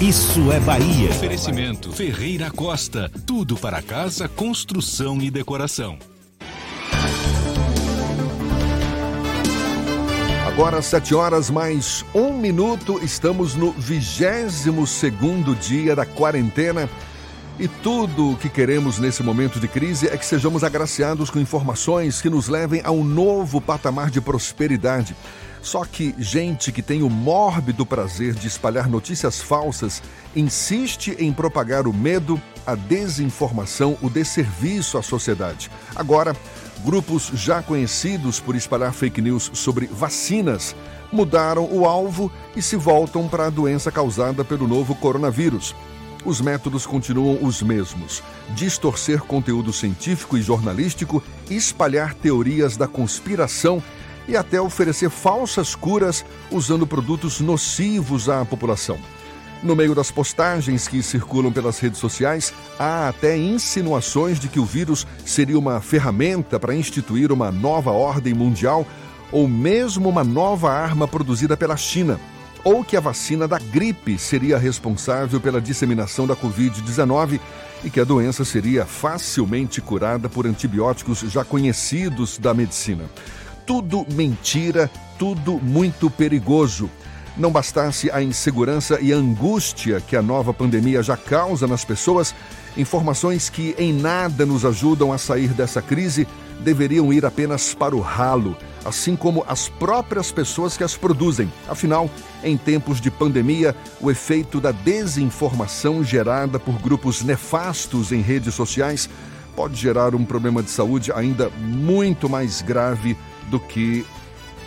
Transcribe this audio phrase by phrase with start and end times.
[0.00, 1.10] Isso é Bahia.
[1.10, 3.12] Oferecimento Ferreira Costa.
[3.26, 5.98] Tudo para casa, construção e decoração.
[10.46, 16.88] Agora, sete horas mais um minuto, estamos no 22 segundo dia da quarentena.
[17.58, 22.22] E tudo o que queremos nesse momento de crise é que sejamos agraciados com informações
[22.22, 25.14] que nos levem a um novo patamar de prosperidade.
[25.62, 30.02] Só que gente que tem o mórbido prazer de espalhar notícias falsas
[30.34, 35.70] insiste em propagar o medo, a desinformação, o desserviço à sociedade.
[35.94, 36.34] Agora,
[36.84, 40.74] grupos já conhecidos por espalhar fake news sobre vacinas
[41.12, 45.74] mudaram o alvo e se voltam para a doença causada pelo novo coronavírus.
[46.24, 53.82] Os métodos continuam os mesmos: distorcer conteúdo científico e jornalístico, espalhar teorias da conspiração
[54.28, 58.98] e até oferecer falsas curas usando produtos nocivos à população.
[59.62, 64.64] No meio das postagens que circulam pelas redes sociais, há até insinuações de que o
[64.64, 68.86] vírus seria uma ferramenta para instituir uma nova ordem mundial
[69.30, 72.18] ou mesmo uma nova arma produzida pela China,
[72.64, 77.38] ou que a vacina da gripe seria responsável pela disseminação da Covid-19
[77.84, 83.04] e que a doença seria facilmente curada por antibióticos já conhecidos da medicina.
[83.70, 86.90] Tudo mentira, tudo muito perigoso.
[87.36, 92.34] Não bastasse a insegurança e a angústia que a nova pandemia já causa nas pessoas,
[92.76, 96.26] informações que em nada nos ajudam a sair dessa crise
[96.58, 101.48] deveriam ir apenas para o ralo, assim como as próprias pessoas que as produzem.
[101.68, 102.10] Afinal,
[102.42, 109.08] em tempos de pandemia, o efeito da desinformação gerada por grupos nefastos em redes sociais
[109.54, 113.16] pode gerar um problema de saúde ainda muito mais grave
[113.50, 114.06] do que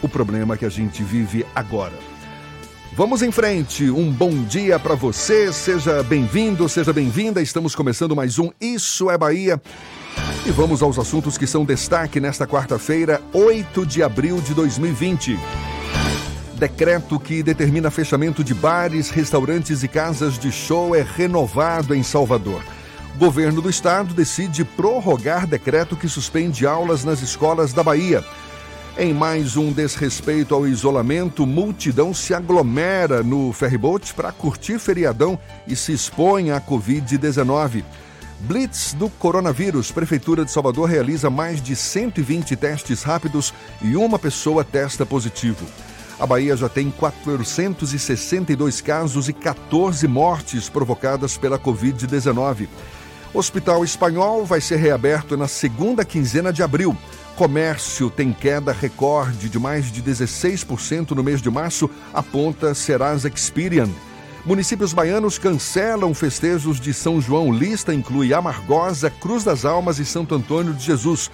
[0.02, 1.98] o problema que a gente vive agora.
[2.96, 3.90] Vamos em frente.
[3.90, 5.52] Um bom dia para você.
[5.52, 7.42] Seja bem-vindo, seja bem-vinda.
[7.42, 9.60] Estamos começando mais um Isso é Bahia.
[10.46, 15.40] E vamos aos assuntos que são destaque nesta quarta-feira, 8 de abril de 2020.
[16.56, 22.62] Decreto que determina fechamento de bares, restaurantes e casas de show é renovado em Salvador.
[23.18, 28.24] Governo do estado decide prorrogar decreto que suspende aulas nas escolas da Bahia.
[28.96, 35.38] Em mais um desrespeito ao isolamento, multidão se aglomera no ferryboat para curtir feriadão
[35.68, 37.84] e se expõe à Covid-19.
[38.42, 39.92] Blitz do coronavírus.
[39.92, 45.66] Prefeitura de Salvador realiza mais de 120 testes rápidos e uma pessoa testa positivo.
[46.20, 52.68] A Bahia já tem 462 casos e 14 mortes provocadas pela Covid-19.
[53.34, 56.96] Hospital Espanhol vai ser reaberto na segunda quinzena de abril.
[57.36, 63.90] Comércio tem queda recorde de mais de 16% no mês de março, aponta Serasa Experian.
[64.46, 67.52] Municípios baianos cancelam festejos de São João.
[67.52, 71.32] Lista inclui Amargosa, Cruz das Almas e Santo Antônio de Jesus.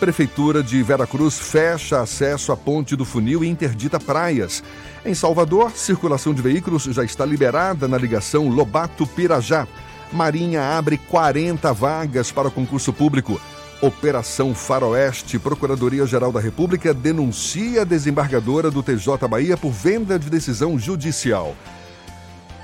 [0.00, 4.64] Prefeitura de Veracruz fecha acesso à Ponte do Funil e interdita praias.
[5.04, 9.68] Em Salvador, circulação de veículos já está liberada na ligação Lobato-Pirajá.
[10.10, 13.38] Marinha abre 40 vagas para concurso público.
[13.84, 20.78] Operação Faroeste, Procuradoria-Geral da República denuncia a desembargadora do TJ Bahia por venda de decisão
[20.78, 21.54] judicial.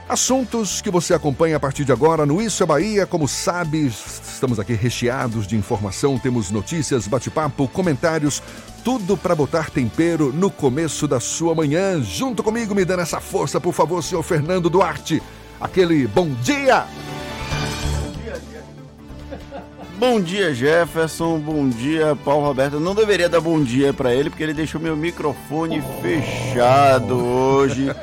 [0.08, 3.06] Assuntos que você acompanha a partir de agora no Isso é Bahia.
[3.06, 8.42] Como sabe, estamos aqui recheados de informação, temos notícias, bate-papo, comentários,
[8.82, 12.02] tudo para botar tempero no começo da sua manhã.
[12.02, 15.22] Junto comigo, me dando essa força, por favor, senhor Fernando Duarte.
[15.60, 16.86] Aquele bom dia!
[20.00, 21.38] Bom dia, Jefferson.
[21.38, 22.76] Bom dia, Paulo Roberto.
[22.76, 26.00] Eu não deveria dar bom dia para ele, porque ele deixou meu microfone oh.
[26.00, 27.94] fechado hoje.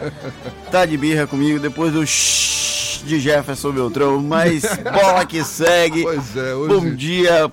[0.70, 6.04] Tá de birra comigo depois do shhh de Jefferson Beltrão, mas bola que segue.
[6.04, 6.76] Pois é, hoje...
[6.76, 7.52] Bom dia,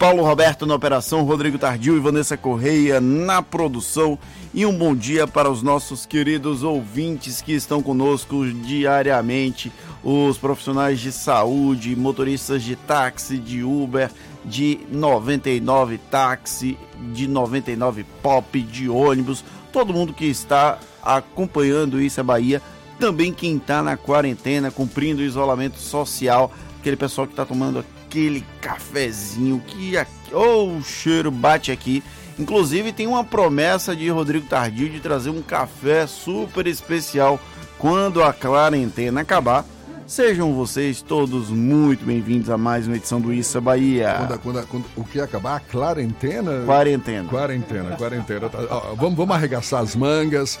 [0.00, 4.18] Paulo Roberto na operação, Rodrigo Tardio e Vanessa Correia na produção.
[4.54, 9.70] E um bom dia para os nossos queridos ouvintes que estão conosco diariamente.
[10.02, 14.10] Os profissionais de saúde, motoristas de táxi, de Uber,
[14.42, 16.78] de 99 táxi,
[17.12, 22.62] de 99 pop, de ônibus, todo mundo que está acompanhando isso é Bahia,
[22.98, 28.44] também quem está na quarentena, cumprindo o isolamento social, aquele pessoal que está tomando aquele
[28.60, 29.92] cafezinho que
[30.32, 32.02] oh, o cheiro bate aqui.
[32.36, 37.38] Inclusive tem uma promessa de Rodrigo Tardio de trazer um café super especial
[37.78, 39.64] quando a quarentena acabar
[40.10, 44.16] Sejam vocês todos muito bem-vindos a mais uma edição do Issa Bahia.
[44.18, 45.54] Quando, quando, quando, o que acabar?
[45.54, 46.64] A quarentena?
[46.66, 47.28] Quarentena.
[47.28, 48.48] Quarentena, quarentena.
[48.48, 50.58] Tá, ó, vamos, vamos arregaçar as mangas.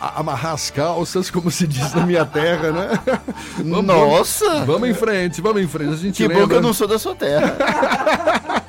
[0.00, 3.00] Amarrar as calças, como se diz na minha terra, né?
[3.58, 4.64] Vamos, Nossa!
[4.64, 5.92] Vamos, em frente, vamos em frente.
[5.92, 6.42] A gente que lembra...
[6.42, 7.56] bom que eu não sou da sua terra.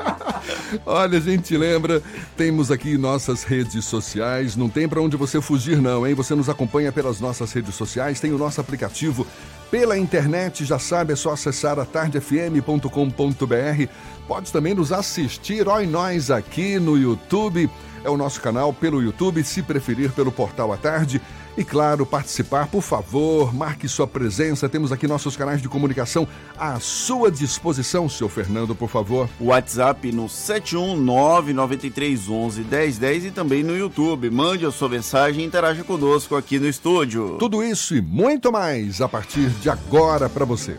[0.85, 2.01] Olha, a gente lembra,
[2.35, 6.13] temos aqui nossas redes sociais, não tem para onde você fugir não, hein?
[6.13, 9.25] Você nos acompanha pelas nossas redes sociais, tem o nosso aplicativo
[9.69, 13.87] pela internet, já sabe, é só acessar a tardefm.com.br.
[14.27, 17.69] Pode também nos assistir, ó, nós aqui no YouTube.
[18.03, 21.21] É o nosso canal pelo YouTube, se preferir pelo Portal à Tarde.
[21.57, 24.69] E claro, participar, por favor, marque sua presença.
[24.69, 26.27] Temos aqui nossos canais de comunicação
[26.57, 29.29] à sua disposição, seu Fernando, por favor.
[29.39, 34.29] WhatsApp no 71993111010 e também no YouTube.
[34.29, 37.35] Mande a sua mensagem e interaja conosco aqui no estúdio.
[37.37, 40.77] Tudo isso e muito mais a partir de agora para você.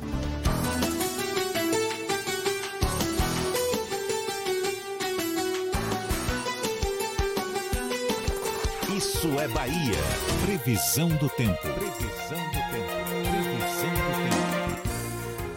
[9.54, 9.99] Bahia.
[10.46, 11.60] Previsão do tempo.
[11.60, 12.93] Previsão do tempo.
[13.31, 14.43] Previsão do tempo.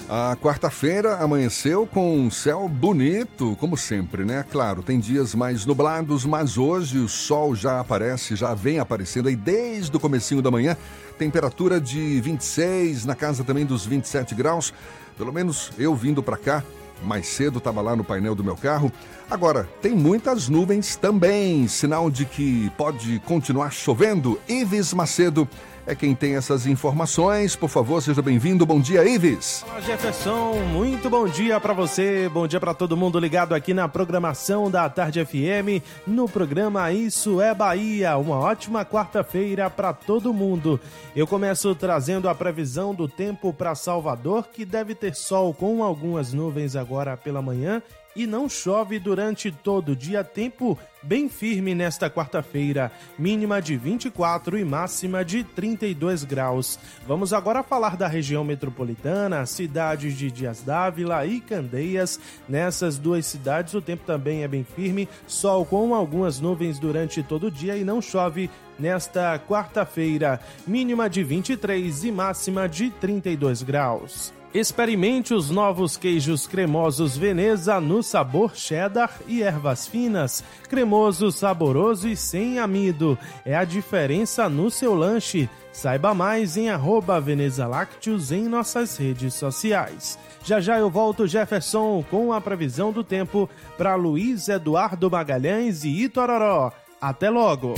[0.07, 4.45] A quarta-feira amanheceu com um céu bonito, como sempre, né?
[4.51, 9.36] Claro, tem dias mais nublados, mas hoje o sol já aparece, já vem aparecendo aí
[9.36, 10.77] desde o comecinho da manhã.
[11.18, 14.74] Temperatura de 26, na casa também dos 27 graus.
[15.18, 16.63] Pelo menos eu vindo para cá,
[17.03, 18.92] mais cedo estava lá no painel do meu carro.
[19.30, 24.39] Agora, tem muitas nuvens também, sinal de que pode continuar chovendo.
[24.47, 25.47] Ives Macedo
[25.86, 27.56] é quem tem essas informações.
[27.56, 28.66] Por favor, seja bem-vindo.
[28.66, 29.64] Bom dia, Ives.
[29.68, 30.54] Olá, Jefferson.
[30.72, 32.30] Muito bom dia para você.
[32.30, 37.40] Bom dia para todo mundo ligado aqui na programação da Tarde FM, no programa Isso
[37.42, 38.18] é Bahia.
[38.18, 40.80] Uma ótima quarta-feira para todo mundo.
[41.16, 46.34] Eu começo trazendo a previsão do tempo para Salvador, que deve ter sol com algumas
[46.34, 47.82] nuvens agora pela manhã
[48.15, 54.57] e não chove durante todo o dia, tempo bem firme nesta quarta-feira, mínima de 24
[54.57, 56.79] e máxima de 32 graus.
[57.07, 62.19] Vamos agora falar da região metropolitana, cidades de Dias Dávila e Candeias.
[62.50, 67.47] Nessas duas cidades o tempo também é bem firme, sol com algumas nuvens durante todo
[67.47, 74.35] o dia e não chove nesta quarta-feira, mínima de 23 e máxima de 32 graus.
[74.55, 80.41] Experimente os novos queijos cremosos Veneza no sabor cheddar e ervas finas.
[80.69, 83.19] Cremoso, saboroso e sem amido.
[83.43, 85.50] É a diferença no seu lanche.
[85.74, 90.17] Saiba mais em arroba Veneza Lácteos em nossas redes sociais.
[90.45, 96.03] Já já eu volto, Jefferson, com a previsão do tempo para Luiz Eduardo Magalhães e
[96.03, 96.71] Itororó.
[97.01, 97.74] Até logo!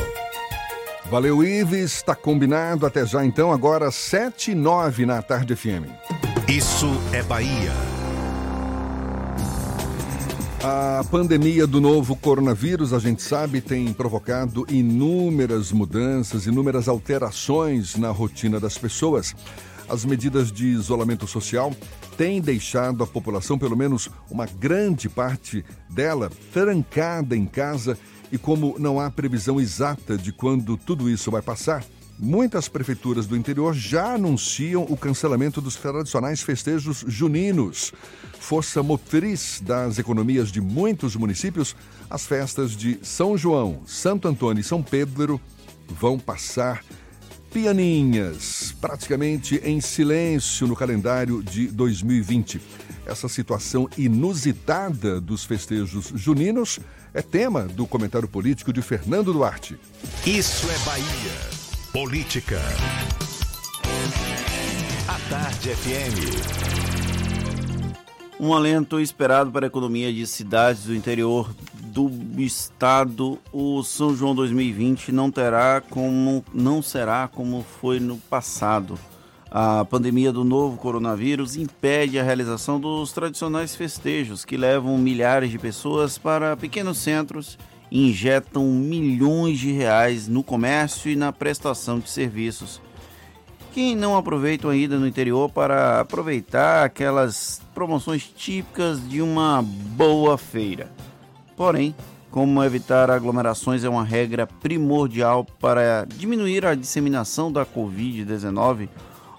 [1.10, 1.96] Valeu, Ives.
[1.96, 2.86] Está combinado.
[2.86, 3.52] Até já, então.
[3.52, 6.27] Agora, 7 e 9 na Tarde FM.
[6.50, 7.74] Isso é Bahia.
[10.64, 18.12] A pandemia do novo coronavírus, a gente sabe, tem provocado inúmeras mudanças, inúmeras alterações na
[18.12, 19.36] rotina das pessoas.
[19.90, 21.76] As medidas de isolamento social
[22.16, 27.98] têm deixado a população, pelo menos uma grande parte dela, trancada em casa
[28.32, 31.84] e como não há previsão exata de quando tudo isso vai passar,
[32.20, 37.94] Muitas prefeituras do interior já anunciam o cancelamento dos tradicionais festejos juninos.
[38.40, 41.76] Força motriz das economias de muitos municípios,
[42.10, 45.40] as festas de São João, Santo Antônio e São Pedro
[45.88, 46.84] vão passar
[47.52, 52.60] pianinhas, praticamente em silêncio no calendário de 2020.
[53.06, 56.80] Essa situação inusitada dos festejos juninos
[57.14, 59.78] é tema do comentário político de Fernando Duarte.
[60.26, 61.67] Isso é Bahia.
[62.00, 62.62] Política.
[65.08, 66.16] A Tarde FM.
[68.40, 73.40] Um alento esperado para a economia de cidades do interior do estado.
[73.52, 79.00] O São João 2020 não terá como não será como foi no passado.
[79.50, 85.58] A pandemia do novo coronavírus impede a realização dos tradicionais festejos que levam milhares de
[85.58, 92.10] pessoas para pequenos centros e injetam milhões de reais no comércio e na prestação de
[92.10, 92.82] serviços.
[93.74, 100.38] Quem não aproveita a ida no interior para aproveitar aquelas promoções típicas de uma boa
[100.38, 100.92] feira?
[101.56, 101.96] Porém,
[102.32, 108.90] como evitar aglomerações é uma regra primordial para diminuir a disseminação da Covid-19,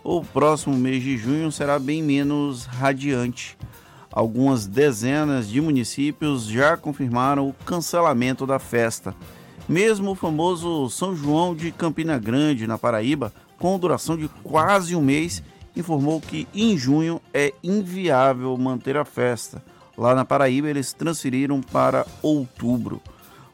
[0.02, 3.58] o próximo mês de junho será bem menos radiante.
[4.10, 9.14] Algumas dezenas de municípios já confirmaram o cancelamento da festa.
[9.68, 15.02] Mesmo o famoso São João de Campina Grande, na Paraíba, com duração de quase um
[15.02, 15.42] mês,
[15.76, 19.62] informou que em junho é inviável manter a festa.
[19.96, 23.02] Lá na Paraíba, eles transferiram para outubro.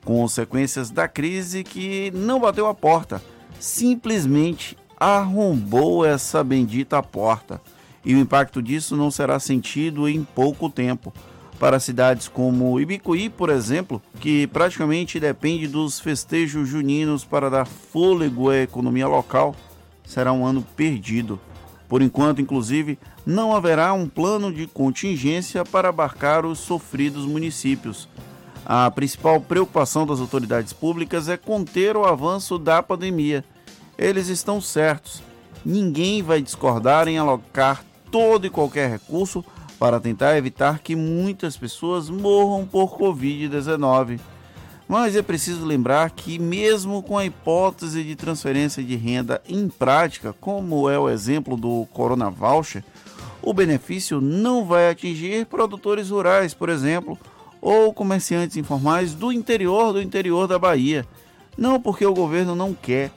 [0.04, 3.23] Consequências da crise que não bateu a porta,
[3.58, 7.61] simplesmente arrombou essa bendita porta.
[8.04, 11.12] E o impacto disso não será sentido em pouco tempo.
[11.58, 18.50] Para cidades como Ibicuí, por exemplo, que praticamente depende dos festejos juninos para dar fôlego
[18.50, 19.54] à economia local,
[20.04, 21.40] será um ano perdido.
[21.88, 28.08] Por enquanto, inclusive, não haverá um plano de contingência para abarcar os sofridos municípios.
[28.66, 33.44] A principal preocupação das autoridades públicas é conter o avanço da pandemia.
[33.96, 35.23] Eles estão certos.
[35.64, 37.84] Ninguém vai discordar em alocar
[38.14, 39.44] todo e qualquer recurso
[39.76, 44.21] para tentar evitar que muitas pessoas morram por Covid-19.
[44.87, 50.33] Mas é preciso lembrar que, mesmo com a hipótese de transferência de renda em prática,
[50.40, 52.85] como é o exemplo do Corona Voucher,
[53.42, 57.18] o benefício não vai atingir produtores rurais, por exemplo,
[57.61, 61.04] ou comerciantes informais do interior do interior da Bahia.
[61.59, 63.11] Não porque o governo não quer,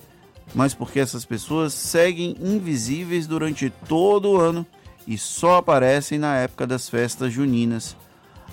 [0.55, 4.65] mas porque essas pessoas seguem invisíveis durante todo o ano
[5.07, 7.95] e só aparecem na época das festas juninas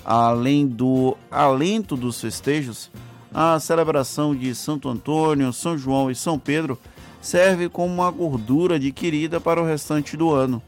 [0.04, 2.90] além do alento dos festejos,
[3.32, 6.78] a celebração de Santo Antônio, São João e São Pedro
[7.20, 10.62] serve como uma gordura adquirida para o restante do ano.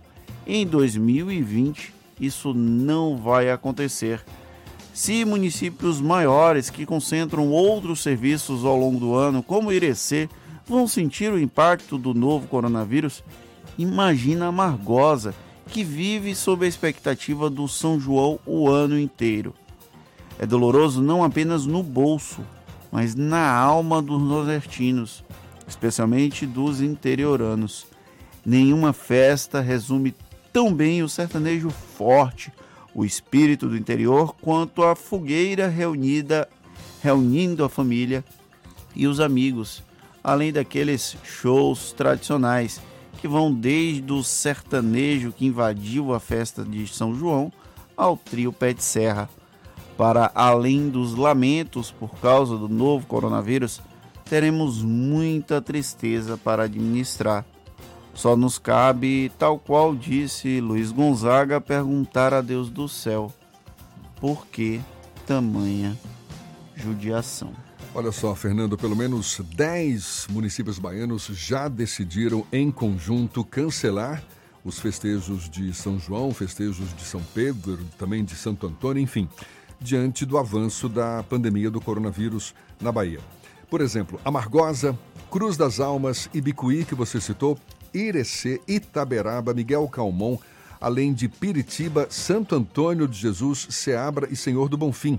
[0.46, 4.24] Em 2020, isso não vai acontecer.
[4.94, 10.28] Se municípios maiores que concentram outros serviços ao longo do ano, como Irecê,
[10.66, 13.22] vão sentir o impacto do novo coronavírus,
[13.76, 15.34] imagina a Margosa,
[15.68, 19.54] que vive sob a expectativa do São João o ano inteiro.
[20.38, 22.40] É doloroso não apenas no bolso,
[22.90, 25.24] mas na alma dos nordestinos,
[25.66, 27.86] especialmente dos interioranos.
[28.44, 30.14] Nenhuma festa resume
[30.52, 32.52] tão bem o sertanejo forte,
[32.94, 36.48] o espírito do interior, quanto a fogueira reunida,
[37.02, 38.24] reunindo a família
[38.94, 39.82] e os amigos,
[40.22, 42.80] além daqueles shows tradicionais
[43.16, 47.52] que vão desde o sertanejo que invadiu a festa de São João
[47.96, 49.28] ao trio Pé de Serra.
[49.96, 53.80] Para além dos lamentos por causa do novo coronavírus,
[54.24, 57.44] teremos muita tristeza para administrar.
[58.14, 63.32] Só nos cabe, tal qual disse Luiz Gonzaga, perguntar a Deus do céu:
[64.20, 64.80] por que
[65.26, 65.96] tamanha
[66.74, 67.65] judiação?
[67.98, 74.22] Olha só, Fernando, pelo menos 10 municípios baianos já decidiram em conjunto cancelar
[74.62, 79.26] os festejos de São João, festejos de São Pedro, também de Santo Antônio, enfim,
[79.80, 83.20] diante do avanço da pandemia do coronavírus na Bahia.
[83.70, 84.94] Por exemplo, Amargosa,
[85.30, 87.58] Cruz das Almas, Ibicuí, que você citou,
[87.94, 90.36] Irecê, Itaberaba, Miguel Calmon,
[90.78, 95.18] além de Piritiba, Santo Antônio de Jesus, Ceabra e Senhor do Bonfim.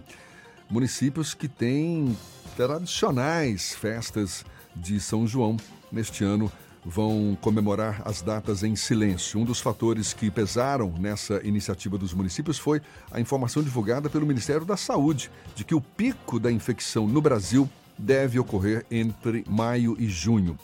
[0.70, 2.16] Municípios que têm
[2.58, 4.44] tradicionais festas
[4.76, 5.58] de São João.
[5.92, 6.52] Neste ano
[6.84, 9.40] vão comemorar as datas em silêncio.
[9.40, 14.66] Um dos fatores que pesaram nessa iniciativa dos municípios foi a informação divulgada pelo Ministério
[14.66, 20.08] da Saúde de que o pico da infecção no Brasil deve ocorrer entre maio e
[20.08, 20.58] junho.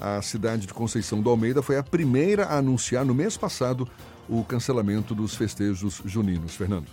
[0.00, 3.88] A cidade de Conceição do Almeida foi a primeira a anunciar no mês passado
[4.28, 6.56] o cancelamento dos festejos juninos.
[6.56, 6.88] Fernando.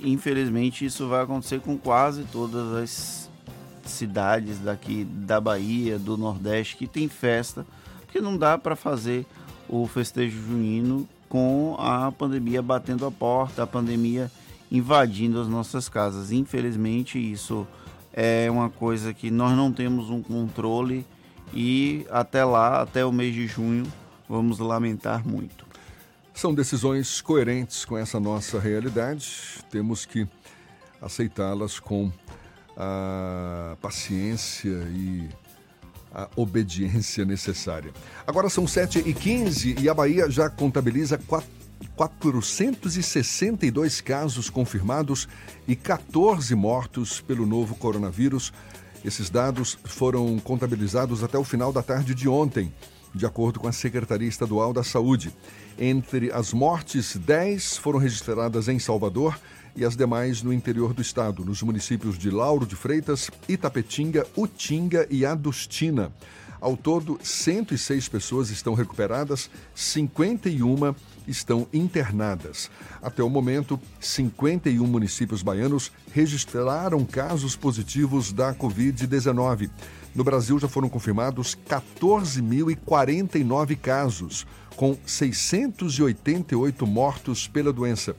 [0.00, 3.23] Infelizmente, isso vai acontecer com quase todas as
[3.86, 7.66] cidades daqui da Bahia, do Nordeste, que tem festa,
[8.04, 9.26] porque não dá para fazer
[9.68, 14.30] o festejo junino com a pandemia batendo a porta, a pandemia
[14.70, 16.30] invadindo as nossas casas.
[16.30, 17.66] Infelizmente, isso
[18.12, 21.04] é uma coisa que nós não temos um controle
[21.52, 23.84] e até lá, até o mês de junho,
[24.28, 25.64] vamos lamentar muito.
[26.32, 29.62] São decisões coerentes com essa nossa realidade.
[29.70, 30.26] Temos que
[31.00, 32.10] aceitá-las com
[32.76, 35.28] a paciência e
[36.12, 37.92] a obediência necessária.
[38.26, 41.20] Agora são 7h15 e a Bahia já contabiliza
[41.96, 45.28] 462 casos confirmados
[45.66, 48.52] e 14 mortos pelo novo coronavírus.
[49.04, 52.72] Esses dados foram contabilizados até o final da tarde de ontem,
[53.14, 55.32] de acordo com a Secretaria Estadual da Saúde.
[55.78, 59.38] Entre as mortes, 10 foram registradas em Salvador
[59.76, 65.08] e as demais no interior do estado, nos municípios de Lauro de Freitas, Itapetinga, Utinga
[65.10, 66.12] e Adustina.
[66.60, 70.94] Ao todo, 106 pessoas estão recuperadas, 51
[71.28, 72.70] estão internadas.
[73.02, 79.68] Até o momento, 51 municípios baianos registraram casos positivos da Covid-19.
[80.14, 88.16] No Brasil já foram confirmados 14.049 casos, com 688 mortos pela doença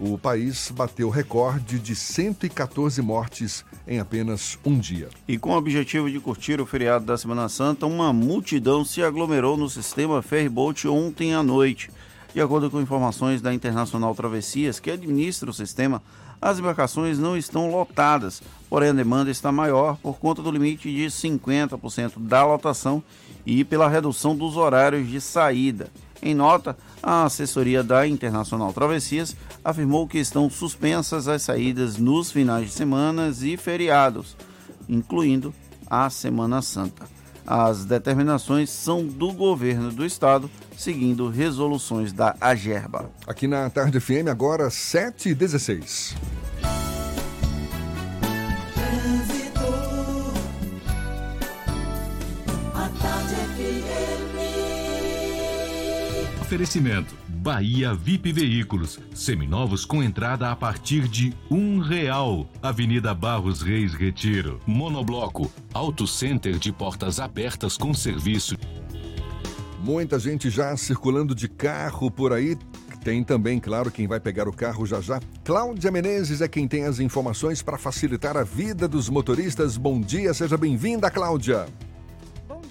[0.00, 5.10] o país bateu recorde de 114 mortes em apenas um dia.
[5.28, 9.58] E com o objetivo de curtir o feriado da Semana Santa, uma multidão se aglomerou
[9.58, 11.90] no sistema Ferryboat ontem à noite.
[12.32, 16.02] De acordo com informações da Internacional Travessias, que administra o sistema,
[16.40, 21.06] as embarcações não estão lotadas, porém a demanda está maior por conta do limite de
[21.06, 23.02] 50% da lotação
[23.44, 25.90] e pela redução dos horários de saída.
[26.22, 29.34] Em nota, a assessoria da Internacional Travessias
[29.64, 34.36] afirmou que estão suspensas as saídas nos finais de semana e feriados,
[34.88, 35.54] incluindo
[35.88, 37.08] a Semana Santa.
[37.46, 43.10] As determinações são do governo do estado, seguindo resoluções da Agerba.
[43.26, 46.14] Aqui na Tarde FM, agora 7h16.
[56.50, 62.44] Oferecimento Bahia VIP Veículos, seminovos com entrada a partir de um real.
[62.60, 64.58] Avenida Barros Reis Retiro.
[64.66, 68.56] Monobloco, Auto Center de portas abertas com serviço.
[69.78, 72.58] Muita gente já circulando de carro por aí.
[73.04, 75.20] Tem também, claro, quem vai pegar o carro já já.
[75.44, 79.76] Cláudia Menezes é quem tem as informações para facilitar a vida dos motoristas.
[79.76, 81.68] Bom dia, seja bem-vinda, Cláudia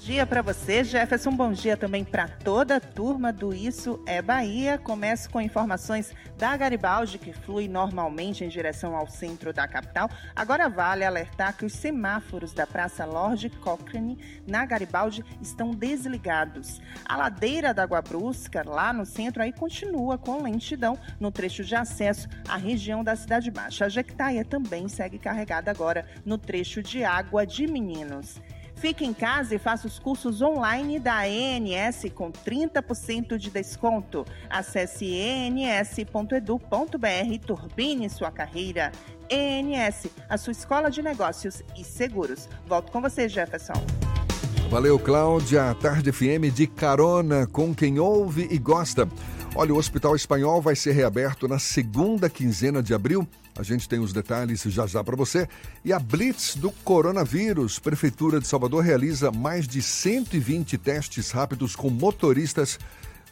[0.09, 1.29] dia para você, Jefferson.
[1.29, 4.75] Bom dia também para toda a turma do Isso é Bahia.
[4.75, 10.09] Começo com informações da Garibaldi, que flui normalmente em direção ao centro da capital.
[10.35, 14.17] Agora vale alertar que os semáforos da Praça Lorde Cochrane,
[14.47, 16.81] na Garibaldi, estão desligados.
[17.05, 21.75] A ladeira da Água Brusca, lá no centro, aí continua com lentidão no trecho de
[21.75, 23.85] acesso à região da Cidade Baixa.
[23.85, 28.41] A Jequitaia também segue carregada agora no trecho de Água de Meninos.
[28.79, 34.25] Fique em casa e faça os cursos online da ENS com 30% de desconto.
[34.49, 36.27] Acesse ens.edu.br
[37.29, 38.93] e turbine sua carreira.
[39.29, 42.47] ENS, a sua escola de negócios e seguros.
[42.65, 43.73] Volto com você, Jefferson.
[44.69, 45.75] Valeu, Cláudia.
[45.75, 49.09] Tarde FM de carona com quem ouve e gosta.
[49.55, 53.27] Olha, o Hospital Espanhol vai ser reaberto na segunda quinzena de abril.
[53.59, 55.45] A gente tem os detalhes já já para você.
[55.83, 57.77] E a Blitz do coronavírus.
[57.77, 62.79] Prefeitura de Salvador realiza mais de 120 testes rápidos com motoristas.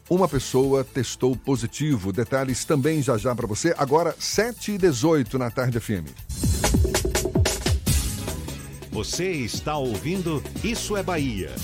[0.10, 2.12] Uma pessoa testou positivo.
[2.12, 3.74] Detalhes também já já para você.
[3.78, 6.12] Agora, 7 e 18 na Tarde FM.
[8.92, 11.56] Você está ouvindo Isso é Bahia.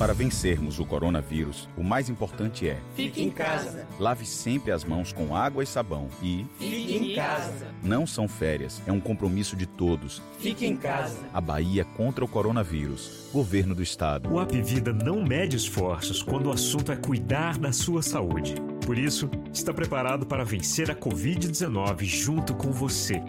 [0.00, 3.86] Para vencermos o coronavírus, o mais importante é: fique em casa.
[3.98, 7.66] Lave sempre as mãos com água e sabão e fique em casa.
[7.82, 10.22] Não são férias, é um compromisso de todos.
[10.38, 11.18] Fique em casa.
[11.34, 13.28] A Bahia contra o coronavírus.
[13.30, 14.32] Governo do Estado.
[14.32, 18.54] O Apvida não mede esforços quando o assunto é cuidar da sua saúde.
[18.86, 23.22] Por isso, está preparado para vencer a Covid-19 junto com você.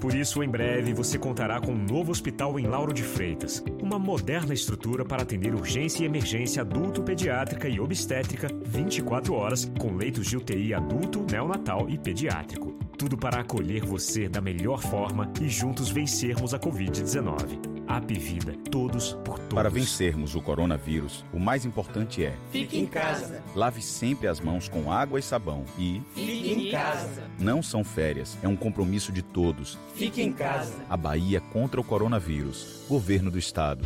[0.00, 3.98] Por isso, em breve, você contará com um novo hospital em Lauro de Freitas, uma
[3.98, 10.26] moderna estrutura para atender urgência e emergência adulto, pediátrica e obstétrica 24 horas, com leitos
[10.26, 12.72] de UTI adulto, neonatal e pediátrico.
[12.96, 17.79] Tudo para acolher você da melhor forma e juntos vencermos a Covid-19.
[17.90, 19.52] Apvida, todos por todos.
[19.52, 23.42] Para vencermos o coronavírus, o mais importante é: fique em casa.
[23.52, 27.24] Lave sempre as mãos com água e sabão e fique em casa.
[27.36, 29.76] Não são férias, é um compromisso de todos.
[29.96, 30.72] Fique em casa.
[30.88, 32.84] A Bahia contra o coronavírus.
[32.88, 33.84] Governo do Estado.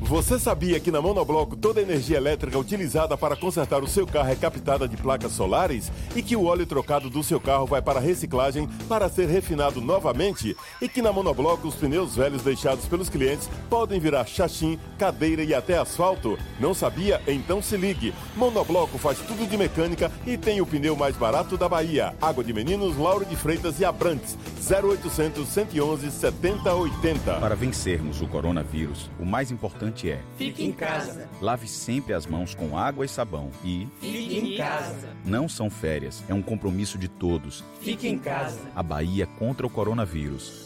[0.00, 4.28] Você sabia que na Monobloco toda a energia elétrica utilizada para consertar o seu carro
[4.28, 5.90] é captada de placas solares?
[6.14, 10.54] E que o óleo trocado do seu carro vai para reciclagem para ser refinado novamente?
[10.80, 15.54] E que na Monobloco os pneus velhos deixados pelos clientes podem virar chachim, cadeira e
[15.54, 16.38] até asfalto?
[16.60, 17.20] Não sabia?
[17.26, 18.12] Então se ligue.
[18.36, 22.14] Monobloco faz tudo de mecânica e tem o pneu mais barato da Bahia.
[22.20, 24.36] Água de Meninos, Lauro de Freitas e Abrantes.
[24.68, 27.34] 0800 111 7080.
[27.40, 31.28] Para vencermos o coronavírus, o mais importante é: Fique em casa.
[31.40, 35.08] lave sempre as mãos com água e sabão e Fique em casa.
[35.24, 37.64] não são férias, é um compromisso de todos.
[37.80, 38.58] Fique em casa.
[38.74, 40.65] A Bahia contra o coronavírus.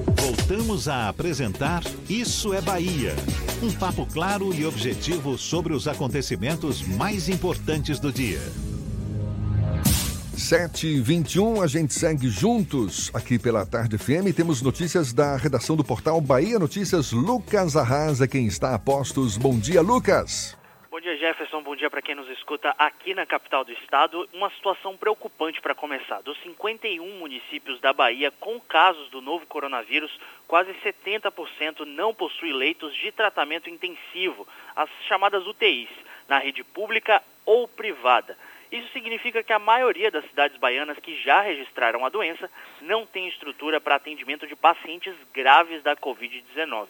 [0.21, 3.15] Voltamos a apresentar Isso é Bahia.
[3.59, 8.39] Um papo claro e objetivo sobre os acontecimentos mais importantes do dia.
[10.37, 14.31] 7h21, a gente segue juntos aqui pela Tarde FM.
[14.35, 17.11] Temos notícias da redação do portal Bahia Notícias.
[17.11, 19.37] Lucas Arrasa, quem está a postos.
[19.37, 20.55] Bom dia, Lucas.
[20.91, 21.63] Bom dia, Jefferson.
[21.63, 24.27] Bom dia para quem nos escuta aqui na capital do estado.
[24.33, 26.21] Uma situação preocupante para começar.
[26.21, 30.11] Dos 51 municípios da Bahia com casos do novo coronavírus,
[30.49, 35.87] quase 70% não possuem leitos de tratamento intensivo, as chamadas UTIs,
[36.27, 38.37] na rede pública ou privada.
[38.69, 42.51] Isso significa que a maioria das cidades baianas que já registraram a doença
[42.81, 46.89] não tem estrutura para atendimento de pacientes graves da Covid-19.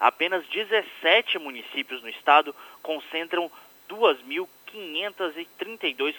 [0.00, 3.48] Apenas 17 municípios no estado concentram
[3.88, 6.14] 2.532,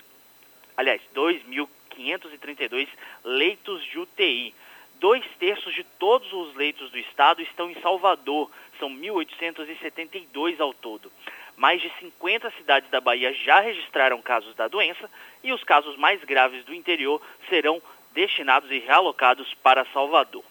[0.76, 2.89] aliás, 2.532
[3.24, 4.54] leitos de UTI.
[4.96, 11.10] Dois terços de todos os leitos do estado estão em Salvador, são 1.872 ao todo.
[11.56, 15.10] Mais de 50 cidades da Bahia já registraram casos da doença
[15.42, 17.82] e os casos mais graves do interior serão
[18.13, 20.44] destinados e realocados para Salvador.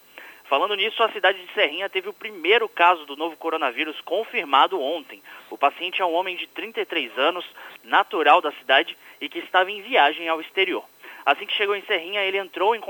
[0.48, 5.22] Falando nisso, a cidade de Serrinha teve o primeiro caso do novo coronavírus confirmado ontem.
[5.50, 7.44] O paciente é um homem de 33 anos,
[7.84, 10.82] natural da cidade e que estava em viagem ao exterior.
[11.26, 12.80] Assim que chegou em Serrinha, ele entrou em,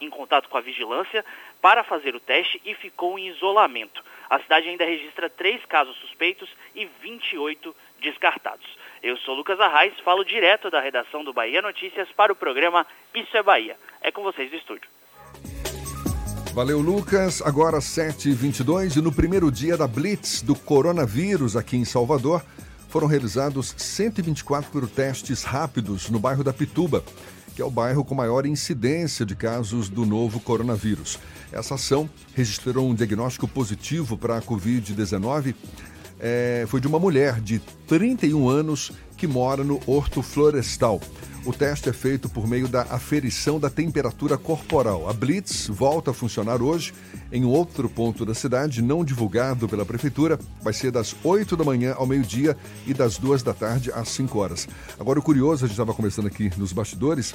[0.00, 1.24] em contato com a vigilância
[1.60, 4.04] para fazer o teste e ficou em isolamento.
[4.30, 8.66] A cidade ainda registra três casos suspeitos e 28 descartados.
[9.02, 13.36] Eu sou Lucas Arraes, falo direto da redação do Bahia Notícias para o programa Isso
[13.36, 13.76] é Bahia.
[14.00, 14.88] É com vocês do estúdio.
[16.58, 17.40] Valeu, Lucas.
[17.40, 22.44] Agora 7h22 e no primeiro dia da Blitz do coronavírus aqui em Salvador,
[22.88, 27.04] foram realizados 124 testes rápidos no bairro da Pituba,
[27.54, 31.20] que é o bairro com maior incidência de casos do novo coronavírus.
[31.52, 35.54] Essa ação registrou um diagnóstico positivo para a Covid-19.
[36.20, 41.00] É, foi de uma mulher de 31 anos que mora no Horto Florestal.
[41.44, 45.08] O teste é feito por meio da aferição da temperatura corporal.
[45.08, 46.92] A Blitz volta a funcionar hoje
[47.32, 50.38] em outro ponto da cidade, não divulgado pela prefeitura.
[50.62, 54.38] Vai ser das 8 da manhã ao meio-dia e das 2 da tarde às 5
[54.38, 54.68] horas.
[54.98, 57.34] Agora, o curioso, a gente estava conversando aqui nos bastidores,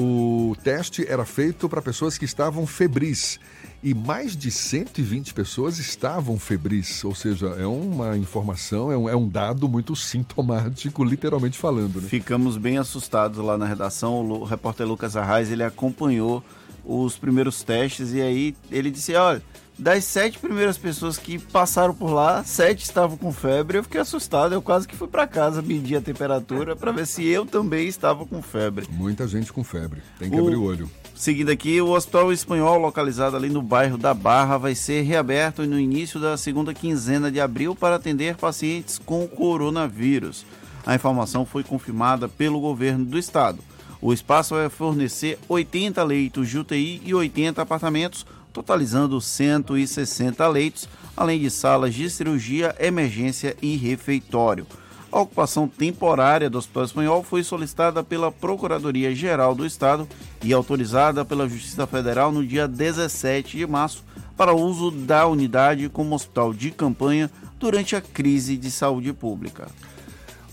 [0.00, 3.38] o teste era feito para pessoas que estavam febris
[3.82, 9.16] e mais de 120 pessoas estavam febris, ou seja, é uma informação, é um, é
[9.16, 12.00] um dado muito sintomático, literalmente falando.
[12.00, 12.08] Né?
[12.08, 14.20] Ficamos bem assustados lá na redação.
[14.30, 16.44] O repórter Lucas Arraes ele acompanhou
[16.84, 19.42] os primeiros testes e aí ele disse: olha,
[19.80, 23.78] das sete primeiras pessoas que passaram por lá, sete estavam com febre.
[23.78, 27.26] Eu fiquei assustado, eu quase que fui para casa medir a temperatura para ver se
[27.26, 28.86] eu também estava com febre.
[28.90, 30.40] Muita gente com febre, tem que o...
[30.40, 30.90] abrir o olho.
[31.14, 35.80] Seguindo aqui, o Hospital Espanhol, localizado ali no bairro da Barra, vai ser reaberto no
[35.80, 40.44] início da segunda quinzena de abril para atender pacientes com coronavírus.
[40.84, 43.58] A informação foi confirmada pelo governo do estado.
[44.02, 51.40] O espaço vai fornecer 80 leitos de UTI e 80 apartamentos, totalizando 160 leitos, além
[51.40, 54.66] de salas de cirurgia, emergência e refeitório.
[55.12, 60.08] A ocupação temporária do Hospital Espanhol foi solicitada pela Procuradoria-Geral do Estado
[60.42, 64.04] e autorizada pela Justiça Federal no dia 17 de março
[64.36, 69.66] para uso da unidade como hospital de campanha durante a crise de saúde pública.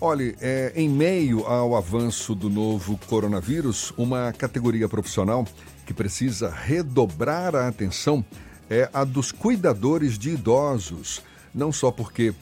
[0.02, 5.46] Olhe, é, em meio ao avanço do novo coronavírus, uma categoria profissional
[5.88, 8.24] que precisa redobrar a atenção
[8.70, 11.22] é a dos cuidadores de idosos.
[11.56, 12.36] Não só porque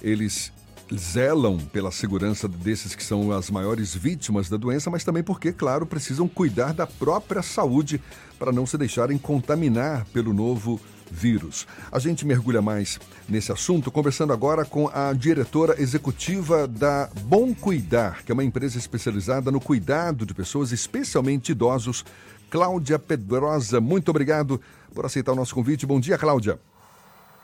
[0.00, 0.52] eles
[0.96, 5.84] zelam pela segurança desses que são as maiores vítimas da doença, mas também porque, claro,
[5.84, 8.00] precisam cuidar da própria saúde
[8.38, 10.80] para não se deixarem contaminar pelo novo
[11.12, 11.66] vírus.
[11.90, 18.22] A gente mergulha mais nesse assunto conversando agora com a diretora executiva da Bom Cuidar,
[18.24, 22.04] que é uma empresa especializada no cuidado de pessoas, especialmente idosos.
[22.52, 24.60] Cláudia Pedrosa, muito obrigado
[24.94, 25.86] por aceitar o nosso convite.
[25.86, 26.60] Bom dia, Cláudia.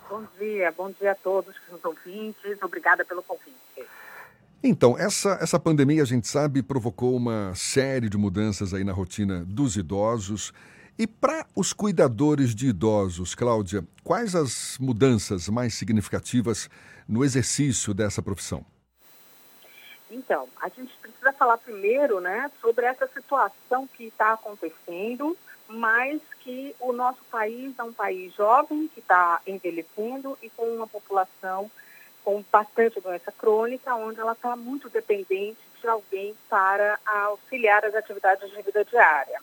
[0.07, 2.63] Bom dia, bom dia a todos os ouvintes.
[2.63, 3.57] Obrigada pelo convite.
[4.63, 9.47] Então, essa, essa pandemia, a gente sabe, provocou uma série de mudanças aí na rotina
[9.47, 10.53] dos idosos.
[10.99, 16.69] E para os cuidadores de idosos, Cláudia, quais as mudanças mais significativas
[17.09, 18.63] no exercício dessa profissão?
[20.11, 20.93] Então, a gente
[21.29, 25.37] precisa falar primeiro né, sobre essa situação que está acontecendo,
[25.69, 30.87] mas que o nosso país é um país jovem, que está envelhecendo e com uma
[30.87, 31.71] população
[32.25, 38.51] com bastante doença crônica, onde ela está muito dependente de alguém para auxiliar as atividades
[38.51, 39.41] de vida diária.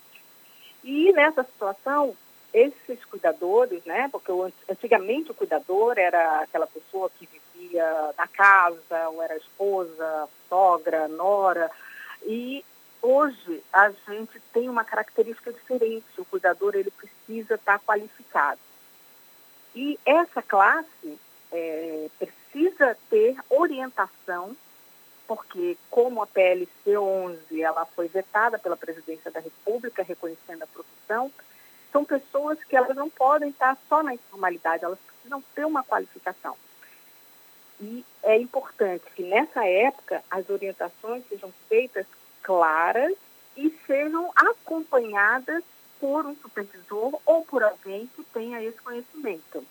[0.83, 2.15] E nessa situação,
[2.53, 4.31] esses cuidadores, né, porque
[4.69, 7.44] antigamente o cuidador era aquela pessoa que vivia
[8.17, 11.69] na casa, ou era esposa, sogra, nora,
[12.23, 12.63] e
[13.01, 18.59] hoje a gente tem uma característica diferente, o cuidador ele precisa estar qualificado.
[19.75, 21.19] E essa classe
[21.51, 24.55] é, precisa ter orientação
[25.27, 31.31] porque como a PLC 11 ela foi vetada pela Presidência da República reconhecendo a profissão,
[31.91, 36.55] são pessoas que elas não podem estar só na informalidade, elas precisam ter uma qualificação.
[37.79, 42.05] E é importante que nessa época as orientações sejam feitas
[42.41, 43.13] claras
[43.57, 45.63] e sejam acompanhadas
[45.99, 49.65] por um supervisor ou por alguém que tenha esse conhecimento.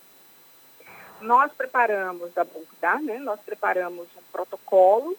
[1.20, 3.18] Nós preparamos da Bongda, né?
[3.18, 5.16] Nós preparamos um protocolo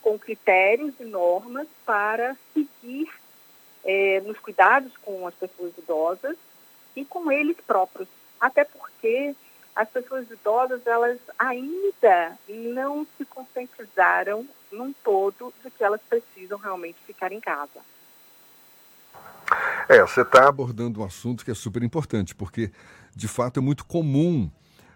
[0.00, 3.08] com critérios e normas para seguir
[3.84, 6.36] é, nos cuidados com as pessoas idosas
[6.94, 8.08] e com eles próprios.
[8.40, 9.34] Até porque
[9.74, 16.98] as pessoas idosas, elas ainda não se conscientizaram num todo de que elas precisam realmente
[17.06, 17.80] ficar em casa.
[19.88, 22.70] É, você está abordando um assunto que é super importante, porque
[23.14, 24.50] de fato é muito comum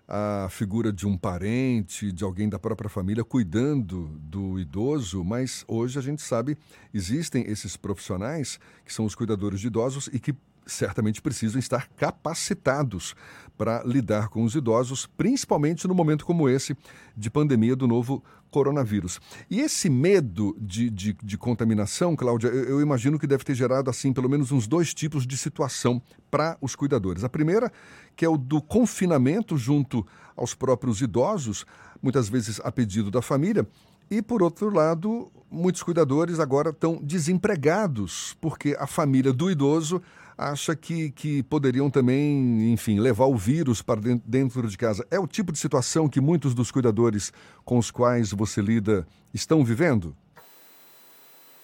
[0.08, 5.98] a figura de um parente, de alguém da própria família cuidando do idoso, mas hoje
[5.98, 6.56] a gente sabe
[6.94, 10.32] existem esses profissionais que são os cuidadores de idosos e que
[10.66, 13.14] certamente precisam estar capacitados
[13.56, 16.76] para lidar com os idosos, principalmente no momento como esse
[17.16, 19.20] de pandemia do novo coronavírus.
[19.50, 23.90] E esse medo de, de, de contaminação, Cláudia, eu, eu, imagino que deve ter gerado,
[23.90, 26.00] assim, pelo menos uns dois tipos de situação
[26.30, 27.24] para os cuidadores.
[27.24, 27.72] A primeira,
[28.14, 31.64] que é o do confinamento junto aos próprios idosos,
[32.02, 33.66] muitas vezes a pedido da família,
[34.10, 40.00] e, por outro lado, muitos cuidadores agora estão desempregados, porque a família do idoso
[40.36, 45.06] acha que, que poderiam também, enfim, levar o vírus para dentro de casa.
[45.10, 47.32] É o tipo de situação que muitos dos cuidadores
[47.64, 50.14] com os quais você lida estão vivendo?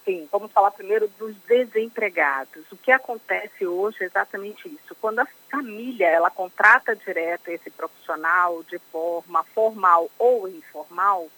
[0.05, 2.65] Sim, vamos falar primeiro dos desempregados.
[2.73, 4.97] O que acontece hoje é exatamente isso.
[5.01, 11.29] Quando a família ela contrata direto esse profissional de forma formal ou informal,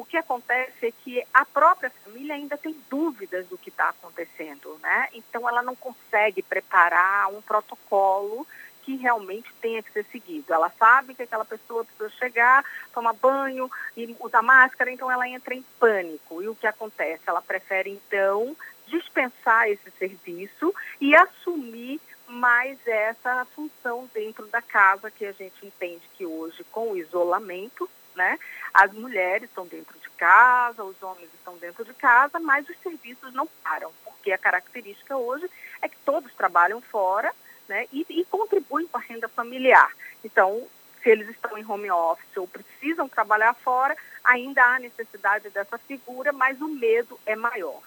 [0.00, 4.78] o que acontece é que a própria família ainda tem dúvidas do que está acontecendo,
[4.82, 5.08] né?
[5.12, 8.46] Então ela não consegue preparar um protocolo
[8.82, 10.54] que realmente tenha que ser seguido.
[10.54, 15.54] Ela sabe que aquela pessoa precisa chegar, tomar banho e usar máscara, então ela entra
[15.54, 16.42] em pânico.
[16.42, 17.20] E o que acontece?
[17.26, 25.26] Ela prefere então dispensar esse serviço e assumir mais essa função dentro da casa que
[25.26, 28.38] a gente entende que hoje com o isolamento né?
[28.72, 33.32] As mulheres estão dentro de casa, os homens estão dentro de casa, mas os serviços
[33.32, 35.50] não param, porque a característica hoje
[35.82, 37.34] é que todos trabalham fora
[37.68, 37.86] né?
[37.92, 39.90] e, e contribuem para a renda familiar.
[40.24, 40.66] Então,
[41.02, 46.32] se eles estão em home office ou precisam trabalhar fora, ainda há necessidade dessa figura,
[46.32, 47.80] mas o medo é maior.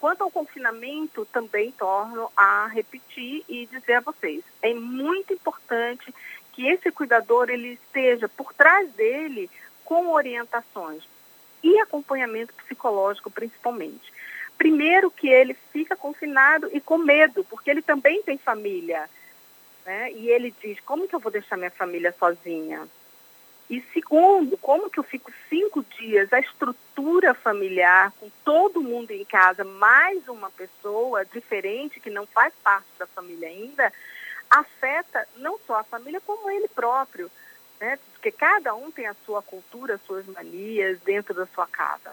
[0.00, 6.14] Quanto ao confinamento, também torno a repetir e dizer a vocês, é muito importante
[6.54, 9.50] que esse cuidador ele esteja por trás dele
[9.84, 11.02] com orientações
[11.62, 14.12] e acompanhamento psicológico, principalmente.
[14.56, 19.10] Primeiro, que ele fica confinado e com medo, porque ele também tem família.
[19.84, 20.12] Né?
[20.12, 22.88] E ele diz: como que eu vou deixar minha família sozinha?
[23.68, 29.24] E segundo, como que eu fico cinco dias, a estrutura familiar, com todo mundo em
[29.24, 33.90] casa, mais uma pessoa diferente que não faz parte da família ainda,
[34.54, 37.30] afeta não só a família, como ele próprio.
[37.80, 37.98] Né?
[38.12, 42.12] Porque cada um tem a sua cultura, as suas manias dentro da sua casa.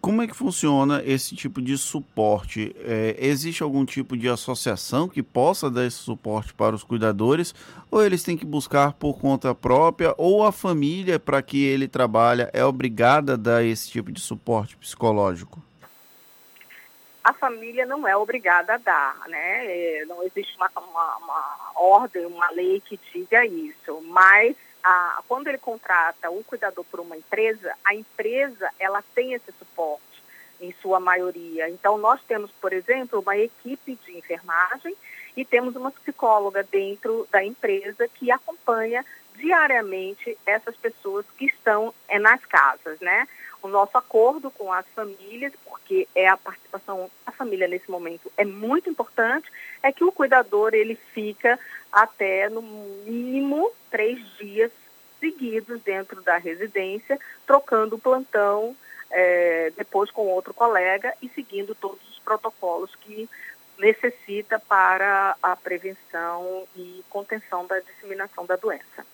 [0.00, 2.74] Como é que funciona esse tipo de suporte?
[2.80, 7.54] É, existe algum tipo de associação que possa dar esse suporte para os cuidadores?
[7.90, 10.14] Ou eles têm que buscar por conta própria?
[10.18, 14.76] Ou a família para que ele trabalha é obrigada a dar esse tipo de suporte
[14.76, 15.62] psicológico?
[17.24, 19.66] A família não é obrigada a dar, né?
[19.66, 23.98] É, não existe uma, uma, uma ordem, uma lei que diga isso.
[24.02, 29.50] Mas a, quando ele contrata um cuidador por uma empresa, a empresa ela tem esse
[29.58, 30.22] suporte
[30.60, 31.70] em sua maioria.
[31.70, 34.94] Então nós temos, por exemplo, uma equipe de enfermagem
[35.34, 39.04] e temos uma psicóloga dentro da empresa que acompanha
[39.36, 43.26] diariamente essas pessoas que estão é, nas casas, né?
[43.62, 48.44] O nosso acordo com as famílias, porque é a participação da família nesse momento é
[48.44, 49.50] muito importante,
[49.82, 51.58] é que o cuidador ele fica
[51.90, 54.70] até no mínimo três dias
[55.18, 58.76] seguidos dentro da residência, trocando o plantão
[59.10, 63.28] é, depois com outro colega e seguindo todos os protocolos que
[63.78, 69.06] necessita para a prevenção e contenção da disseminação da doença.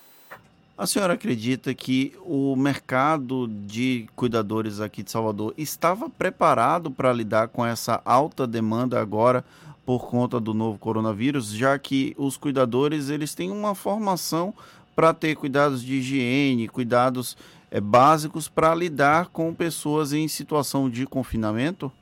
[0.80, 7.48] A senhora acredita que o mercado de cuidadores aqui de Salvador estava preparado para lidar
[7.48, 9.44] com essa alta demanda agora
[9.84, 14.54] por conta do novo coronavírus, já que os cuidadores eles têm uma formação
[14.96, 17.36] para ter cuidados de higiene, cuidados
[17.70, 21.92] é, básicos para lidar com pessoas em situação de confinamento?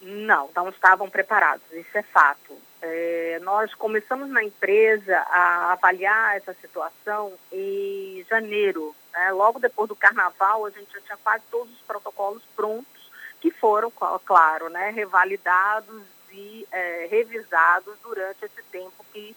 [0.00, 2.54] Não, não estavam preparados, isso é fato.
[2.82, 8.94] É, nós começamos na empresa a avaliar essa situação em janeiro.
[9.12, 9.32] Né?
[9.32, 13.10] Logo depois do carnaval, a gente já tinha quase todos os protocolos prontos,
[13.40, 13.92] que foram,
[14.24, 19.36] claro, né, revalidados e é, revisados durante esse tempo que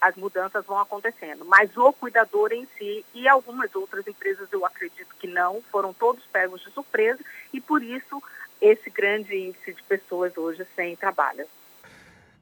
[0.00, 1.44] as mudanças vão acontecendo.
[1.44, 6.24] Mas o cuidador em si e algumas outras empresas, eu acredito que não, foram todos
[6.26, 7.20] pegos de surpresa
[7.52, 8.22] e por isso
[8.60, 11.46] esse grande índice de pessoas hoje sem trabalho.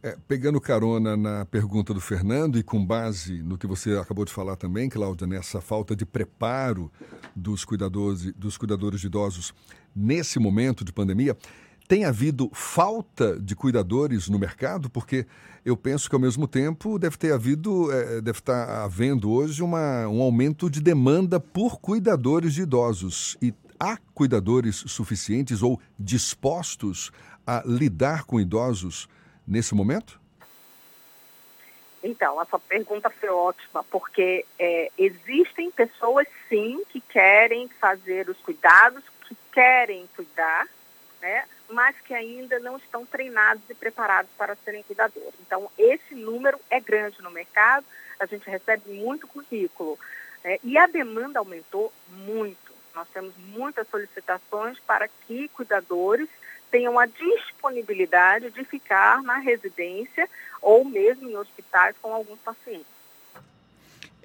[0.00, 4.32] É, pegando carona na pergunta do Fernando e com base no que você acabou de
[4.32, 6.88] falar também, Cláudia, nessa falta de preparo
[7.34, 9.52] dos cuidadores, dos cuidadores de idosos
[9.96, 11.37] nesse momento de pandemia,
[11.88, 14.88] tem havido falta de cuidadores no mercado?
[14.88, 15.26] Porque
[15.64, 20.06] eu penso que ao mesmo tempo deve ter havido, é, deve estar havendo hoje uma,
[20.06, 23.37] um aumento de demanda por cuidadores de idosos.
[23.42, 27.11] E há cuidadores suficientes ou dispostos
[27.44, 29.08] a lidar com idosos
[29.48, 30.20] nesse momento?
[32.02, 38.38] Então, a sua pergunta foi ótima, porque é, existem pessoas, sim, que querem fazer os
[38.38, 40.68] cuidados, que querem cuidar,
[41.20, 45.34] né, mas que ainda não estão treinados e preparados para serem cuidadores.
[45.44, 47.84] Então, esse número é grande no mercado,
[48.20, 49.98] a gente recebe muito currículo.
[50.44, 52.72] Né, e a demanda aumentou muito.
[52.94, 56.28] Nós temos muitas solicitações para que cuidadores
[56.70, 60.28] tenham a disponibilidade de ficar na residência
[60.61, 62.87] ou mesmo em hospitais com alguns pacientes.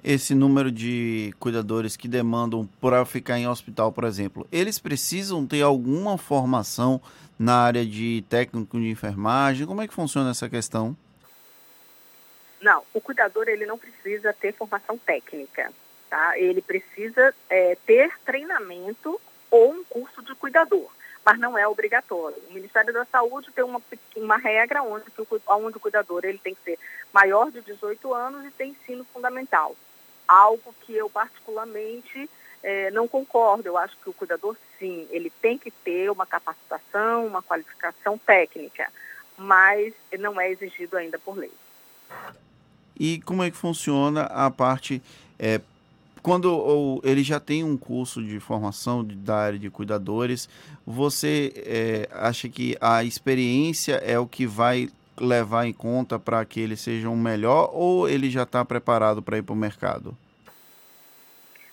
[0.02, 5.62] Esse número de cuidadores que demandam para ficar em hospital, por exemplo, eles precisam ter
[5.62, 7.00] alguma formação
[7.38, 9.66] na área de técnico de enfermagem?
[9.66, 10.96] Como é que funciona essa questão?
[12.60, 15.72] Não, o cuidador ele não precisa ter formação técnica,
[16.08, 16.38] tá?
[16.38, 20.90] Ele precisa é, ter treinamento ou um curso de cuidador
[21.24, 22.36] mas não é obrigatório.
[22.48, 23.80] O Ministério da Saúde tem uma,
[24.16, 25.04] uma regra onde,
[25.48, 26.78] onde o cuidador ele tem que ser
[27.12, 29.74] maior de 18 anos e tem ensino fundamental.
[30.28, 32.28] Algo que eu particularmente
[32.62, 33.68] é, não concordo.
[33.68, 38.90] Eu acho que o cuidador, sim, ele tem que ter uma capacitação, uma qualificação técnica,
[39.36, 41.52] mas não é exigido ainda por lei.
[42.98, 45.02] E como é que funciona a parte
[45.38, 45.60] é,
[46.24, 50.48] quando ou, ele já tem um curso de formação de, da área de cuidadores,
[50.86, 54.88] você é, acha que a experiência é o que vai
[55.20, 59.36] levar em conta para que ele seja um melhor ou ele já está preparado para
[59.36, 60.16] ir para o mercado?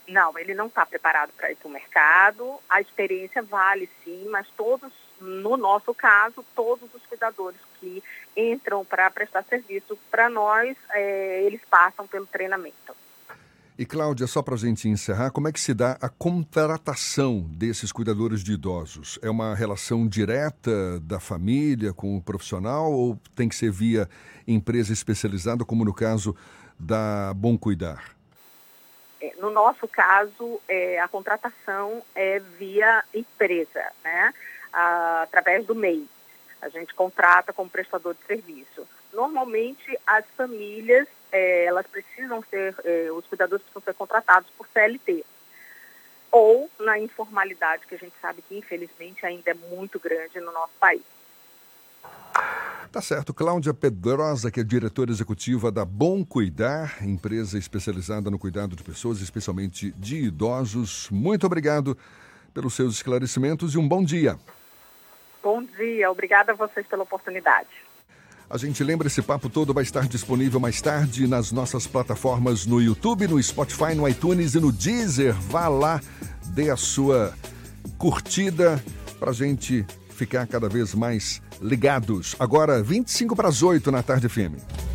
[0.06, 2.60] Não, ele não está preparado para ir para o mercado.
[2.70, 4.92] A experiência vale sim, mas todos,
[5.22, 8.04] no nosso caso, todos os cuidadores que
[8.36, 12.94] entram para prestar serviço para nós, é, eles passam pelo treinamento.
[13.82, 17.92] E Cláudia, só para a gente encerrar, como é que se dá a contratação desses
[17.92, 19.18] cuidadores de idosos?
[19.24, 24.08] É uma relação direta da família com o profissional ou tem que ser via
[24.48, 26.38] empresa especializada, como no caso
[26.78, 28.16] da Bom Cuidar?
[29.20, 34.32] É, no nosso caso, é, a contratação é via empresa, né?
[34.72, 36.08] Através do MEI.
[36.62, 38.88] A gente contrata como prestador de serviço.
[39.12, 45.26] Normalmente, as famílias, é, elas precisam ser, é, os cuidadores precisam ser contratados por CLT.
[46.32, 50.74] Ou na informalidade, que a gente sabe que, infelizmente, ainda é muito grande no nosso
[50.80, 51.04] país.
[52.92, 53.34] Tá certo.
[53.34, 59.22] Cláudia Pedrosa, que é diretora executiva da Bom Cuidar, empresa especializada no cuidado de pessoas,
[59.22, 61.10] especialmente de idosos.
[61.10, 61.98] Muito obrigado
[62.54, 64.38] pelos seus esclarecimentos e um bom dia.
[65.42, 67.70] Bom dia, obrigada a vocês pela oportunidade.
[68.52, 72.82] A gente lembra esse papo todo vai estar disponível mais tarde nas nossas plataformas no
[72.82, 75.34] YouTube, no Spotify, no iTunes e no Deezer.
[75.34, 76.02] Vá lá,
[76.48, 77.34] dê a sua
[77.98, 78.84] curtida
[79.18, 82.36] para a gente ficar cada vez mais ligados.
[82.38, 84.91] Agora, 25 para as 8 na tarde FM.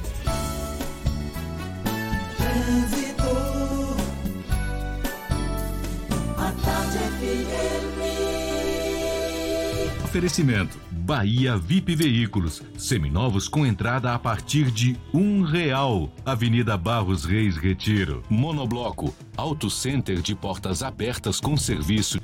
[10.16, 16.10] Oferecimento Bahia VIP Veículos, seminovos com entrada a partir de um real.
[16.24, 18.22] Avenida Barros Reis Retiro.
[18.30, 22.18] Monobloco, Auto Center de portas abertas com serviço.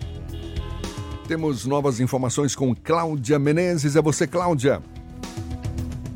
[1.28, 3.94] Temos novas informações com Cláudia Menezes.
[3.94, 4.82] É você, Cláudia.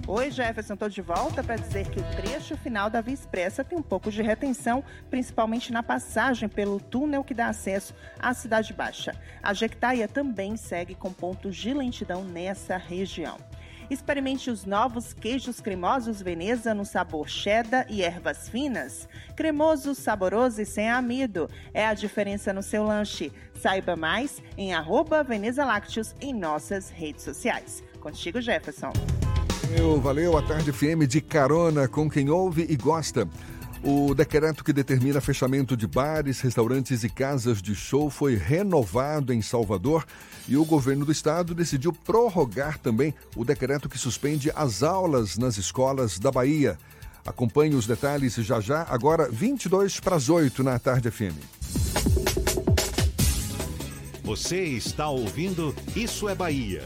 [0.08, 3.76] Oi, Jefferson, estou de volta para dizer que o trecho final da Via Expressa tem
[3.76, 9.20] um pouco de retenção, principalmente na passagem pelo túnel que dá acesso à Cidade Baixa.
[9.42, 13.36] A Jequitaia também segue com pontos de lentidão nessa região.
[13.90, 19.08] Experimente os novos queijos cremosos Veneza no sabor cheddar e ervas finas.
[19.34, 21.50] Cremoso, saboroso e sem amido.
[21.74, 23.32] É a diferença no seu lanche.
[23.60, 27.82] Saiba mais em arroba Veneza Lácteos em nossas redes sociais.
[28.00, 28.92] Contigo, Jefferson.
[29.66, 30.36] Valeu, valeu.
[30.36, 33.28] A Tarde FM de carona com quem ouve e gosta.
[33.82, 39.42] O decreto que determina fechamento de bares, restaurantes e casas de show foi renovado em
[39.42, 40.06] Salvador
[40.48, 45.56] e o governo do estado decidiu prorrogar também o decreto que suspende as aulas nas
[45.56, 46.78] escolas da Bahia.
[47.24, 51.36] Acompanhe os detalhes já já, agora 22 para as 8 na Tarde FM.
[54.22, 56.84] Você está ouvindo Isso é Bahia.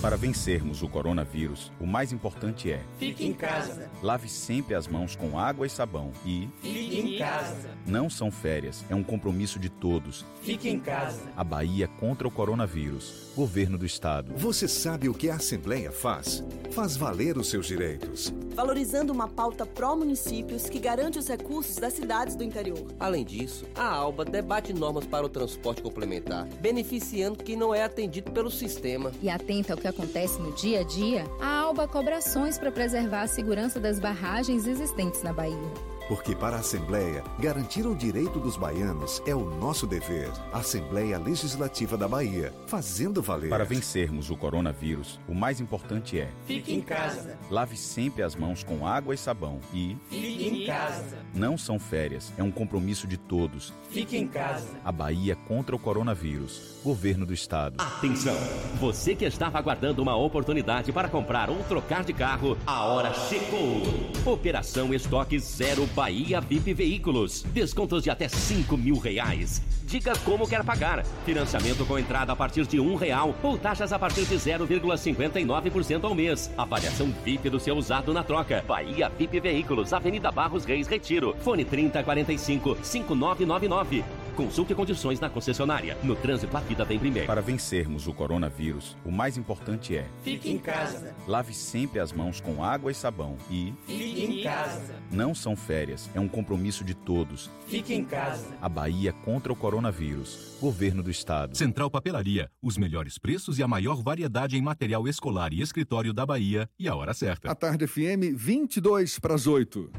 [0.00, 3.90] Para vencermos o coronavírus, o mais importante é: Fique em casa.
[4.02, 7.68] lave sempre as mãos com água e sabão e Fique em casa.
[7.86, 10.24] não são férias, é um compromisso de todos.
[10.40, 11.20] Fique em casa.
[11.36, 13.28] A Bahia contra o coronavírus.
[13.36, 14.32] Governo do Estado.
[14.36, 16.42] Você sabe o que a Assembleia faz?
[16.72, 18.32] Faz valer os seus direitos.
[18.54, 22.86] Valorizando uma pauta pró-municípios que garante os recursos das cidades do interior.
[22.98, 28.30] Além disso, a ALBA debate normas para o transporte complementar, beneficiando quem não é atendido
[28.32, 29.12] pelo sistema.
[29.22, 33.22] E atenta ao que acontece no dia a dia, a ALBA cobra ações para preservar
[33.22, 35.89] a segurança das barragens existentes na Bahia.
[36.10, 40.28] Porque para a Assembleia, garantir o direito dos baianos é o nosso dever.
[40.52, 43.48] Assembleia Legislativa da Bahia, fazendo valer.
[43.48, 47.38] Para vencermos o coronavírus, o mais importante é: Fique em casa.
[47.48, 51.18] lave sempre as mãos com água e sabão e Fique em casa.
[51.32, 53.72] não são férias, é um compromisso de todos.
[53.88, 54.66] Fique em casa.
[54.84, 56.80] A Bahia contra o coronavírus.
[56.82, 57.76] Governo do Estado.
[57.78, 58.34] Atenção!
[58.80, 63.82] Você que estava aguardando uma oportunidade para comprar ou trocar de carro, a hora chegou!
[64.26, 67.42] Operação Estoque Zero Bahia VIP Veículos.
[67.52, 69.60] Descontos de até 5 mil reais.
[69.84, 71.04] Diga como quer pagar.
[71.26, 76.14] Financiamento com entrada a partir de um real ou taxas a partir de 0,59% ao
[76.14, 76.50] mês.
[76.56, 78.64] Avaliação VIP do seu usado na troca.
[78.66, 81.36] Bahia VIP Veículos, Avenida Barros Reis Retiro.
[81.40, 84.02] Fone 3045 5999.
[84.36, 85.96] Consulte condições na concessionária.
[86.02, 87.26] No trânsito, a vida vem primeiro.
[87.26, 91.14] Para vencermos o coronavírus, o mais importante é: Fique em casa.
[91.26, 94.94] lave sempre as mãos com água e sabão e Fique em casa.
[95.10, 97.50] não são férias, é um compromisso de todos.
[97.66, 98.46] Fique em casa.
[98.60, 100.56] A Bahia contra o coronavírus.
[100.60, 101.56] Governo do Estado.
[101.56, 106.24] Central Papelaria, os melhores preços e a maior variedade em material escolar e escritório da
[106.24, 107.50] Bahia e a hora certa.
[107.50, 109.90] A Tarde FM, 22 para as 8.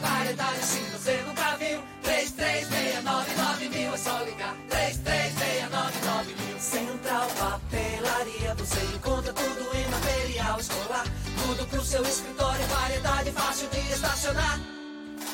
[0.00, 1.82] Variedade assim você nunca viu.
[2.02, 4.56] 3369 mil, é só ligar.
[4.68, 6.60] 3369 mil.
[6.60, 11.06] Central Papelaria, você encontra tudo em material escolar.
[11.46, 14.60] Tudo pro seu escritório, variedade fácil de estacionar.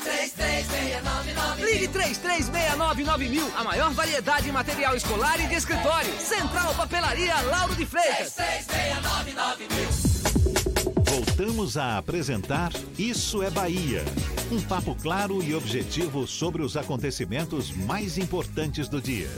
[0.04, 6.20] 3369 Ligue 3369 mil, a maior variedade em material escolar e de escritório.
[6.20, 8.34] Central Papelaria Lauro de Freitas.
[8.34, 10.15] 3369 mil.
[11.16, 14.02] Voltamos a apresentar Isso é Bahia.
[14.52, 19.30] Um papo claro e objetivo sobre os acontecimentos mais importantes do dia.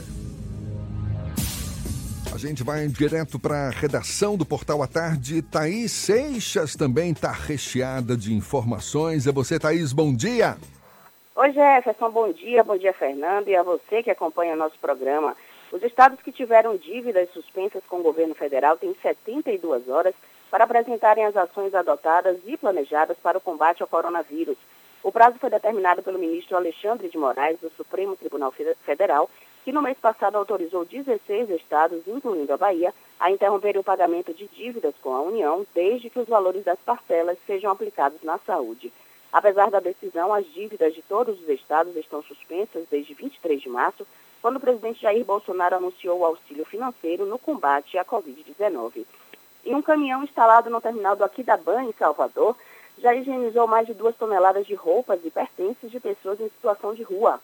[2.35, 5.41] A gente vai direto para a redação do Portal à Tarde.
[5.41, 9.25] Thaís Seixas também está recheada de informações.
[9.25, 10.57] É você, Thaís, bom dia.
[11.33, 12.61] Oi, Jefferson, bom dia.
[12.61, 15.33] Bom dia, Fernando, e a você que acompanha nosso programa.
[15.71, 20.13] Os estados que tiveram dívidas suspensas com o governo federal têm 72 horas
[20.49, 24.57] para apresentarem as ações adotadas e planejadas para o combate ao coronavírus.
[25.01, 28.53] O prazo foi determinado pelo ministro Alexandre de Moraes, do Supremo Tribunal
[28.85, 29.29] Federal,
[29.63, 34.47] que no mês passado autorizou 16 estados, incluindo a Bahia, a interromperem o pagamento de
[34.47, 38.91] dívidas com a União, desde que os valores das parcelas sejam aplicados na saúde.
[39.31, 44.07] Apesar da decisão, as dívidas de todos os estados estão suspensas desde 23 de março,
[44.41, 49.05] quando o presidente Jair Bolsonaro anunciou o auxílio financeiro no combate à Covid-19.
[49.63, 52.55] E um caminhão instalado no terminal do Aquidaban, em Salvador,
[52.97, 57.03] já higienizou mais de duas toneladas de roupas e pertences de pessoas em situação de
[57.03, 57.39] rua,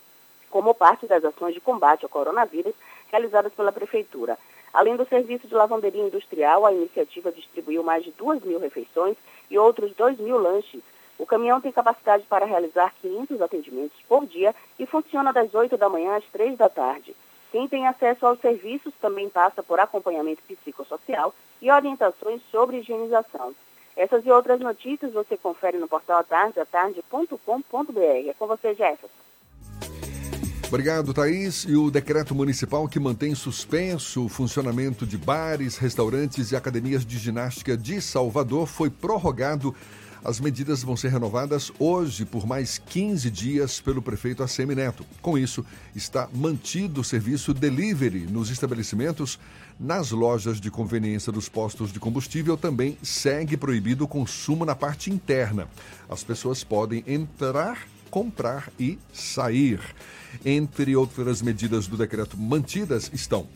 [0.50, 2.74] como parte das ações de combate ao coronavírus
[3.12, 4.38] realizadas pela Prefeitura.
[4.74, 9.16] Além do serviço de lavanderia industrial, a iniciativa distribuiu mais de 2 mil refeições
[9.50, 10.82] e outros 2 mil lanches.
[11.18, 15.88] O caminhão tem capacidade para realizar 500 atendimentos por dia e funciona das 8 da
[15.88, 17.16] manhã às 3 da tarde.
[17.56, 23.56] Quem tem acesso aos serviços também passa por acompanhamento psicossocial e orientações sobre higienização.
[23.96, 28.28] Essas e outras notícias você confere no portal atardeatarde.com.br.
[28.28, 29.08] É com você, Jefferson.
[30.68, 31.64] Obrigado, Thaís.
[31.64, 37.18] E o decreto municipal que mantém suspenso o funcionamento de bares, restaurantes e academias de
[37.18, 39.74] ginástica de Salvador foi prorrogado
[40.26, 45.06] as medidas vão ser renovadas hoje por mais 15 dias pelo prefeito ACM Neto.
[45.22, 45.64] Com isso,
[45.96, 49.40] está mantido o serviço delivery nos estabelecimentos.
[49.80, 55.12] Nas lojas de conveniência dos postos de combustível também segue proibido o consumo na parte
[55.12, 55.68] interna.
[56.10, 59.80] As pessoas podem entrar, comprar e sair.
[60.44, 63.48] Entre outras medidas do decreto mantidas estão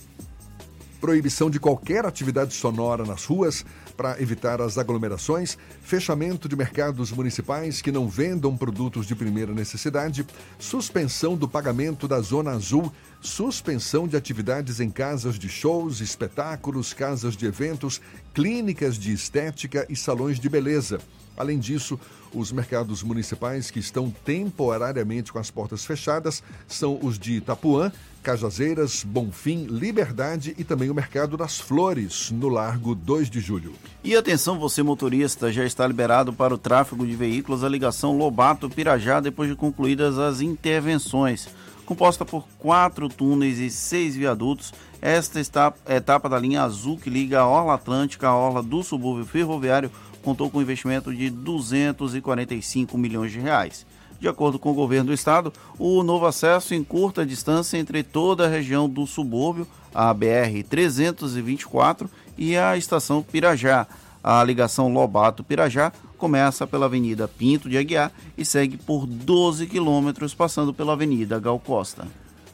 [0.99, 7.81] proibição de qualquer atividade sonora nas ruas para evitar as aglomerações, fechamento de mercados municipais
[7.81, 10.25] que não vendam produtos de primeira necessidade,
[10.57, 12.91] suspensão do pagamento da Zona Azul,
[13.21, 18.01] suspensão de atividades em casas de shows, espetáculos, casas de eventos,
[18.33, 20.99] clínicas de estética e salões de beleza.
[21.39, 21.97] Além disso,
[22.33, 29.05] os mercados municipais que estão temporariamente com as portas fechadas são os de Itapuã, Cajazeiras,
[29.05, 33.73] Bonfim, Liberdade e também o Mercado das Flores, no Largo 2 de Julho.
[34.03, 39.21] E atenção, você motorista, já está liberado para o tráfego de veículos a ligação Lobato-Pirajá
[39.21, 41.47] depois de concluídas as intervenções.
[41.85, 44.71] Composta por quatro túneis e seis viadutos,
[45.01, 45.39] esta
[45.87, 49.89] etapa da linha azul que liga a Orla Atlântica à Orla do subúrbio ferroviário
[50.29, 53.83] contou com investimento de 245 milhões de reais.
[54.19, 58.45] De acordo com o governo do estado, o novo acesso encurta a distância entre toda
[58.45, 62.07] a região do subúrbio, a BR-324
[62.37, 63.87] e a estação Pirajá.
[64.23, 70.71] A ligação Lobato-Pirajá começa pela Avenida Pinto de Aguiar e segue por 12 quilômetros, passando
[70.71, 72.05] pela Avenida Gal Costa.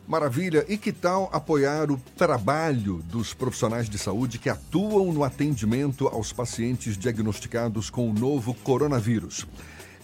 [0.07, 0.63] Maravilha!
[0.69, 6.31] E que tal apoiar o trabalho dos profissionais de saúde que atuam no atendimento aos
[6.31, 9.47] pacientes diagnosticados com o novo coronavírus?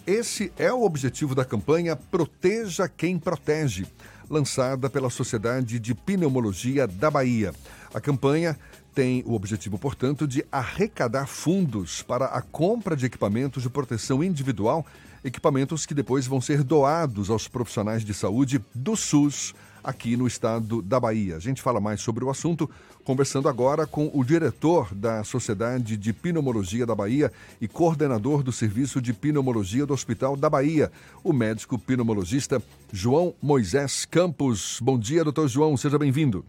[0.07, 3.85] Esse é o objetivo da campanha Proteja Quem Protege,
[4.27, 7.53] lançada pela Sociedade de Pneumologia da Bahia.
[7.93, 8.57] A campanha
[8.95, 14.83] tem o objetivo, portanto, de arrecadar fundos para a compra de equipamentos de proteção individual,
[15.23, 20.81] equipamentos que depois vão ser doados aos profissionais de saúde do SUS aqui no estado
[20.81, 21.35] da Bahia.
[21.35, 22.69] A gente fala mais sobre o assunto
[23.03, 29.01] conversando agora com o diretor da Sociedade de Pneumologia da Bahia e coordenador do Serviço
[29.01, 30.91] de Pneumologia do Hospital da Bahia,
[31.23, 32.61] o médico pneumologista
[32.91, 34.79] João Moisés Campos.
[34.81, 36.45] Bom dia, doutor João, seja bem-vindo.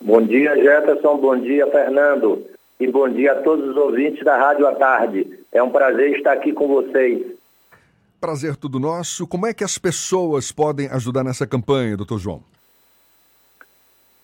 [0.00, 2.46] Bom dia, Jefferson, bom dia, Fernando,
[2.78, 5.26] e bom dia a todos os ouvintes da Rádio à Tarde.
[5.50, 7.37] É um prazer estar aqui com vocês.
[8.20, 9.28] Prazer tudo nosso.
[9.28, 12.42] Como é que as pessoas podem ajudar nessa campanha, doutor João?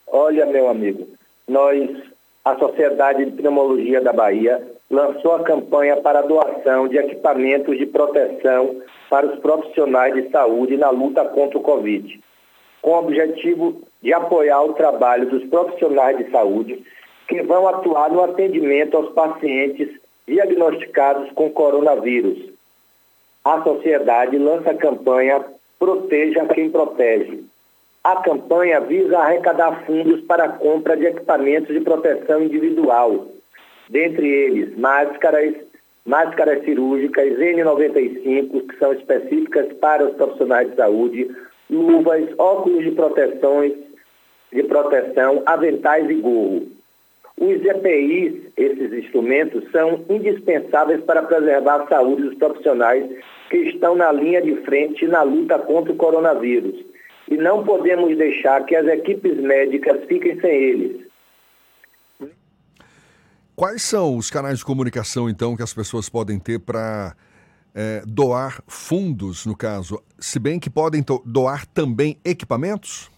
[0.09, 1.07] Olha, meu amigo,
[1.47, 1.89] nós,
[2.45, 7.87] a Sociedade de Pneumologia da Bahia, lançou a campanha para a doação de equipamentos de
[7.87, 12.21] proteção para os profissionais de saúde na luta contra o Covid,
[12.83, 16.85] com o objetivo de apoiar o trabalho dos profissionais de saúde
[17.29, 19.89] que vão atuar no atendimento aos pacientes
[20.27, 22.54] diagnosticados com coronavírus
[23.45, 25.45] a sociedade lança a campanha
[25.79, 27.45] Proteja quem protege.
[28.03, 33.27] A campanha visa arrecadar fundos para a compra de equipamentos de proteção individual,
[33.89, 35.55] dentre eles máscaras,
[36.07, 41.37] máscaras cirúrgicas N95, que são específicas para os profissionais de saúde,
[41.69, 43.73] luvas, óculos de proteções
[44.53, 46.67] de proteção, aventais e gorro.
[47.37, 53.05] Os EPIs, esses instrumentos, são indispensáveis para preservar a saúde dos profissionais
[53.51, 56.85] que estão na linha de frente na luta contra o coronavírus.
[57.29, 61.05] E não podemos deixar que as equipes médicas fiquem sem eles.
[63.57, 67.15] Quais são os canais de comunicação, então, que as pessoas podem ter para
[67.75, 70.03] é, doar fundos, no caso?
[70.19, 73.11] Se bem que podem doar também equipamentos?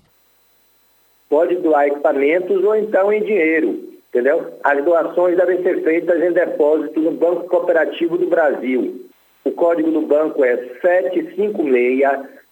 [1.29, 4.59] Pode doar equipamentos ou então em dinheiro, entendeu?
[4.65, 9.05] As doações devem ser feitas em depósito no Banco Cooperativo do Brasil.
[9.45, 12.01] O código do banco é 756,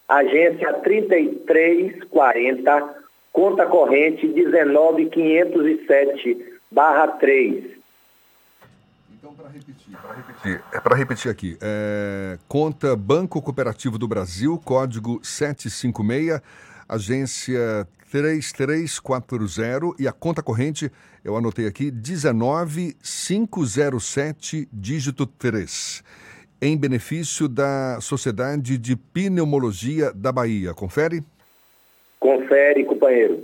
[0.06, 2.94] agência 3340,
[3.32, 7.64] conta corrente 19507 barra 3.
[9.18, 14.60] Então, para repetir, para repetir, é para repetir aqui, é, conta Banco Cooperativo do Brasil,
[14.62, 16.42] código 756,
[16.88, 20.92] agência 3340 e a conta corrente,
[21.24, 26.04] eu anotei aqui, 19507, dígito 3,
[26.62, 30.72] em benefício da Sociedade de Pneumologia da Bahia.
[30.72, 31.24] Confere?
[32.20, 33.42] Confere, companheiro.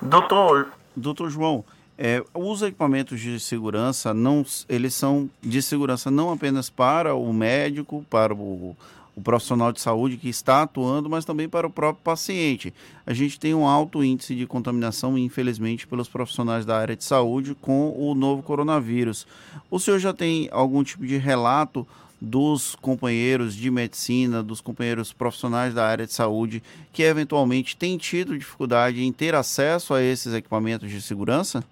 [0.00, 1.64] Doutor, doutor João,
[1.98, 8.06] é, os equipamentos de segurança não, eles são de segurança não apenas para o médico,
[8.08, 8.76] para o,
[9.18, 12.72] o profissional de saúde que está atuando, mas também para o próprio paciente.
[13.04, 17.56] A gente tem um alto índice de contaminação, infelizmente, pelos profissionais da área de saúde
[17.60, 19.26] com o novo coronavírus.
[19.68, 21.84] O senhor já tem algum tipo de relato
[22.20, 26.62] dos companheiros de medicina, dos companheiros profissionais da área de saúde
[26.92, 31.62] que eventualmente têm tido dificuldade em ter acesso a esses equipamentos de segurança?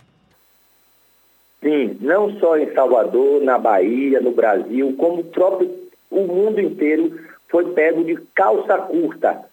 [1.63, 7.26] Sim, não só em Salvador, na Bahia, no Brasil, como o próprio o mundo inteiro
[7.49, 9.45] foi pego de calça curta.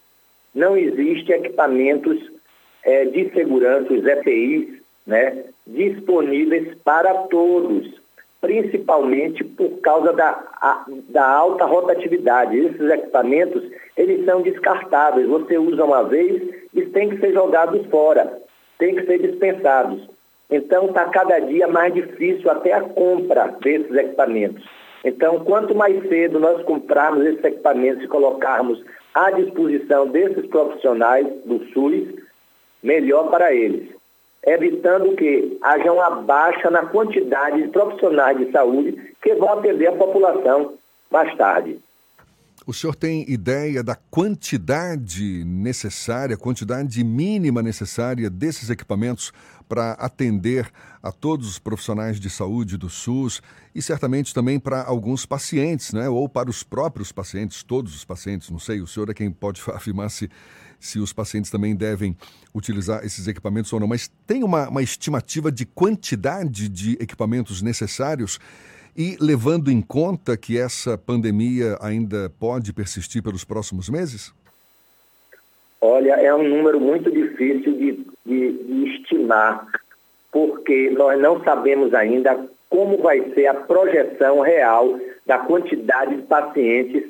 [0.53, 2.31] Não existe equipamentos
[2.83, 8.01] é, de segurança, os EPIs, né, disponíveis para todos,
[8.41, 10.29] principalmente por causa da,
[10.61, 12.57] a, da alta rotatividade.
[12.57, 13.63] Esses equipamentos,
[13.95, 15.27] eles são descartáveis.
[15.27, 16.41] Você usa uma vez
[16.73, 18.41] e tem que ser jogados fora,
[18.77, 20.09] tem que ser dispensados.
[20.49, 24.63] Então está cada dia mais difícil até a compra desses equipamentos.
[25.03, 28.81] Então, quanto mais cedo nós comprarmos esses equipamentos e colocarmos
[29.13, 32.07] à disposição desses profissionais do SUS,
[32.81, 33.89] melhor para eles.
[34.45, 39.93] Evitando que haja uma baixa na quantidade de profissionais de saúde que vão atender a
[39.93, 40.73] população
[41.09, 41.79] mais tarde.
[42.65, 49.33] O senhor tem ideia da quantidade necessária, quantidade mínima necessária desses equipamentos
[49.67, 53.41] para atender a todos os profissionais de saúde do SUS
[53.75, 56.07] e certamente também para alguns pacientes, né?
[56.07, 59.61] ou para os próprios pacientes, todos os pacientes, não sei, o senhor é quem pode
[59.73, 60.29] afirmar se,
[60.79, 62.15] se os pacientes também devem
[62.53, 68.39] utilizar esses equipamentos ou não, mas tem uma, uma estimativa de quantidade de equipamentos necessários
[68.95, 74.33] e levando em conta que essa pandemia ainda pode persistir pelos próximos meses?
[75.81, 79.67] Olha, é um número muito difícil de, de, de estimar,
[80.31, 87.03] porque nós não sabemos ainda como vai ser a projeção real da quantidade de pacientes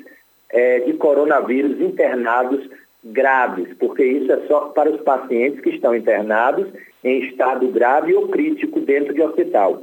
[0.50, 2.68] é, de coronavírus internados
[3.04, 6.66] graves, porque isso é só para os pacientes que estão internados
[7.02, 9.82] em estado grave ou crítico dentro de hospital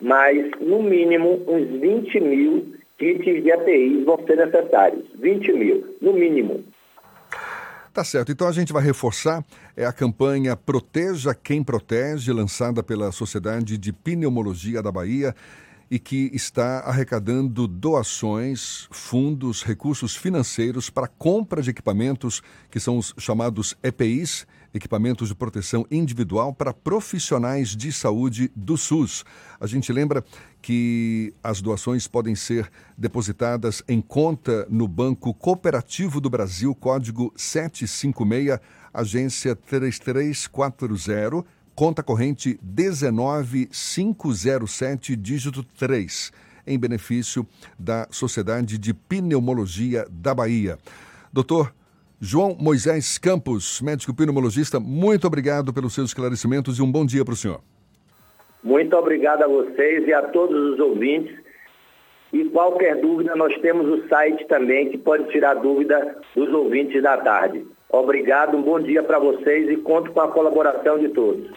[0.00, 5.04] mas no mínimo uns 20 mil kits de ATIs vão ser necessários.
[5.18, 6.64] 20 mil, no mínimo.
[7.92, 8.30] Tá certo.
[8.30, 9.44] Então a gente vai reforçar
[9.76, 15.34] é a campanha Proteja Quem Protege, lançada pela Sociedade de Pneumologia da Bahia
[15.90, 23.12] e que está arrecadando doações, fundos, recursos financeiros para compra de equipamentos que são os
[23.18, 29.24] chamados EPIs, equipamentos de proteção individual para profissionais de saúde do SUS.
[29.58, 30.24] A gente lembra
[30.62, 38.60] que as doações podem ser depositadas em conta no Banco Cooperativo do Brasil, código 756,
[38.92, 46.30] agência 3340 conta corrente 19507, dígito 3,
[46.66, 47.46] em benefício
[47.78, 50.78] da Sociedade de Pneumologia da Bahia.
[51.32, 51.74] Doutor
[52.22, 57.32] João Moisés Campos, médico pneumologista, muito obrigado pelos seus esclarecimentos e um bom dia para
[57.32, 57.62] o senhor.
[58.62, 61.34] Muito obrigado a vocês e a todos os ouvintes.
[62.30, 67.16] E qualquer dúvida, nós temos o site também que pode tirar dúvida dos ouvintes da
[67.16, 67.66] tarde.
[67.88, 71.50] Obrigado, um bom dia para vocês e conto com a colaboração de todos.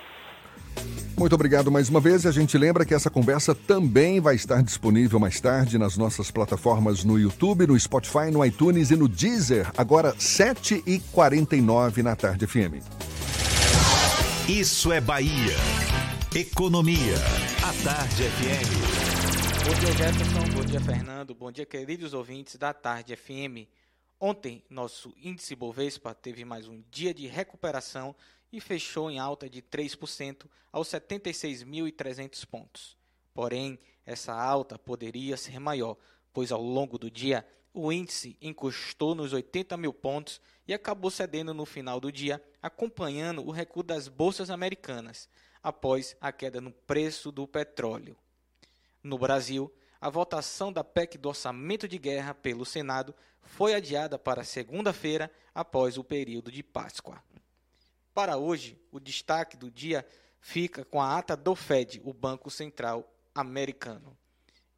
[1.18, 2.24] Muito obrigado mais uma vez.
[2.24, 6.32] E a gente lembra que essa conversa também vai estar disponível mais tarde nas nossas
[6.32, 12.84] plataformas no YouTube, no Spotify, no iTunes e no Deezer, agora 7h49 na tarde FM.
[14.50, 15.56] Isso é Bahia.
[16.36, 17.16] Economia.
[17.64, 19.64] A Tarde FM.
[19.64, 20.56] Bom dia, Jefferson.
[20.56, 21.34] Bom dia, Fernando.
[21.34, 23.70] Bom dia, queridos ouvintes da Tarde FM.
[24.20, 28.16] Ontem, nosso índice Bovespa teve mais um dia de recuperação
[28.54, 32.96] e fechou em alta de 3% aos 76.300 pontos.
[33.34, 35.98] Porém, essa alta poderia ser maior,
[36.32, 41.52] pois ao longo do dia o índice encostou nos 80 mil pontos e acabou cedendo
[41.52, 45.28] no final do dia, acompanhando o recuo das bolsas americanas,
[45.64, 48.16] após a queda no preço do petróleo.
[49.02, 54.44] No Brasil, a votação da PEC do orçamento de guerra pelo Senado foi adiada para
[54.44, 57.22] segunda-feira, após o período de Páscoa.
[58.14, 60.06] Para hoje, o destaque do dia
[60.40, 64.16] fica com a ata do Fed, o Banco Central Americano.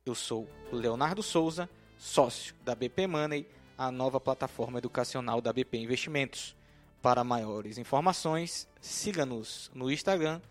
[0.06, 5.78] Eu sou o Leonardo Souza sócio da BP Money, a nova plataforma educacional da BP
[5.78, 6.56] Investimentos.
[7.02, 10.42] Para maiores informações, siga-nos no Instagram,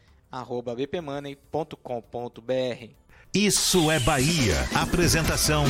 [0.77, 1.75] bpmoney.com.br.
[3.33, 4.55] Isso é Bahia.
[4.75, 5.65] Apresentação: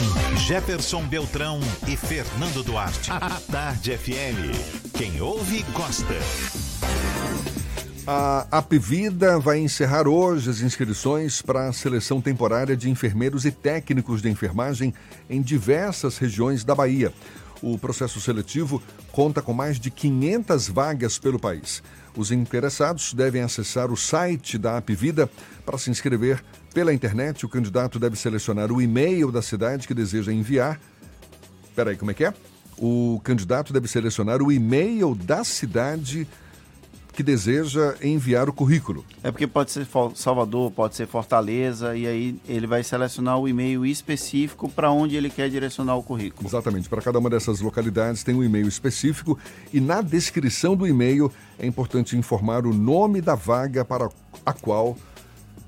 [0.47, 3.11] Jefferson Beltrão e Fernando Duarte.
[3.11, 4.93] A Tarde FM.
[4.99, 6.15] Quem ouve, gosta.
[8.07, 14.21] A Apvida vai encerrar hoje as inscrições para a seleção temporária de enfermeiros e técnicos
[14.21, 14.93] de enfermagem
[15.29, 17.15] em diversas regiões da Bahia.
[17.63, 21.83] O processo seletivo conta com mais de 500 vagas pelo país.
[22.15, 25.31] Os interessados devem acessar o site da Apvida
[25.65, 26.45] para se inscrever
[26.75, 27.47] pela internet.
[27.47, 30.79] O candidato deve selecionar o e-mail da cidade que deseja enviar.
[31.75, 32.35] Peraí, como é que é?
[32.77, 36.44] O candidato deve selecionar o e-mail da cidade que
[37.23, 39.05] deseja enviar o currículo.
[39.23, 43.85] É porque pode ser Salvador, pode ser Fortaleza, e aí ele vai selecionar o e-mail
[43.87, 46.49] específico para onde ele quer direcionar o currículo.
[46.49, 46.89] Exatamente.
[46.89, 49.39] Para cada uma dessas localidades tem um e-mail específico
[49.73, 54.09] e na descrição do e-mail é importante informar o nome da vaga para
[54.45, 54.97] a qual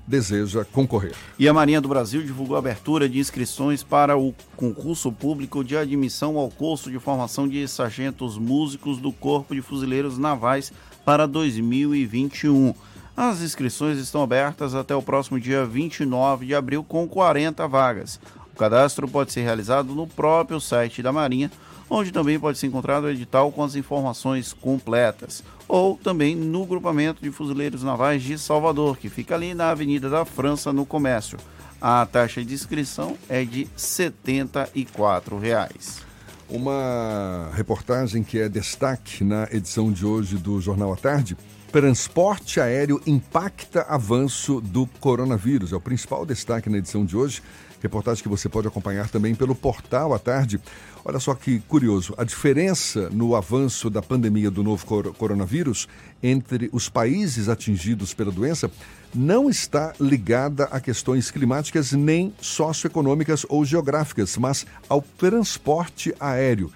[0.07, 1.13] deseja concorrer.
[1.37, 5.75] E a Marinha do Brasil divulgou a abertura de inscrições para o concurso público de
[5.75, 10.71] admissão ao curso de formação de sargentos músicos do Corpo de Fuzileiros Navais
[11.07, 12.75] para 2021.
[13.15, 18.19] As inscrições estão abertas até o próximo dia 29 de abril, com 40 vagas.
[18.53, 21.49] O cadastro pode ser realizado no próprio site da Marinha,
[21.89, 27.23] onde também pode ser encontrado o edital com as informações completas, ou também no grupamento
[27.23, 31.39] de fuzileiros navais de Salvador, que fica ali na Avenida da França, no Comércio.
[31.79, 36.06] A taxa de inscrição é de 74 reais.
[36.49, 41.35] Uma reportagem que é destaque na edição de hoje do Jornal à Tarde.
[41.73, 45.73] Transporte aéreo impacta avanço do coronavírus.
[45.73, 47.43] É o principal destaque na edição de hoje.
[47.81, 50.61] Reportagem que você pode acompanhar também pelo portal à tarde.
[51.03, 55.85] Olha só que curioso, a diferença no avanço da pandemia do novo coronavírus
[56.23, 58.71] entre os países atingidos pela doença
[59.13, 66.71] não está ligada a questões climáticas nem socioeconômicas ou geográficas, mas ao transporte aéreo.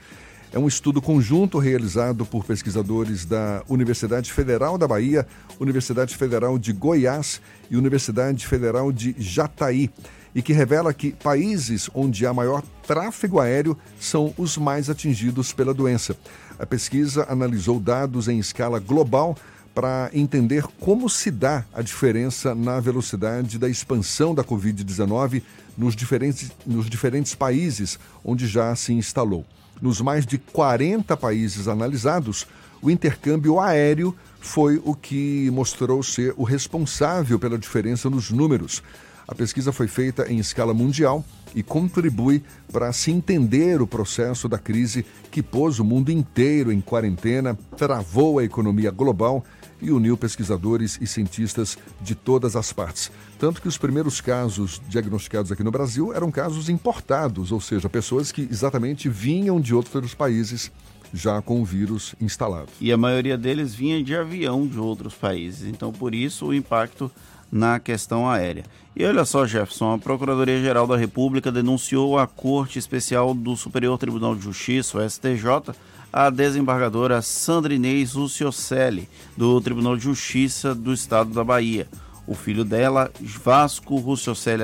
[0.53, 5.25] É um estudo conjunto realizado por pesquisadores da Universidade Federal da Bahia,
[5.59, 9.89] Universidade Federal de Goiás e Universidade Federal de Jataí
[10.35, 15.73] e que revela que países onde há maior tráfego aéreo são os mais atingidos pela
[15.73, 16.17] doença.
[16.59, 19.37] A pesquisa analisou dados em escala global
[19.73, 25.41] para entender como se dá a diferença na velocidade da expansão da Covid-19
[25.77, 29.45] nos diferentes, nos diferentes países onde já se instalou.
[29.81, 32.45] Nos mais de 40 países analisados,
[32.81, 38.83] o intercâmbio aéreo foi o que mostrou ser o responsável pela diferença nos números.
[39.27, 41.23] A pesquisa foi feita em escala mundial
[41.55, 46.81] e contribui para se entender o processo da crise que pôs o mundo inteiro em
[46.81, 49.43] quarentena, travou a economia global
[49.81, 53.11] e uniu pesquisadores e cientistas de todas as partes.
[53.39, 58.31] Tanto que os primeiros casos diagnosticados aqui no Brasil eram casos importados, ou seja, pessoas
[58.31, 60.71] que exatamente vinham de outros países
[61.13, 62.69] já com o vírus instalado.
[62.79, 67.11] E a maioria deles vinha de avião de outros países, então por isso o impacto
[67.51, 68.63] na questão aérea.
[68.95, 74.35] E olha só, Jefferson, a Procuradoria-Geral da República denunciou à Corte Especial do Superior Tribunal
[74.35, 75.73] de Justiça, o STJ,
[76.11, 79.07] a desembargadora Sandra Inês Luciocelli,
[79.37, 81.87] do Tribunal de Justiça do Estado da Bahia.
[82.27, 84.63] O filho dela, Vasco Luciocelli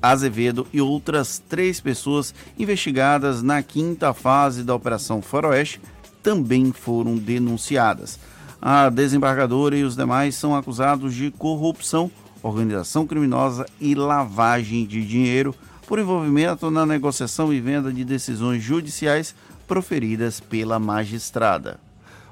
[0.00, 5.80] Azevedo e outras três pessoas investigadas na quinta fase da Operação Faroeste
[6.22, 8.18] também foram denunciadas.
[8.60, 12.10] A desembargadora e os demais são acusados de corrupção,
[12.42, 15.54] organização criminosa e lavagem de dinheiro
[15.86, 19.34] por envolvimento na negociação e venda de decisões judiciais
[19.66, 21.78] proferidas pela magistrada.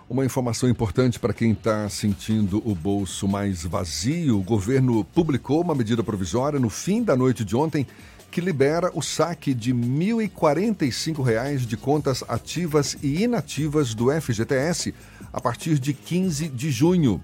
[0.08, 5.74] Uma informação importante para quem está sentindo o bolso mais vazio: o governo publicou uma
[5.74, 7.86] medida provisória no fim da noite de ontem
[8.30, 14.94] que libera o saque de R$ 1.045 de contas ativas e inativas do FGTS
[15.32, 17.20] a partir de 15 de junho.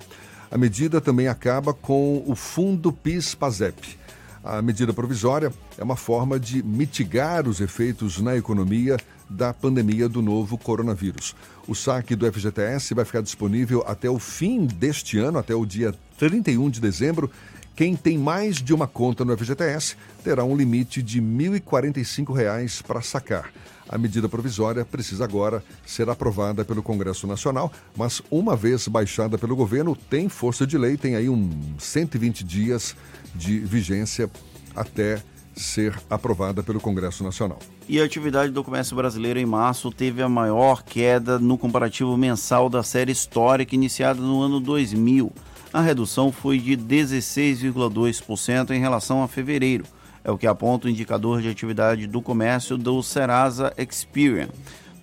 [0.50, 3.98] A medida também acaba com o Fundo PIS-PASEP.
[4.44, 8.96] A medida provisória é uma forma de mitigar os efeitos na economia
[9.28, 11.34] da pandemia do novo coronavírus.
[11.66, 15.94] O saque do FGTS vai ficar disponível até o fim deste ano, até o dia
[16.18, 17.30] 31 de dezembro.
[17.76, 21.26] Quem tem mais de uma conta no FGTS terá um limite de R$
[21.60, 23.52] 1.045 para sacar.
[23.88, 29.56] A medida provisória precisa agora ser aprovada pelo Congresso Nacional, mas uma vez baixada pelo
[29.56, 32.94] governo, tem força de lei, tem aí uns 120 dias
[33.34, 34.28] de vigência
[34.76, 35.22] até
[35.58, 37.58] ser aprovada pelo Congresso Nacional.
[37.88, 42.68] E a atividade do comércio brasileiro em março teve a maior queda no comparativo mensal
[42.68, 45.32] da série histórica iniciada no ano 2000.
[45.72, 49.84] A redução foi de 16,2% em relação a fevereiro
[50.28, 54.48] é o que aponta o indicador de atividade do comércio do Serasa Experian.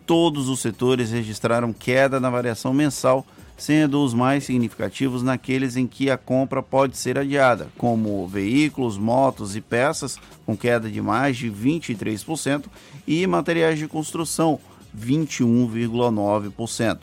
[0.06, 3.26] Todos os setores registraram queda na variação mensal,
[3.58, 9.56] sendo os mais significativos naqueles em que a compra pode ser adiada, como veículos, motos
[9.56, 12.66] e peças, com queda de mais de 23%,
[13.08, 14.60] e materiais de construção,
[14.97, 16.99] 21,9%.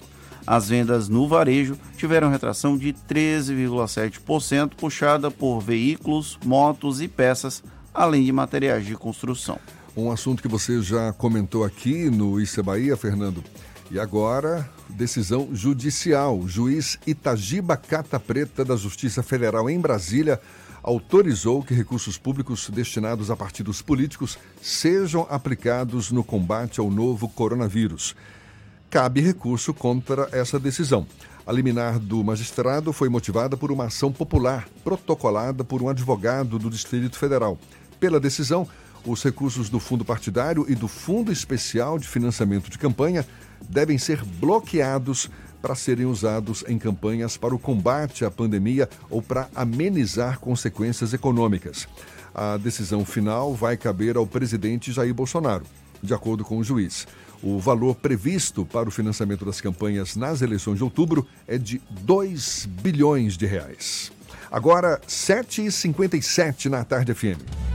[0.47, 7.63] As vendas no varejo tiveram retração de 13,7%, puxada por veículos, motos e peças,
[7.95, 9.59] além de materiais de construção.
[9.97, 13.45] Um assunto que você já comentou aqui no Issa Bahia, Fernando.
[13.91, 16.39] E agora, decisão judicial.
[16.39, 20.41] O juiz Itagiba Cata Preta da Justiça Federal em Brasília
[20.83, 28.15] autorizou que recursos públicos destinados a partidos políticos sejam aplicados no combate ao novo coronavírus.
[28.91, 31.07] Cabe recurso contra essa decisão.
[31.47, 36.71] A liminar do magistrado foi motivada por uma ação popular protocolada por um advogado do
[36.71, 37.59] Distrito Federal.
[37.99, 38.69] Pela decisão,
[39.05, 43.27] os recursos do fundo partidário e do Fundo Especial de Financiamento de Campanha
[43.69, 45.31] devem ser bloqueados
[45.61, 51.87] para serem usados em campanhas para o combate à pandemia ou para amenizar consequências econômicas.
[52.35, 55.65] A decisão final vai caber ao presidente Jair Bolsonaro,
[56.03, 57.07] de acordo com o juiz.
[57.43, 62.67] O valor previsto para o financiamento das campanhas nas eleições de outubro é de 2
[62.83, 64.13] bilhões de reais.
[64.51, 67.72] Agora, 7h57 na tarde FM.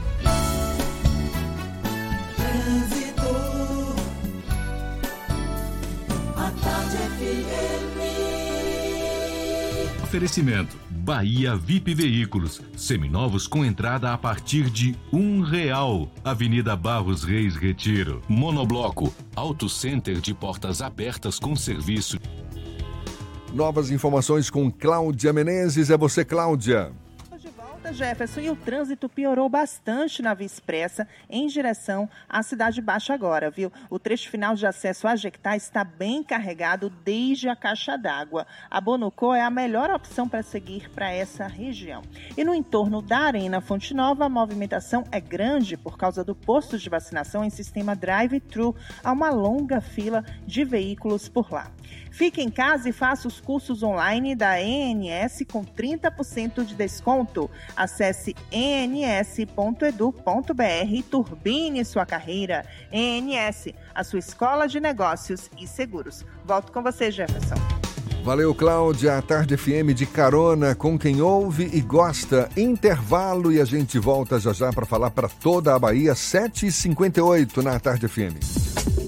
[10.08, 16.10] Oferecimento Bahia VIP Veículos, seminovos com entrada a partir de um real.
[16.24, 18.22] Avenida Barros Reis Retiro.
[18.26, 22.18] Monobloco, Auto Center de portas abertas com serviço.
[23.52, 25.90] Novas informações com Cláudia Menezes.
[25.90, 26.90] É você, Cláudia.
[27.92, 33.50] Jefferson, e o trânsito piorou bastante na Via Expressa em direção à Cidade Baixa agora,
[33.50, 33.72] viu?
[33.88, 38.46] O trecho final de acesso a Jequitá está bem carregado desde a caixa d'água.
[38.70, 42.02] A Bonocô é a melhor opção para seguir para essa região.
[42.36, 46.78] E no entorno da Arena Fonte Nova, a movimentação é grande por causa do posto
[46.78, 48.74] de vacinação em sistema drive-thru.
[49.02, 51.70] Há uma longa fila de veículos por lá.
[52.10, 57.50] Fique em casa e faça os cursos online da ENS com 30% de desconto.
[57.76, 59.82] Acesse ens.edu.br
[60.88, 62.64] e turbine sua carreira.
[62.92, 66.24] ENS, a sua escola de negócios e seguros.
[66.44, 67.56] Volto com você, Jefferson.
[68.28, 69.16] Valeu, Cláudia.
[69.16, 72.48] A Tarde FM de carona com quem ouve e gosta.
[72.56, 77.80] Intervalo e a gente volta já já para falar para toda a Bahia, 7h58 na
[77.80, 79.07] Tarde FM.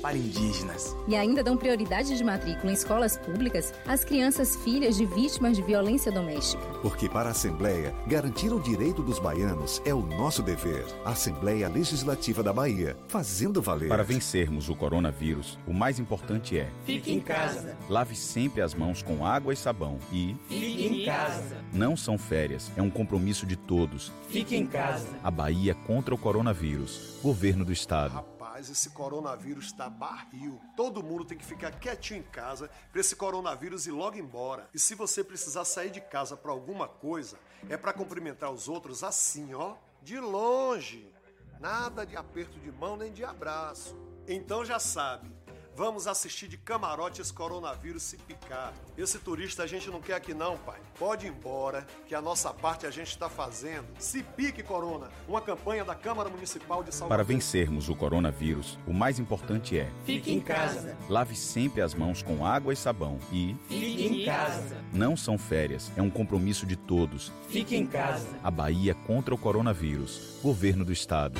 [0.01, 0.95] para indígenas.
[1.07, 5.61] E ainda dão prioridade de matrícula em escolas públicas às crianças filhas de vítimas de
[5.61, 6.63] violência doméstica.
[6.81, 10.85] Porque para a Assembleia, garantir o direito dos baianos é o nosso dever.
[11.05, 13.89] Assembleia Legislativa da Bahia, fazendo valer.
[13.89, 17.77] Para vencermos o coronavírus, o mais importante é: fique em casa.
[17.89, 21.57] Lave sempre as mãos com água e sabão e fique em casa.
[21.73, 24.11] Não são férias, é um compromisso de todos.
[24.29, 25.07] Fique em casa.
[25.23, 27.19] A Bahia contra o coronavírus.
[27.21, 28.30] Governo do Estado.
[28.51, 30.59] Rapaz, esse coronavírus está barril.
[30.75, 34.69] Todo mundo tem que ficar quietinho em casa para esse coronavírus ir logo embora.
[34.73, 37.39] E se você precisar sair de casa para alguma coisa,
[37.69, 41.09] é para cumprimentar os outros assim, ó, de longe.
[41.61, 43.95] Nada de aperto de mão nem de abraço.
[44.27, 45.33] Então já sabe,
[45.75, 48.73] Vamos assistir de camarote esse coronavírus se picar.
[48.97, 50.79] Esse turista a gente não quer aqui não, pai.
[50.99, 53.87] Pode ir embora, que a nossa parte a gente está fazendo.
[53.97, 55.09] Se pique, Corona.
[55.27, 57.17] Uma campanha da Câmara Municipal de Salvador.
[57.17, 59.89] Para vencermos o coronavírus, o mais importante é...
[60.05, 60.97] Fique em casa.
[61.09, 63.55] Lave sempre as mãos com água e sabão e...
[63.67, 64.77] Fique em casa.
[64.93, 67.31] Não são férias, é um compromisso de todos.
[67.47, 68.27] Fique em casa.
[68.43, 70.37] A Bahia contra o coronavírus.
[70.43, 71.39] Governo do Estado.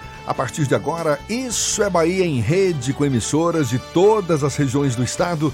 [0.25, 4.95] A partir de agora, Isso é Bahia em rede com emissoras de todas as regiões
[4.95, 5.53] do estado.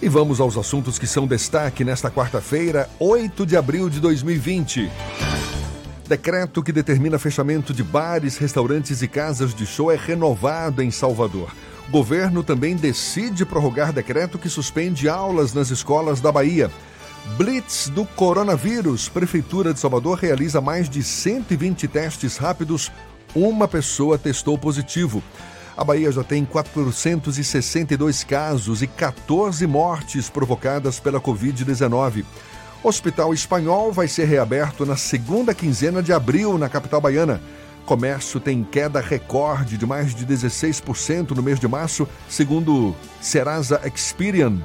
[0.00, 4.90] E vamos aos assuntos que são destaque nesta quarta-feira, 8 de abril de 2020.
[6.08, 11.50] Decreto que determina fechamento de bares, restaurantes e casas de show é renovado em Salvador.
[11.90, 16.70] Governo também decide prorrogar decreto que suspende aulas nas escolas da Bahia.
[17.36, 19.08] Blitz do coronavírus.
[19.08, 22.90] Prefeitura de Salvador realiza mais de 120 testes rápidos
[23.34, 25.22] uma pessoa testou positivo.
[25.76, 32.24] A Bahia já tem 462 casos e 14 mortes provocadas pela Covid-19.
[32.82, 37.40] Hospital Espanhol vai ser reaberto na segunda quinzena de abril na capital baiana.
[37.86, 44.58] Comércio tem queda recorde de mais de 16% no mês de março, segundo Serasa Experian.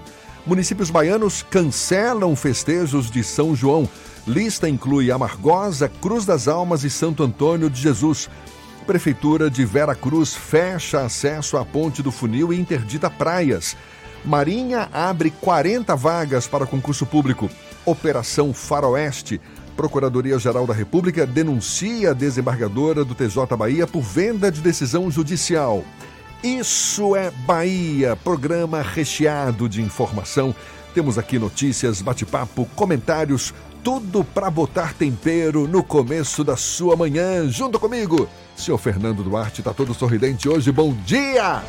[0.46, 3.88] Municípios baianos cancelam festejos de São João.
[4.26, 8.30] Lista inclui Amargosa, Cruz das Almas e Santo Antônio de Jesus.
[8.88, 13.76] Prefeitura de Vera Cruz fecha acesso à Ponte do Funil e interdita praias.
[14.24, 17.50] Marinha abre 40 vagas para concurso público.
[17.86, 19.42] Operação Faroeste.
[19.76, 25.84] Procuradoria-Geral da República denuncia a desembargadora do TJ Bahia por venda de decisão judicial.
[26.42, 30.56] Isso é Bahia, programa recheado de informação.
[30.94, 37.50] Temos aqui notícias, bate-papo, comentários, tudo para botar tempero no começo da sua manhã.
[37.50, 40.72] Junto comigo, Senhor Fernando Duarte está todo sorridente hoje.
[40.72, 41.64] Bom dia!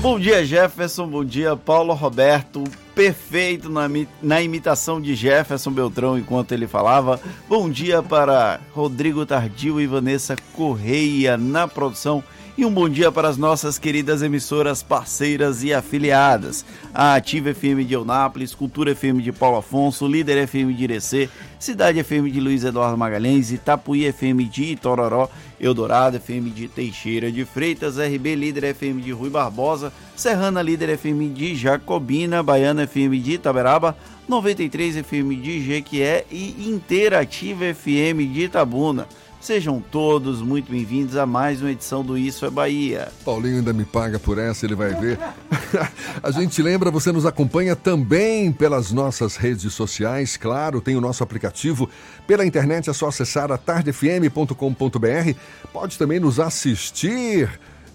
[0.00, 1.08] Bom dia, Jefferson.
[1.08, 2.62] Bom dia, Paulo Roberto.
[2.94, 3.88] Perfeito na,
[4.22, 7.20] na imitação de Jefferson Beltrão enquanto ele falava.
[7.48, 12.22] Bom dia para Rodrigo Tardio e Vanessa Correia na produção
[12.58, 16.64] e um bom dia para as nossas queridas emissoras parceiras e afiliadas.
[16.92, 22.02] A Ativa FM de Eunápolis, Cultura FM de Paulo Afonso, Líder FM de Irecê, Cidade
[22.02, 25.30] FM de Luiz Eduardo Magalhães, Itapuí FM de Itororó,
[25.60, 31.28] Eldorado FM de Teixeira de Freitas, RB Líder FM de Rui Barbosa, Serrana Líder FM
[31.28, 33.96] de Jacobina, Baiana FM de Itaberaba,
[34.28, 39.06] 93 FM de Jequié e Interativa FM de Itabuna.
[39.48, 43.08] Sejam todos muito bem-vindos a mais uma edição do Isso é Bahia.
[43.24, 45.18] Paulinho ainda me paga por essa, ele vai ver.
[46.22, 51.22] a gente lembra, você nos acompanha também pelas nossas redes sociais, claro, tem o nosso
[51.22, 51.88] aplicativo.
[52.26, 54.52] Pela internet é só acessar a tardefm.com.br.
[55.72, 57.48] Pode também nos assistir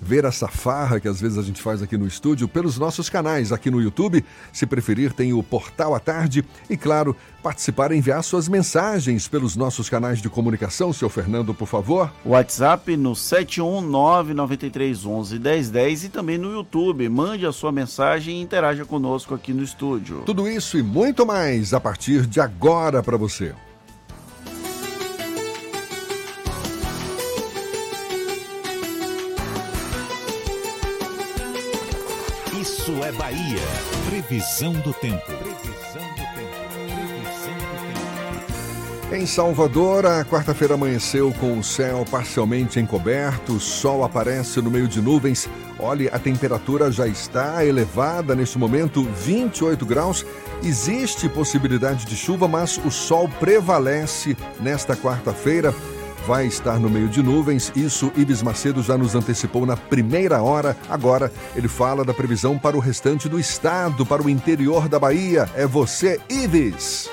[0.03, 3.51] ver essa farra que às vezes a gente faz aqui no estúdio pelos nossos canais
[3.51, 4.23] aqui no YouTube.
[4.51, 9.55] Se preferir, tem o Portal à Tarde e, claro, participar e enviar suas mensagens pelos
[9.55, 10.93] nossos canais de comunicação.
[10.93, 12.11] Seu Fernando, por favor.
[12.25, 17.07] WhatsApp no 71993111010 e também no YouTube.
[17.09, 20.23] Mande a sua mensagem e interaja conosco aqui no estúdio.
[20.25, 23.53] Tudo isso e muito mais a partir de agora para você.
[33.03, 33.59] É Bahia.
[34.09, 35.25] Previsão do tempo.
[35.25, 36.53] Previsão do tempo.
[36.71, 37.75] Previsão do
[39.09, 39.15] tempo.
[39.15, 44.87] Em Salvador, a quarta-feira amanheceu com o céu parcialmente encoberto, o sol aparece no meio
[44.87, 45.49] de nuvens.
[45.77, 50.25] Olhe, a temperatura já está elevada neste momento, 28 graus.
[50.63, 55.75] Existe possibilidade de chuva, mas o sol prevalece nesta quarta-feira.
[56.25, 60.77] Vai estar no meio de nuvens, isso Ibis Macedo já nos antecipou na primeira hora.
[60.89, 65.49] Agora ele fala da previsão para o restante do estado, para o interior da Bahia.
[65.53, 67.12] É você, Ibis!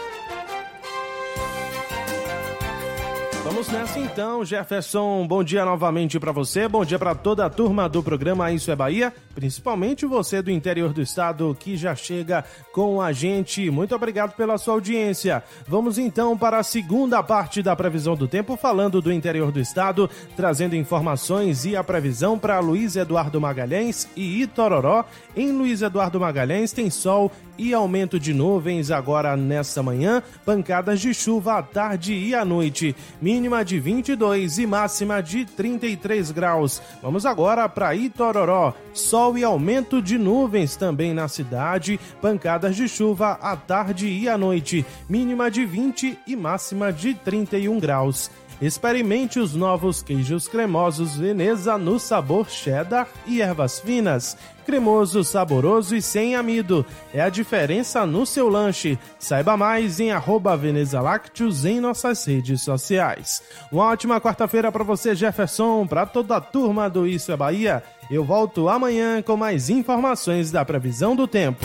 [3.72, 5.26] Nessa então, Jefferson.
[5.26, 8.76] Bom dia novamente para você, bom dia para toda a turma do programa Isso é
[8.76, 13.70] Bahia, principalmente você do interior do estado que já chega com a gente.
[13.70, 15.42] Muito obrigado pela sua audiência.
[15.68, 20.10] Vamos então para a segunda parte da previsão do tempo, falando do interior do estado,
[20.36, 25.04] trazendo informações e a previsão para Luiz Eduardo Magalhães e Itororó.
[25.36, 31.12] Em Luiz Eduardo Magalhães tem sol e aumento de nuvens agora nesta manhã, pancadas de
[31.12, 36.80] chuva à tarde e à noite, mínima de 22 e máxima de 33 graus.
[37.02, 43.32] Vamos agora para Itororó, sol e aumento de nuvens também na cidade, pancadas de chuva
[43.42, 48.30] à tarde e à noite, mínima de 20 e máxima de 31 graus.
[48.60, 54.36] Experimente os novos queijos cremosos Veneza no sabor cheddar e ervas finas.
[54.66, 56.84] Cremoso, saboroso e sem amido.
[57.12, 58.98] É a diferença no seu lanche.
[59.18, 63.42] Saiba mais em arroba Veneza Lácteos em nossas redes sociais.
[63.72, 67.82] Uma ótima quarta-feira para você, Jefferson, para toda a turma do Isso é Bahia.
[68.10, 71.64] Eu volto amanhã com mais informações da previsão do tempo.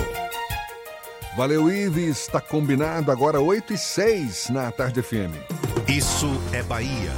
[1.36, 2.22] Valeu, Ives.
[2.22, 5.75] Está combinado agora 8 e 6 na Tarde FM.
[5.88, 7.14] Isso é Bahia.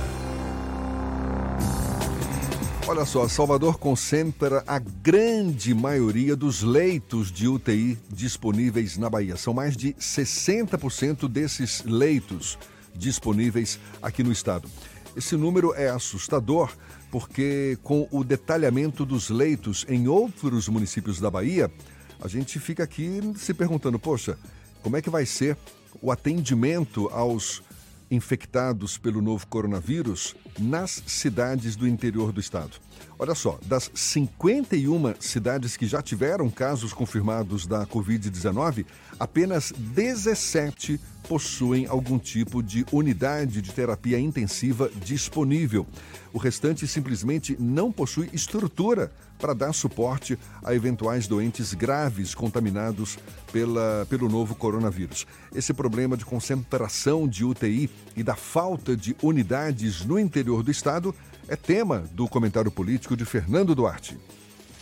[2.86, 9.38] Olha só, Salvador concentra a grande maioria dos leitos de UTI disponíveis na Bahia.
[9.38, 12.60] São mais de 60% desses leitos
[12.94, 14.70] disponíveis aqui no estado.
[15.16, 16.70] Esse número é assustador
[17.10, 21.72] porque, com o detalhamento dos leitos em outros municípios da Bahia,
[22.20, 24.38] a gente fica aqui se perguntando: poxa,
[24.84, 25.58] como é que vai ser
[26.02, 27.64] o atendimento aos
[28.10, 32.78] infectados pelo novo coronavírus nas cidades do interior do estado.
[33.20, 38.86] Olha só, das 51 cidades que já tiveram casos confirmados da Covid-19,
[39.20, 45.86] apenas 17 possuem algum tipo de unidade de terapia intensiva disponível.
[46.32, 53.18] O restante simplesmente não possui estrutura para dar suporte a eventuais doentes graves contaminados
[53.52, 55.26] pela, pelo novo coronavírus.
[55.54, 61.14] Esse problema de concentração de UTI e da falta de unidades no interior do estado
[61.48, 64.18] é tema do comentário político de Fernando Duarte.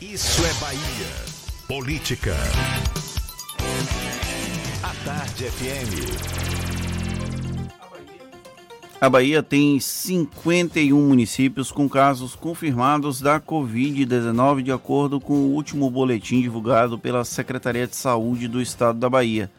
[0.02, 1.36] Isso é Bahia.
[1.68, 2.36] Política.
[4.84, 6.56] A Tarde FM.
[9.00, 15.90] A Bahia tem 51 municípios com casos confirmados da Covid-19, de acordo com o último
[15.92, 19.52] boletim divulgado pela Secretaria de Saúde do Estado da Bahia.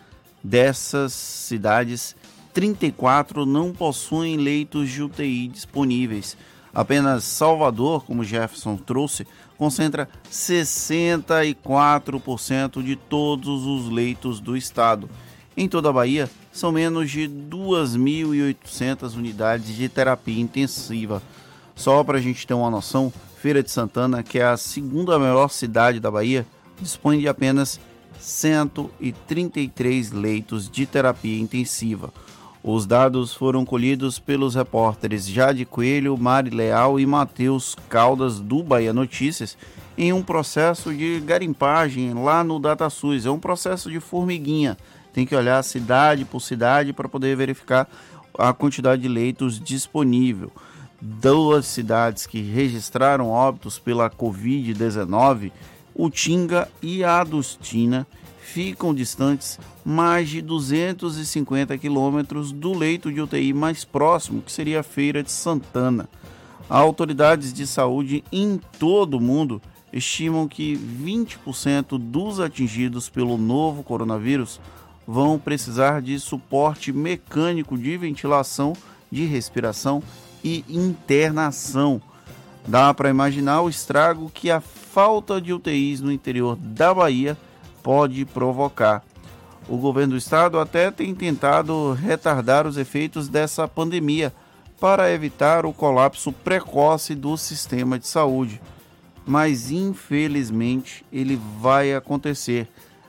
[0.43, 2.17] Dessas cidades,
[2.53, 6.37] 34 não possuem leitos de UTI disponíveis.
[6.77, 15.09] Apenas Salvador, como Jefferson trouxe, concentra 64% de todos os leitos do estado.
[15.57, 21.23] Em toda a Bahia, são menos de 2.800 unidades de terapia intensiva.
[21.75, 23.11] Só para a gente ter uma noção,
[23.41, 26.47] Feira de Santana, que é a segunda maior cidade da Bahia,
[26.79, 27.81] dispõe de apenas
[28.21, 32.13] 133 leitos de terapia intensiva.
[32.69, 38.93] Os dados foram colhidos pelos repórteres Jade Coelho, Mari Leal e Matheus Caldas do Bahia
[38.93, 39.57] Notícias
[39.97, 43.25] em um processo de garimpagem lá no DataSUS.
[43.25, 44.77] É um processo de formiguinha.
[45.13, 47.89] Tem que olhar cidade por cidade para poder verificar
[48.37, 50.51] a quantidade de leitos disponível.
[51.01, 55.53] Duas cidades que registraram óbitos pela Covid-19,
[55.95, 58.05] Utinga e Adustina,
[58.41, 59.57] ficam distantes
[59.87, 65.31] mais de 250 quilômetros do leito de UTI mais próximo, que seria a Feira de
[65.31, 66.09] Santana.
[66.69, 74.61] Autoridades de saúde em todo o mundo estimam que 20% dos atingidos pelo novo coronavírus
[75.07, 78.73] vão precisar de suporte mecânico de ventilação,
[79.09, 80.03] de respiração
[80.43, 82.03] e internação.
[82.67, 87.39] Dá para imaginar o estrago que a falta de UTIs no interior da Bahia
[87.85, 89.05] pode provocar.
[89.69, 94.33] O governo do estado até tem tentado retardar os efeitos dessa pandemia
[94.79, 98.61] para evitar o colapso precoce do sistema de saúde.
[99.27, 102.69] Mas infelizmente ele vai acontecer.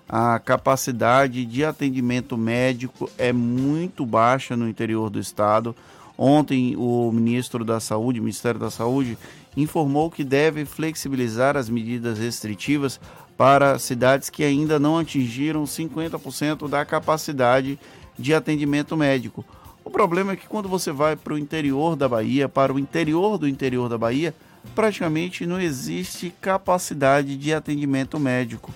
[0.09, 5.75] A capacidade de atendimento médico é muito baixa no interior do estado.
[6.17, 9.17] Ontem, o ministro da Saúde, Ministério da Saúde,
[9.55, 12.99] informou que deve flexibilizar as medidas restritivas
[13.37, 17.79] para cidades que ainda não atingiram 50% da capacidade
[18.17, 19.45] de atendimento médico.
[19.85, 23.37] O problema é que quando você vai para o interior da Bahia, para o interior
[23.37, 24.33] do interior da Bahia,
[24.75, 28.73] praticamente não existe capacidade de atendimento médico.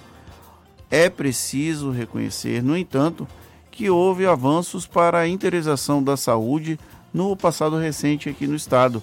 [0.89, 3.27] É preciso reconhecer, no entanto,
[3.71, 6.79] que houve avanços para a interiorização da saúde
[7.13, 9.01] no passado recente aqui no estado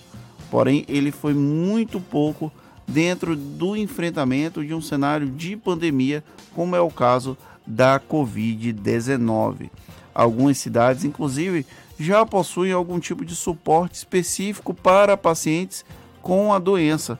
[0.50, 2.52] porém ele foi muito pouco
[2.88, 6.24] dentro do enfrentamento de um cenário de pandemia,
[6.54, 7.36] como é o caso
[7.66, 9.70] da Covid-19.
[10.14, 11.66] Algumas cidades, inclusive,
[12.00, 15.84] já possuem algum tipo de suporte específico para pacientes
[16.22, 17.18] com a doença,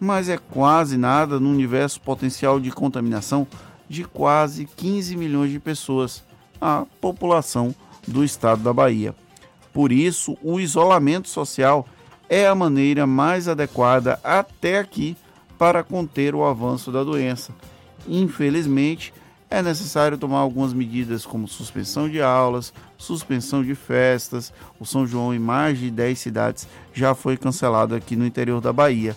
[0.00, 3.46] mas é quase nada no universo potencial de contaminação
[3.88, 6.24] de quase 15 milhões de pessoas,
[6.60, 7.74] a população
[8.06, 9.14] do estado da Bahia.
[9.72, 11.86] Por isso, o isolamento social
[12.28, 15.16] é a maneira mais adequada até aqui
[15.58, 17.54] para conter o avanço da doença.
[18.08, 19.12] Infelizmente,
[19.50, 24.52] é necessário tomar algumas medidas como suspensão de aulas, suspensão de festas.
[24.80, 28.72] O São João em mais de 10 cidades já foi cancelado aqui no interior da
[28.72, 29.14] Bahia.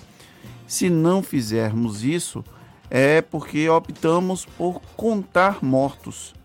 [0.68, 2.44] Se não fizermos isso,
[2.90, 6.36] é porque optamos por contar mortos.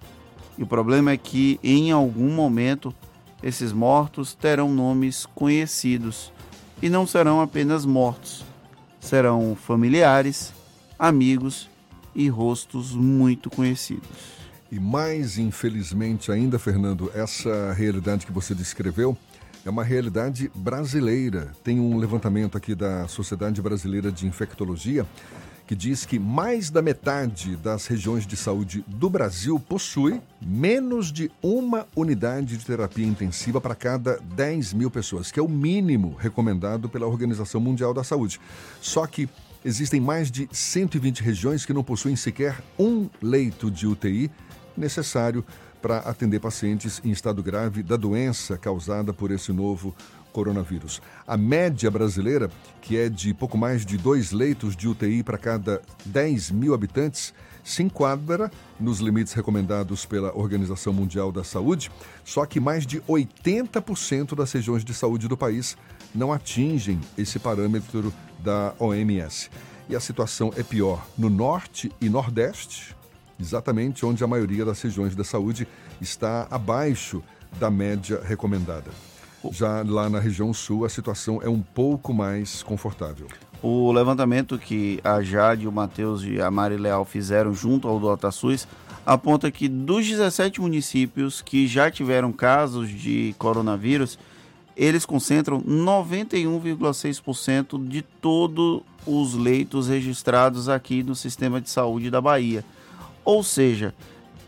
[0.57, 2.95] E o problema é que em algum momento
[3.43, 6.33] esses mortos terão nomes conhecidos
[6.83, 8.45] e não serão apenas mortos,
[9.01, 10.53] serão familiares,
[10.99, 11.71] amigos
[12.15, 14.43] e rostos muito conhecidos.
[14.71, 19.17] E mais infelizmente ainda, Fernando, essa realidade que você descreveu
[19.65, 21.53] é uma realidade brasileira.
[21.63, 25.07] Tem um levantamento aqui da Sociedade Brasileira de Infectologia
[25.73, 31.33] que diz que mais da metade das regiões de saúde do Brasil possui menos de
[31.43, 36.91] uma unidade de terapia intensiva para cada 10 mil pessoas, que é o mínimo recomendado
[36.91, 38.39] pela Organização Mundial da Saúde.
[38.83, 39.27] Só que
[39.65, 44.31] existem mais de 120 regiões que não possuem sequer um leito de UTI
[44.77, 45.43] necessário
[45.81, 49.95] para atender pacientes em estado grave da doença causada por esse novo
[50.33, 51.01] coronavírus.
[51.27, 52.51] A média brasileira,
[52.81, 57.33] que é de pouco mais de dois leitos de UTI para cada 10 mil habitantes,
[57.65, 58.51] se enquadra
[58.81, 61.91] nos limites recomendados pela Organização Mundial da Saúde,
[62.25, 65.77] só que mais de 80% das regiões de saúde do país
[66.15, 69.51] não atingem esse parâmetro da OMS.
[69.89, 72.97] E a situação é pior no norte e nordeste,
[73.39, 75.67] exatamente onde a maioria das regiões da saúde
[76.01, 77.23] está abaixo
[77.59, 78.91] da média recomendada.
[79.51, 83.27] Já lá na região sul, a situação é um pouco mais confortável.
[83.63, 88.33] O levantamento que a Jade, o Matheus e a Mari Leal fizeram junto ao do
[88.33, 88.67] SUS
[89.05, 94.17] aponta que dos 17 municípios que já tiveram casos de coronavírus,
[94.77, 102.65] eles concentram 91,6% de todos os leitos registrados aqui no sistema de saúde da Bahia.
[103.25, 103.95] Ou seja,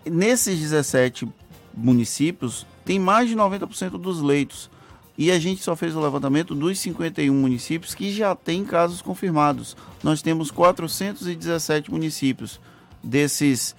[0.04, 1.28] nesses 17
[1.72, 4.68] municípios, tem mais de 90% dos leitos.
[5.16, 9.76] E a gente só fez o levantamento dos 51 municípios que já têm casos confirmados.
[10.02, 12.60] Nós temos 417 municípios.
[13.02, 13.76] Desses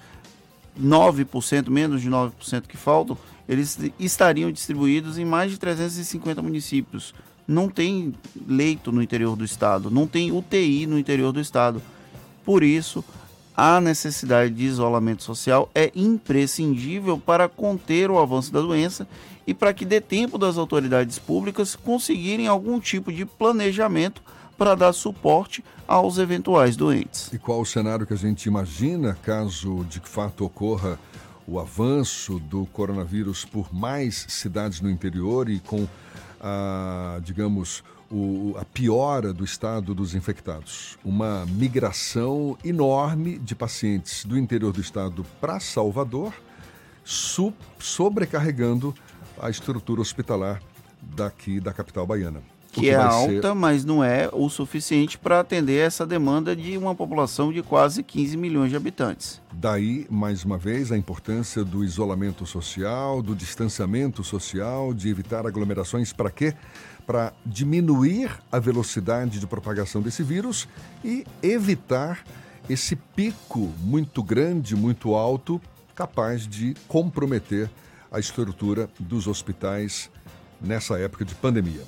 [0.80, 3.18] 9%, menos de 9% que faltam,
[3.48, 7.14] eles estariam distribuídos em mais de 350 municípios.
[7.46, 8.14] Não tem
[8.46, 11.82] leito no interior do estado, não tem UTI no interior do estado.
[12.44, 13.04] Por isso,
[13.56, 19.06] a necessidade de isolamento social é imprescindível para conter o avanço da doença
[19.46, 24.22] e para que dê tempo das autoridades públicas conseguirem algum tipo de planejamento
[24.58, 27.30] para dar suporte aos eventuais doentes.
[27.32, 30.98] E qual o cenário que a gente imagina caso de fato ocorra
[31.46, 35.86] o avanço do coronavírus por mais cidades no interior e com
[36.40, 40.98] a, digamos, o, a piora do estado dos infectados?
[41.04, 46.32] Uma migração enorme de pacientes do interior do estado para Salvador,
[47.78, 48.92] sobrecarregando
[49.40, 50.60] a estrutura hospitalar
[51.02, 52.40] daqui da capital baiana.
[52.72, 56.76] que é vai alta, ser- mas não é o suficiente para atender essa demanda de
[56.76, 59.40] uma população de quase 15 milhões de habitantes.
[59.50, 66.12] Daí, mais uma vez, a importância do isolamento social, do distanciamento social, de evitar aglomerações.
[66.12, 66.52] Para quê?
[67.06, 70.68] Para diminuir a velocidade de propagação desse vírus
[71.02, 72.24] e evitar
[72.68, 75.58] esse pico muito grande, muito alto,
[75.94, 77.70] capaz de comprometer
[78.10, 80.10] a estrutura dos hospitais
[80.60, 81.82] nessa época de pandemia.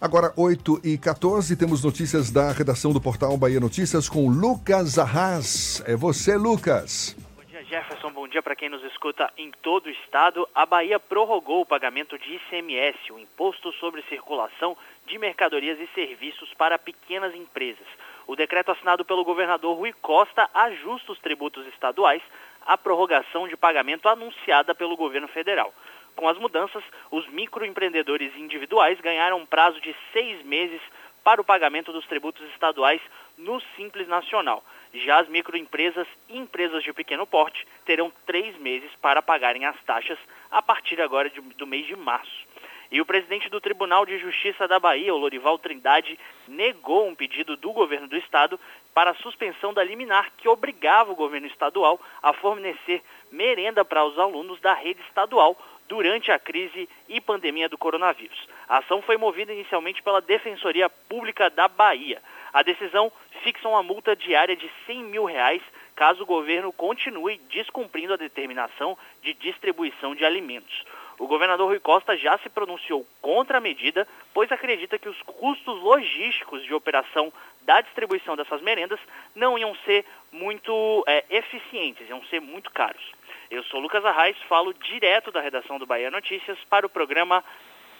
[0.00, 5.82] Agora, 8 e 14, temos notícias da redação do portal Bahia Notícias com Lucas Arras.
[5.86, 7.14] É você, Lucas.
[7.36, 8.10] Bom dia, Jefferson.
[8.10, 10.48] Bom dia para quem nos escuta em todo o estado.
[10.54, 14.74] A Bahia prorrogou o pagamento de ICMS, o Imposto sobre Circulação
[15.06, 17.86] de Mercadorias e Serviços para pequenas empresas.
[18.26, 22.22] O decreto assinado pelo governador Rui Costa ajusta os tributos estaduais
[22.70, 25.74] à prorrogação de pagamento anunciada pelo governo federal.
[26.14, 30.80] Com as mudanças, os microempreendedores individuais ganharam um prazo de seis meses
[31.24, 33.00] para o pagamento dos tributos estaduais
[33.36, 34.64] no Simples Nacional.
[34.94, 40.18] Já as microempresas e empresas de pequeno porte terão três meses para pagarem as taxas
[40.48, 42.48] a partir agora de- do mês de março.
[42.92, 46.18] E o presidente do Tribunal de Justiça da Bahia, o Lorival Trindade,
[46.48, 48.58] negou um pedido do governo do estado
[48.94, 54.18] para a suspensão da liminar que obrigava o governo estadual a fornecer merenda para os
[54.18, 55.56] alunos da rede estadual
[55.88, 58.48] durante a crise e pandemia do coronavírus.
[58.68, 62.22] A ação foi movida inicialmente pela Defensoria Pública da Bahia.
[62.52, 63.10] A decisão
[63.42, 65.62] fixa uma multa diária de 100 mil reais
[65.96, 70.84] caso o governo continue descumprindo a determinação de distribuição de alimentos.
[71.20, 75.78] O governador Rui Costa já se pronunciou contra a medida, pois acredita que os custos
[75.82, 77.30] logísticos de operação
[77.60, 78.98] da distribuição dessas merendas
[79.36, 83.02] não iam ser muito é, eficientes, iam ser muito caros.
[83.50, 87.44] Eu sou Lucas Arraes, falo direto da redação do Bahia Notícias para o programa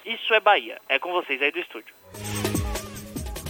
[0.02, 0.80] Isso é Bahia.
[0.88, 1.94] É com vocês aí do estúdio.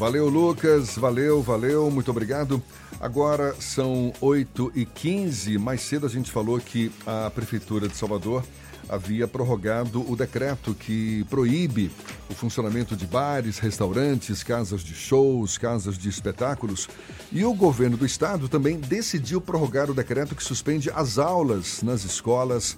[0.00, 0.98] Valeu, Lucas.
[0.98, 1.88] Valeu, valeu.
[1.92, 2.60] Muito obrigado.
[3.00, 8.42] Agora são 8 e 15 Mais cedo a gente falou que a Prefeitura de Salvador
[8.90, 11.90] havia prorrogado o decreto que proíbe
[12.28, 16.88] o funcionamento de bares, restaurantes, casas de shows, casas de espetáculos.
[17.30, 22.04] E o governo do estado também decidiu prorrogar o decreto que suspende as aulas nas
[22.04, 22.76] escolas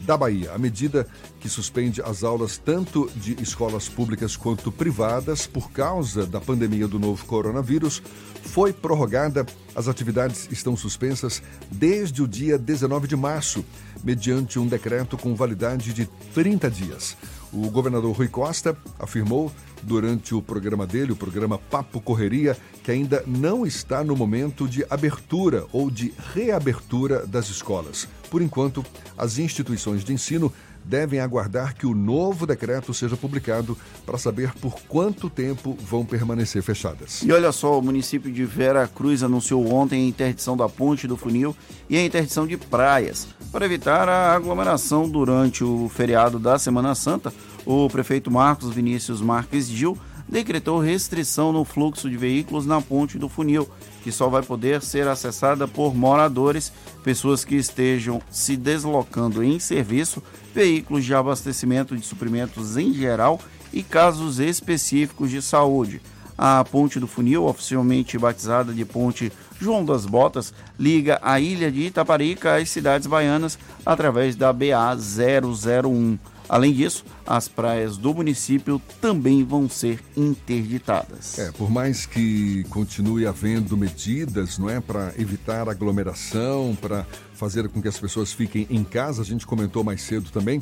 [0.00, 0.52] da Bahia.
[0.52, 1.06] A medida
[1.40, 6.98] que suspende as aulas tanto de escolas públicas quanto privadas por causa da pandemia do
[6.98, 8.02] novo coronavírus
[8.42, 9.46] foi prorrogada.
[9.74, 13.64] As atividades estão suspensas desde o dia 19 de março,
[14.02, 17.16] mediante um decreto com validade de 30 dias.
[17.52, 19.50] O governador Rui Costa afirmou
[19.82, 24.84] durante o programa dele, o programa Papo Correria, que ainda não está no momento de
[24.88, 28.06] abertura ou de reabertura das escolas.
[28.30, 28.84] Por enquanto,
[29.18, 30.52] as instituições de ensino
[30.84, 36.62] devem aguardar que o novo decreto seja publicado para saber por quanto tempo vão permanecer
[36.62, 37.22] fechadas.
[37.22, 41.16] E olha só, o município de Vera Cruz anunciou ontem a interdição da Ponte do
[41.16, 41.54] Funil
[41.88, 43.28] e a interdição de praias.
[43.52, 47.32] Para evitar a aglomeração durante o feriado da Semana Santa,
[47.64, 49.98] o prefeito Marcos Vinícius Marques Gil
[50.28, 53.68] decretou restrição no fluxo de veículos na Ponte do Funil,
[54.02, 56.72] que só vai poder ser acessada por moradores,
[57.04, 60.22] pessoas que estejam se deslocando em serviço,
[60.54, 63.40] veículos de abastecimento de suprimentos em geral
[63.72, 66.00] e casos específicos de saúde.
[66.36, 71.82] A Ponte do Funil, oficialmente batizada de Ponte João das Botas, liga a ilha de
[71.82, 76.18] Itaparica às cidades baianas através da BA 001.
[76.50, 81.38] Além disso, as praias do município também vão ser interditadas.
[81.38, 87.80] É, por mais que continue havendo medidas, não é, para evitar aglomeração, para fazer com
[87.80, 90.60] que as pessoas fiquem em casa, a gente comentou mais cedo também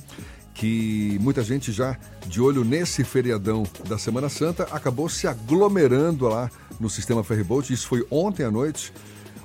[0.53, 1.97] que muita gente já
[2.27, 7.73] de olho nesse feriadão da Semana Santa acabou se aglomerando lá no sistema Ferryboat.
[7.73, 8.93] Isso foi ontem à noite,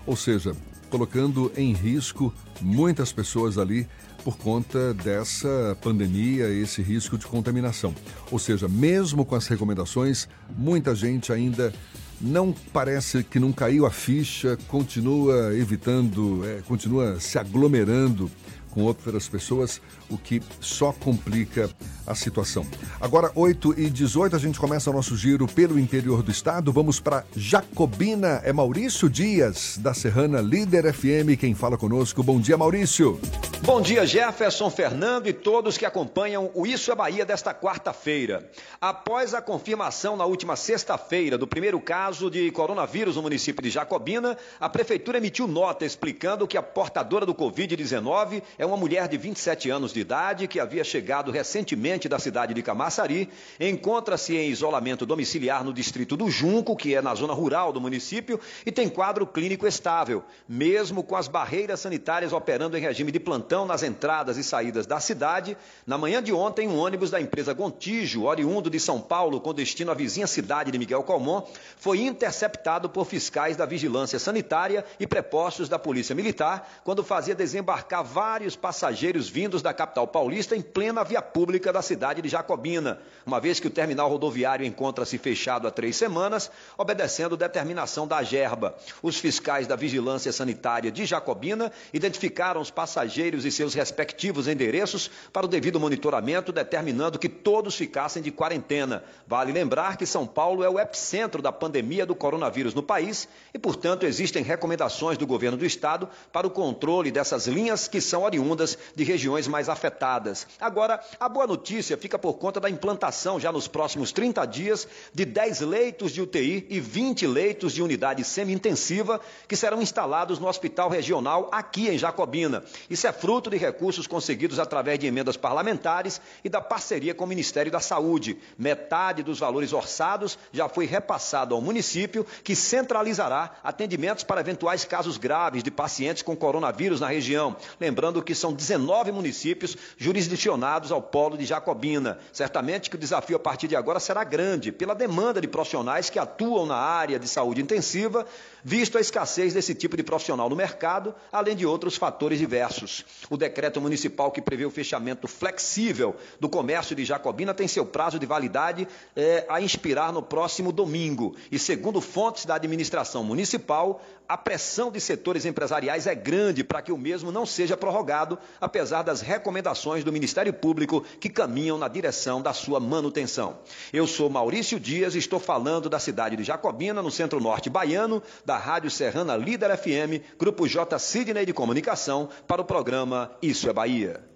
[0.07, 0.53] ou seja,
[0.89, 3.87] colocando em risco muitas pessoas ali
[4.23, 7.93] por conta dessa pandemia, esse risco de contaminação.
[8.31, 10.27] Ou seja, mesmo com as recomendações,
[10.57, 11.73] muita gente ainda
[12.21, 18.31] não parece que não caiu a ficha, continua evitando, é, continua se aglomerando
[18.71, 21.69] com outras pessoas, o que só complica
[22.05, 22.65] a situação.
[22.99, 26.71] Agora, 8 e 18 a gente começa o nosso giro pelo interior do estado.
[26.71, 28.41] Vamos para Jacobina.
[28.43, 32.21] É Maurício Dias, da Serrana Líder FM, quem fala conosco.
[32.21, 33.19] Bom dia, Maurício.
[33.61, 38.51] Bom dia, Jefferson, Fernando e todos que acompanham o Isso é Bahia desta quarta-feira.
[38.81, 44.37] Após a confirmação na última sexta-feira do primeiro caso de coronavírus no município de Jacobina,
[44.59, 49.69] a prefeitura emitiu nota explicando que a portadora do Covid-19 é uma mulher de 27
[49.69, 53.29] anos de idade que havia chegado recentemente da cidade de Camaçari,
[53.59, 58.39] encontra-se em isolamento domiciliar no distrito do Junco, que é na zona rural do município,
[58.65, 63.65] e tem quadro clínico estável, mesmo com as barreiras sanitárias operando em regime de plantão
[63.65, 65.55] nas entradas e saídas da cidade.
[65.87, 69.91] Na manhã de ontem, um ônibus da empresa Gontijo, oriundo de São Paulo, com destino
[69.91, 71.43] à vizinha cidade de Miguel Calmon,
[71.77, 78.03] foi interceptado por fiscais da Vigilância Sanitária e prepostos da Polícia Militar, quando fazia desembarcar
[78.03, 83.39] vários passageiros vindos da capital paulista em plena via pública da cidade de Jacobina, uma
[83.39, 88.75] vez que o terminal rodoviário encontra-se fechado há três semanas, obedecendo determinação da Gerba.
[89.01, 95.45] Os fiscais da Vigilância Sanitária de Jacobina identificaram os passageiros e seus respectivos endereços para
[95.45, 99.03] o devido monitoramento, determinando que todos ficassem de quarentena.
[99.27, 103.59] Vale lembrar que São Paulo é o epicentro da pandemia do coronavírus no país e,
[103.59, 108.77] portanto, existem recomendações do governo do estado para o controle dessas linhas que são oriundas
[108.95, 110.47] de regiões mais afetadas.
[110.59, 115.25] Agora, a boa notícia fica por conta da implantação, já nos próximos 30 dias, de
[115.25, 120.89] 10 leitos de UTI e 20 leitos de unidade semi-intensiva que serão instalados no Hospital
[120.89, 122.63] Regional aqui em Jacobina.
[122.89, 127.27] Isso é fruto de recursos conseguidos através de emendas parlamentares e da parceria com o
[127.27, 128.37] Ministério da Saúde.
[128.57, 135.17] Metade dos valores orçados já foi repassado ao município, que centralizará atendimentos para eventuais casos
[135.17, 137.55] graves de pacientes com coronavírus na região.
[137.79, 139.62] Lembrando que são 19 municípios
[139.97, 142.17] jurisdicionados ao polo de Jacobina.
[142.31, 146.19] Certamente que o desafio a partir de agora será grande pela demanda de profissionais que
[146.19, 148.25] atuam na área de saúde intensiva,
[148.63, 153.05] visto a escassez desse tipo de profissional no mercado, além de outros fatores diversos.
[153.29, 158.19] O decreto municipal que prevê o fechamento flexível do comércio de Jacobina tem seu prazo
[158.19, 161.35] de validade é, a inspirar no próximo domingo.
[161.51, 166.91] E segundo fontes da administração municipal, a pressão de setores empresariais é grande para que
[166.91, 172.41] o mesmo não seja prorrogado, apesar das recomendações do Ministério Público que caminham na direção
[172.41, 173.57] da sua manutenção.
[173.91, 178.57] Eu sou Maurício Dias e estou falando da cidade de Jacobina, no centro-norte baiano, da
[178.57, 180.97] Rádio Serrana Líder FM, Grupo J.
[180.99, 184.33] Sidney de Comunicação, para o programa Isso é Bahia.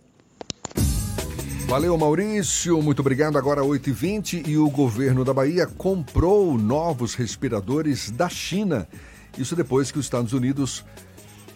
[1.67, 2.81] Valeu, Maurício.
[2.81, 3.37] Muito obrigado.
[3.37, 8.87] Agora 8h20 e o governo da Bahia comprou novos respiradores da China.
[9.37, 10.83] Isso depois que os Estados Unidos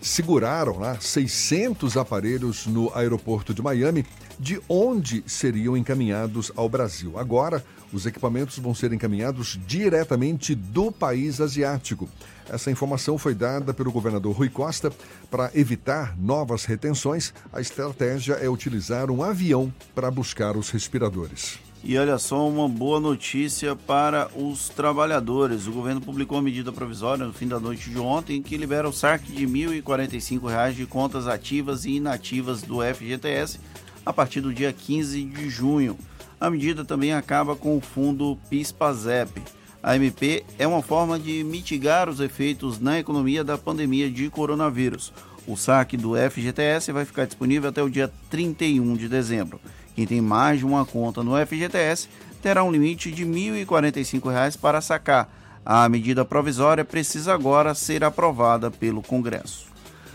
[0.02, 4.06] seguraram lá 600 aparelhos no aeroporto de Miami,
[4.40, 7.18] de onde seriam encaminhados ao Brasil.
[7.20, 7.64] Agora,
[7.94, 12.10] os equipamentos vão ser encaminhados diretamente do país asiático.
[12.50, 14.92] Essa informação foi dada pelo governador Rui Costa
[15.30, 17.34] para evitar novas retenções.
[17.54, 21.60] A estratégia é utilizar um avião para buscar os respiradores.
[21.84, 25.66] E olha só, uma boa notícia para os trabalhadores.
[25.66, 28.94] O governo publicou uma medida provisória no fim da noite de ontem que libera o
[28.94, 33.60] saque de R$ 1.045 de contas ativas e inativas do FGTS
[34.06, 35.98] a partir do dia 15 de junho.
[36.40, 39.42] A medida também acaba com o fundo PIS-PASEP.
[39.82, 45.12] A MP é uma forma de mitigar os efeitos na economia da pandemia de coronavírus.
[45.48, 49.60] O saque do FGTS vai ficar disponível até o dia 31 de dezembro.
[49.96, 52.08] Quem tem mais de uma conta no FGTS
[52.42, 55.30] terá um limite de R$ 1.045 para sacar.
[55.66, 59.72] A medida provisória precisa agora ser aprovada pelo Congresso.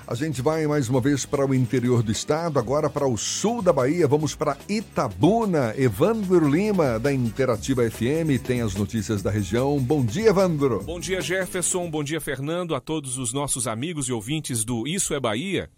[0.09, 3.61] A gente vai mais uma vez para o interior do estado, agora para o sul
[3.61, 4.07] da Bahia.
[4.07, 5.75] Vamos para Itabuna.
[5.77, 9.81] Evandro Lima, da Interativa FM, tem as notícias da região.
[9.81, 10.81] Bom dia, Evandro.
[10.85, 11.91] Bom dia, Jefferson.
[11.91, 12.77] Bom dia, Fernando.
[12.77, 15.69] A todos os nossos amigos e ouvintes do Isso é Bahia.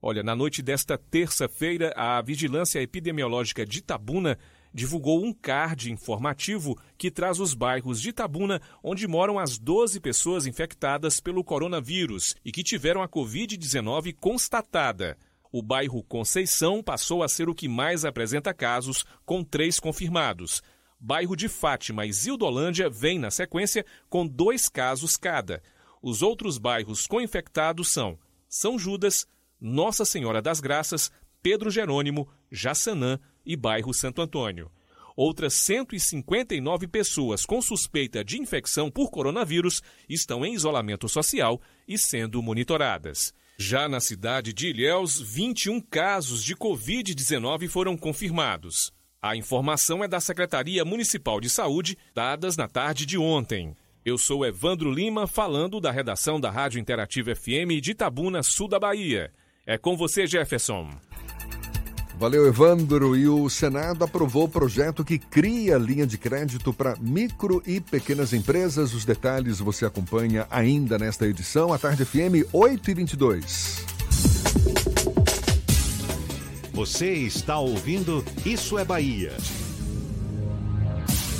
[0.00, 4.38] Olha, na noite desta terça-feira, a Vigilância Epidemiológica de Itabuna
[4.72, 10.46] divulgou um card informativo que traz os bairros de Itabuna, onde moram as 12 pessoas
[10.46, 15.18] infectadas pelo coronavírus e que tiveram a Covid-19 constatada.
[15.50, 20.62] O bairro Conceição passou a ser o que mais apresenta casos, com três confirmados.
[21.00, 25.60] Bairro de Fátima e Zildolândia vem na sequência com dois casos cada.
[26.00, 28.16] Os outros bairros com infectados são
[28.48, 29.26] São Judas,
[29.60, 31.10] Nossa Senhora das Graças,
[31.42, 34.70] Pedro Jerônimo, Jaçanã e bairro Santo Antônio.
[35.16, 42.40] Outras 159 pessoas com suspeita de infecção por coronavírus estão em isolamento social e sendo
[42.40, 43.34] monitoradas.
[43.58, 48.92] Já na cidade de Ilhéus, 21 casos de Covid-19 foram confirmados.
[49.20, 53.74] A informação é da Secretaria Municipal de Saúde, dadas na tarde de ontem.
[54.04, 58.78] Eu sou Evandro Lima, falando da redação da Rádio Interativa FM de Itabuna, sul da
[58.78, 59.32] Bahia.
[59.68, 60.88] É com você, Jefferson.
[62.18, 63.14] Valeu, Evandro.
[63.14, 68.32] E o Senado aprovou o projeto que cria linha de crédito para micro e pequenas
[68.32, 68.94] empresas.
[68.94, 71.70] Os detalhes você acompanha ainda nesta edição.
[71.70, 73.84] A Tarde FM 8 e 22.
[76.72, 79.36] Você está ouvindo Isso é Bahia.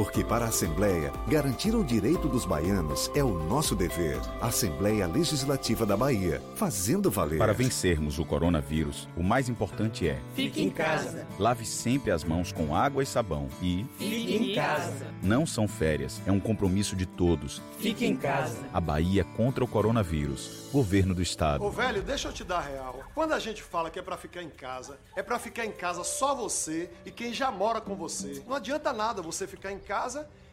[0.00, 4.18] Porque para a Assembleia, garantir o direito dos baianos é o nosso dever.
[4.40, 7.36] Assembleia Legislativa da Bahia, fazendo valer.
[7.38, 11.26] Para vencermos o coronavírus, o mais importante é: Fique em casa.
[11.38, 15.06] lave sempre as mãos com água e sabão e Fique em casa.
[15.22, 17.60] não são férias, é um compromisso de todos.
[17.78, 18.56] Fique em casa.
[18.72, 20.70] A Bahia contra o coronavírus.
[20.72, 21.62] Governo do Estado.
[21.64, 23.00] Ô velho, deixa eu te dar real.
[23.12, 26.04] Quando a gente fala que é pra ficar em casa, é pra ficar em casa
[26.04, 28.42] só você e quem já mora com você.
[28.48, 29.89] Não adianta nada você ficar em casa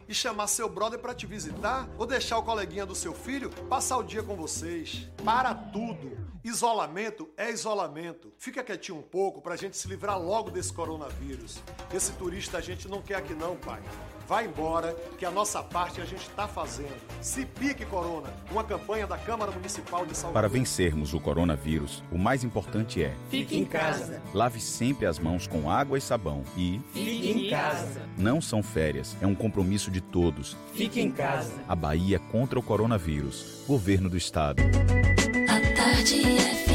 [0.07, 3.97] e chamar seu brother pra te visitar ou deixar o coleguinha do seu filho passar
[3.97, 5.07] o dia com vocês.
[5.23, 6.17] Para tudo.
[6.43, 8.33] Isolamento é isolamento.
[8.37, 11.61] Fica quietinho um pouco pra gente se livrar logo desse coronavírus.
[11.93, 13.81] Esse turista a gente não quer aqui não, pai.
[14.27, 16.91] Vai embora, que a nossa parte a gente tá fazendo.
[17.21, 18.27] Se pique, Corona.
[18.51, 20.33] Uma campanha da Câmara Municipal de Salvador.
[20.33, 24.21] Para vencermos o coronavírus, o mais importante é: Fique em casa.
[24.33, 28.01] lave sempre as mãos com água e sabão e Fique em casa.
[28.17, 30.57] não são férias, é um compromisso de todos.
[30.73, 31.53] Fique em casa.
[31.67, 33.63] A Bahia contra o coronavírus.
[33.65, 34.61] Governo do Estado.
[34.61, 36.66] A Tarde FM.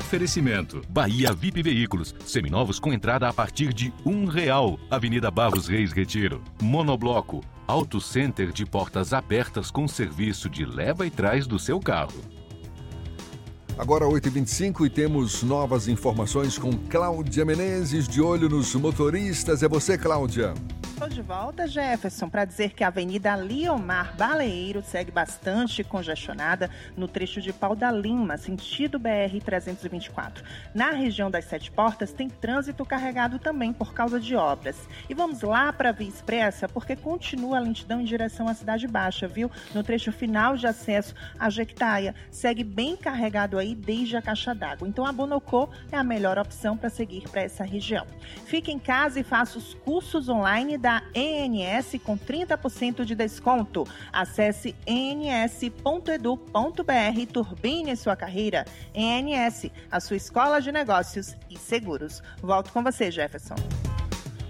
[0.00, 0.80] Oferecimento.
[0.88, 2.14] Bahia VIP Veículos.
[2.24, 4.78] Seminovos com entrada a partir de um real.
[4.88, 6.40] Avenida Barros Reis Retiro.
[6.62, 7.40] Monobloco.
[7.66, 12.33] Auto Center de portas abertas com serviço de leva e trás do seu carro.
[13.76, 19.64] Agora 8h25 e temos novas informações com Cláudia Menezes, de olho nos motoristas.
[19.64, 20.54] É você, Cláudia.
[20.94, 27.08] Estou de volta, Jefferson, para dizer que a Avenida Liomar Baleeiro segue bastante congestionada no
[27.08, 30.44] trecho de Pau da Lima, sentido BR-324.
[30.72, 34.76] Na região das Sete Portas tem trânsito carregado também por causa de obras.
[35.10, 38.86] E vamos lá para a Via Expressa, porque continua a lentidão em direção à Cidade
[38.86, 39.50] Baixa, viu?
[39.74, 44.88] No trecho final de acesso à Jequitaia, segue bem carregado aí desde a caixa d'água.
[44.88, 48.04] Então a Bonocô é a melhor opção para seguir para essa região.
[48.46, 53.86] Fique em casa e faça os cursos online da ENS com 30% de desconto.
[54.12, 55.74] Acesse ens.edu.br
[57.16, 58.64] e turbine sua carreira.
[58.92, 62.20] ENS, a sua escola de negócios e seguros.
[62.42, 63.54] Volto com você, Jefferson.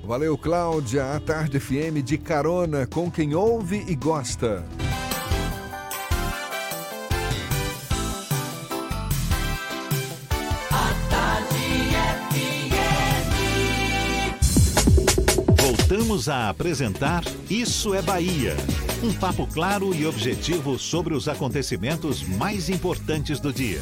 [0.03, 1.15] Valeu, Cláudia.
[1.15, 4.63] A Tarde FM de carona com quem ouve e gosta.
[15.95, 18.57] Voltamos a apresentar Isso é Bahia.
[19.01, 23.81] Um papo claro e objetivo sobre os acontecimentos mais importantes do dia.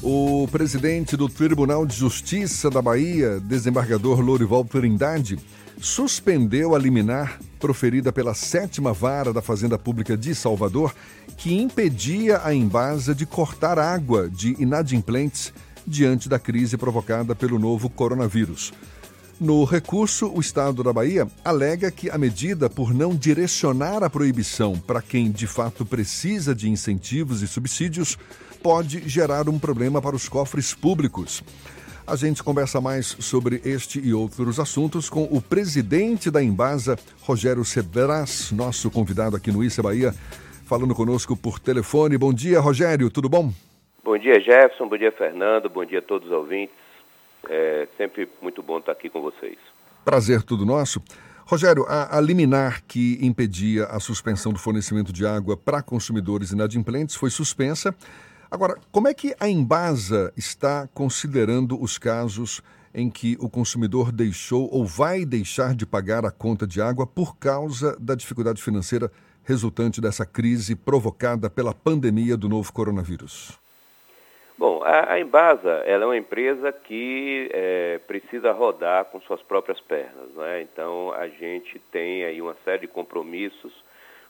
[0.00, 5.40] O presidente do Tribunal de Justiça da Bahia, desembargador Lourival Trindade,
[5.80, 10.94] suspendeu a liminar proferida pela sétima vara da Fazenda Pública de Salvador,
[11.36, 15.52] que impedia a Embasa de cortar água de inadimplentes
[15.84, 18.72] diante da crise provocada pelo novo coronavírus.
[19.38, 24.78] No recurso, o Estado da Bahia alega que a medida, por não direcionar a proibição
[24.78, 28.16] para quem de fato precisa de incentivos e subsídios,
[28.62, 31.44] pode gerar um problema para os cofres públicos.
[32.06, 37.64] A gente conversa mais sobre este e outros assuntos com o presidente da Embasa, Rogério
[37.64, 40.14] Cedras, nosso convidado aqui no Issa Bahia,
[40.64, 42.16] falando conosco por telefone.
[42.16, 43.52] Bom dia, Rogério, tudo bom?
[44.02, 44.88] Bom dia, Jefferson.
[44.88, 45.68] Bom dia, Fernando.
[45.68, 46.85] Bom dia a todos os ouvintes.
[47.48, 49.58] É sempre muito bom estar aqui com vocês.
[50.04, 51.00] Prazer tudo nosso.
[51.44, 57.14] Rogério, a, a liminar que impedia a suspensão do fornecimento de água para consumidores inadimplentes
[57.14, 57.94] foi suspensa.
[58.50, 62.62] Agora, como é que a Embasa está considerando os casos
[62.92, 67.36] em que o consumidor deixou ou vai deixar de pagar a conta de água por
[67.36, 69.12] causa da dificuldade financeira
[69.44, 73.65] resultante dessa crise provocada pela pandemia do novo coronavírus?
[74.58, 79.78] Bom, a, a Embasa ela é uma empresa que é, precisa rodar com suas próprias
[79.80, 80.62] pernas, né?
[80.62, 83.72] Então a gente tem aí uma série de compromissos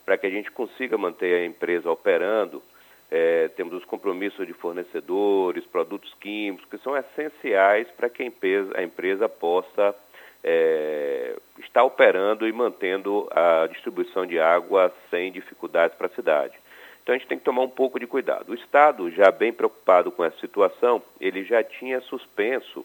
[0.05, 2.61] para que a gente consiga manter a empresa operando.
[3.09, 8.73] É, temos os compromissos de fornecedores, produtos químicos que são essenciais para que a empresa,
[8.77, 9.95] a empresa possa
[10.43, 16.66] é, estar operando e mantendo a distribuição de água sem dificuldades para a cidade.
[17.07, 18.51] Então a gente tem que tomar um pouco de cuidado.
[18.51, 22.85] O Estado, já bem preocupado com essa situação, ele já tinha suspenso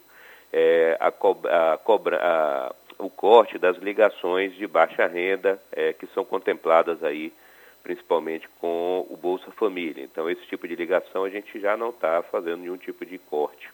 [0.53, 6.23] é, a, a, cobra, a, o corte das ligações de baixa renda é, que são
[6.23, 7.33] contempladas aí
[7.81, 10.03] principalmente com o Bolsa Família.
[10.03, 13.71] Então esse tipo de ligação a gente já não está fazendo nenhum tipo de corte,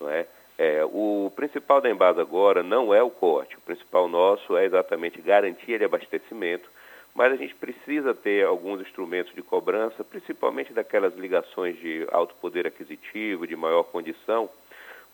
[0.00, 0.26] não é?
[0.58, 5.22] É, o principal da Embasa agora não é o corte, o principal nosso é exatamente
[5.22, 6.68] garantia de abastecimento
[7.14, 12.66] mas a gente precisa ter alguns instrumentos de cobrança, principalmente daquelas ligações de alto poder
[12.66, 14.50] aquisitivo, de maior condição,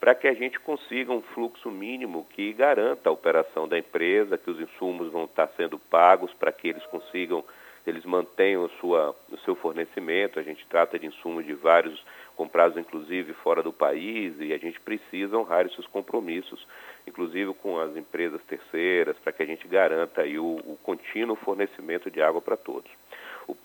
[0.00, 4.50] para que a gente consiga um fluxo mínimo que garanta a operação da empresa, que
[4.50, 7.44] os insumos vão estar sendo pagos para que eles consigam,
[7.86, 10.38] eles mantenham sua, o seu fornecimento.
[10.38, 12.02] A gente trata de insumos de vários
[12.40, 16.66] comprados inclusive fora do país e a gente precisa honrar esses compromissos,
[17.06, 22.10] inclusive com as empresas terceiras, para que a gente garanta aí o, o contínuo fornecimento
[22.10, 22.90] de água para todos.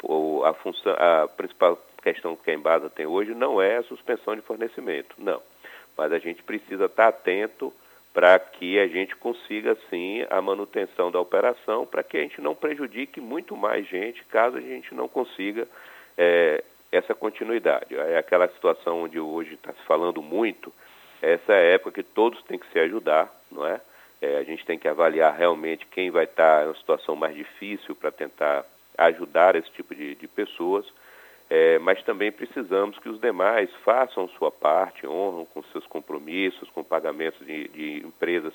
[0.03, 4.35] O, a, função, a principal questão que a Embasa tem hoje não é a suspensão
[4.35, 5.41] de fornecimento, não.
[5.97, 7.71] Mas a gente precisa estar atento
[8.13, 12.53] para que a gente consiga, sim, a manutenção da operação, para que a gente não
[12.53, 15.65] prejudique muito mais gente, caso a gente não consiga
[16.17, 16.61] é,
[16.95, 17.95] essa continuidade.
[17.95, 20.71] É aquela situação onde hoje está se falando muito,
[21.21, 23.81] essa é a época que todos têm que se ajudar, não é?
[24.21, 27.95] é a gente tem que avaliar realmente quem vai estar em uma situação mais difícil
[27.95, 28.65] para tentar
[28.97, 30.85] ajudar esse tipo de, de pessoas,
[31.49, 36.83] é, mas também precisamos que os demais façam sua parte, honram com seus compromissos, com
[36.83, 38.53] pagamentos de, de empresas,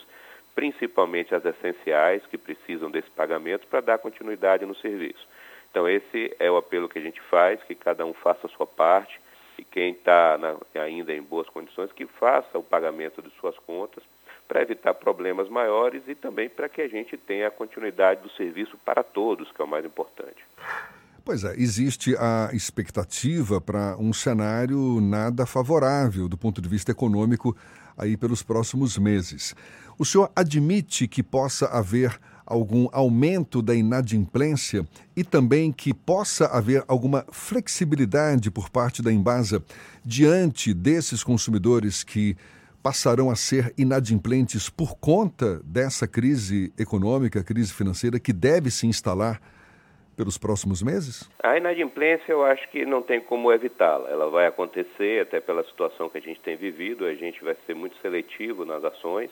[0.55, 5.27] principalmente as essenciais, que precisam desse pagamento para dar continuidade no serviço.
[5.71, 8.67] Então, esse é o apelo que a gente faz, que cada um faça a sua
[8.67, 9.21] parte
[9.57, 10.39] e quem está
[10.75, 14.03] ainda em boas condições, que faça o pagamento de suas contas
[14.49, 18.77] para evitar problemas maiores e também para que a gente tenha a continuidade do serviço
[18.85, 20.45] para todos, que é o mais importante.
[21.25, 27.57] Pois é, existe a expectativa para um cenário nada favorável do ponto de vista econômico
[27.97, 29.55] aí pelos próximos meses.
[29.97, 32.19] O senhor admite que possa haver
[32.51, 34.85] algum aumento da inadimplência
[35.17, 39.63] e também que possa haver alguma flexibilidade por parte da Embasa
[40.05, 42.37] diante desses consumidores que
[42.83, 49.41] passarão a ser inadimplentes por conta dessa crise econômica, crise financeira que deve se instalar
[50.17, 51.31] pelos próximos meses?
[51.43, 54.11] A inadimplência eu acho que não tem como evitá-la.
[54.11, 57.07] Ela vai acontecer até pela situação que a gente tem vivido.
[57.07, 59.31] A gente vai ser muito seletivo nas ações,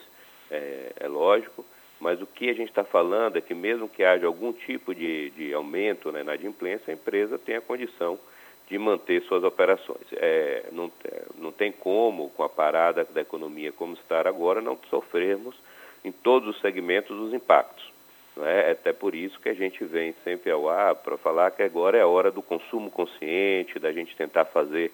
[0.51, 1.65] é, é lógico.
[2.01, 5.31] Mas o que a gente está falando é que mesmo que haja algum tipo de,
[5.31, 8.19] de aumento na inadimplência, a empresa tem a condição
[8.69, 10.07] de manter suas operações.
[10.13, 14.79] É, não, é, não tem como, com a parada da economia como está agora, não
[14.91, 15.57] sofrermos
[16.05, 17.91] em todos os segmentos os impactos.
[18.37, 18.69] Não é?
[18.69, 21.99] é até por isso que a gente vem sempre ao ar para falar que agora
[21.99, 24.93] é a hora do consumo consciente, da gente tentar fazer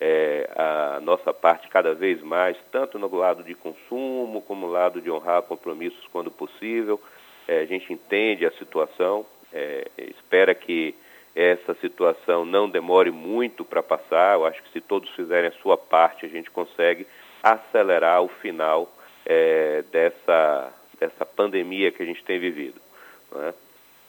[0.00, 5.00] é, a nossa parte cada vez mais, tanto no lado de consumo como no lado
[5.00, 7.00] de honrar compromissos quando possível.
[7.48, 10.94] É, a gente entende a situação, é, espera que
[11.34, 14.34] essa situação não demore muito para passar.
[14.34, 17.06] Eu acho que se todos fizerem a sua parte, a gente consegue
[17.42, 18.90] acelerar o final
[19.24, 22.80] é, dessa, dessa pandemia que a gente tem vivido.
[23.34, 23.52] É?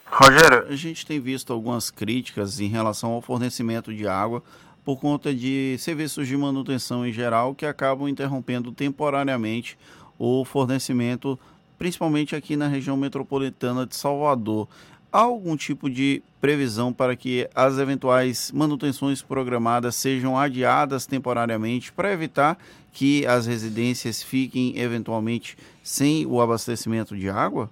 [0.10, 4.42] Rogério, a gente tem visto algumas críticas em relação ao fornecimento de água
[4.88, 9.78] por conta de serviços de manutenção em geral que acabam interrompendo temporariamente
[10.18, 11.38] o fornecimento,
[11.78, 14.66] principalmente aqui na região metropolitana de Salvador.
[15.12, 22.14] Há algum tipo de previsão para que as eventuais manutenções programadas sejam adiadas temporariamente para
[22.14, 22.58] evitar
[22.94, 27.70] que as residências fiquem eventualmente sem o abastecimento de água?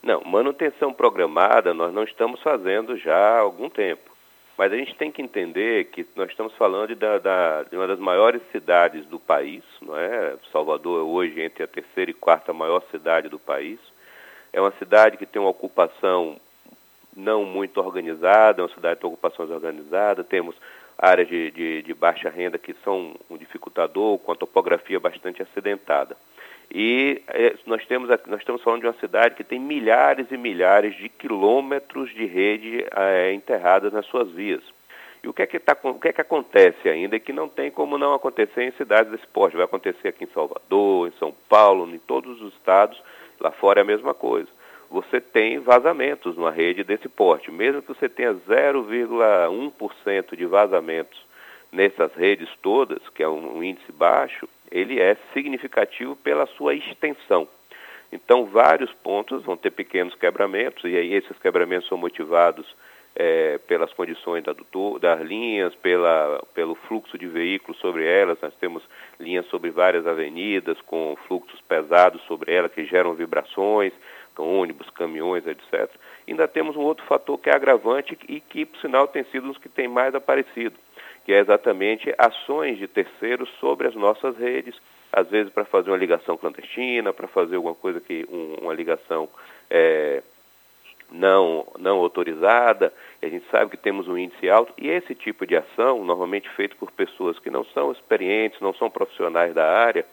[0.00, 4.11] Não, manutenção programada nós não estamos fazendo já há algum tempo.
[4.56, 7.98] Mas a gente tem que entender que nós estamos falando da, da, de uma das
[7.98, 10.36] maiores cidades do país, não é?
[10.52, 13.78] Salvador é hoje entre a terceira e quarta maior cidade do país.
[14.52, 16.36] É uma cidade que tem uma ocupação
[17.16, 20.54] não muito organizada, é uma cidade de ocupações organizadas, temos
[20.98, 26.16] áreas de, de, de baixa renda que são um dificultador, com a topografia bastante acidentada.
[26.74, 30.96] E é, nós, temos, nós estamos falando de uma cidade que tem milhares e milhares
[30.96, 34.62] de quilômetros de rede é, enterradas nas suas vias.
[35.22, 37.70] E o que, é que tá, o que é que acontece ainda que não tem
[37.70, 39.54] como não acontecer em cidades desse porte?
[39.54, 42.98] Vai acontecer aqui em Salvador, em São Paulo, em todos os estados,
[43.38, 44.48] lá fora é a mesma coisa.
[44.90, 47.50] Você tem vazamentos numa rede desse porte.
[47.50, 51.20] Mesmo que você tenha 0,1% de vazamentos
[51.70, 57.46] nessas redes todas, que é um, um índice baixo, ele é significativo pela sua extensão.
[58.10, 62.66] Então, vários pontos vão ter pequenos quebramentos, e aí esses quebramentos são motivados
[63.14, 64.54] é, pelas condições da,
[65.00, 68.38] das linhas, pela, pelo fluxo de veículos sobre elas.
[68.40, 68.82] Nós temos
[69.20, 73.92] linhas sobre várias avenidas, com fluxos pesados sobre elas, que geram vibrações,
[74.34, 75.90] com ônibus, caminhões, etc.
[76.26, 79.50] E ainda temos um outro fator que é agravante e que, por sinal, tem sido
[79.50, 80.74] os que tem mais aparecido,
[81.24, 84.74] que é exatamente ações de terceiros sobre as nossas redes,
[85.12, 89.28] às vezes para fazer uma ligação clandestina, para fazer alguma coisa que um, uma ligação
[89.70, 90.22] é,
[91.10, 92.92] não, não autorizada,
[93.22, 96.76] a gente sabe que temos um índice alto, e esse tipo de ação, normalmente feito
[96.76, 100.04] por pessoas que não são experientes, não são profissionais da área,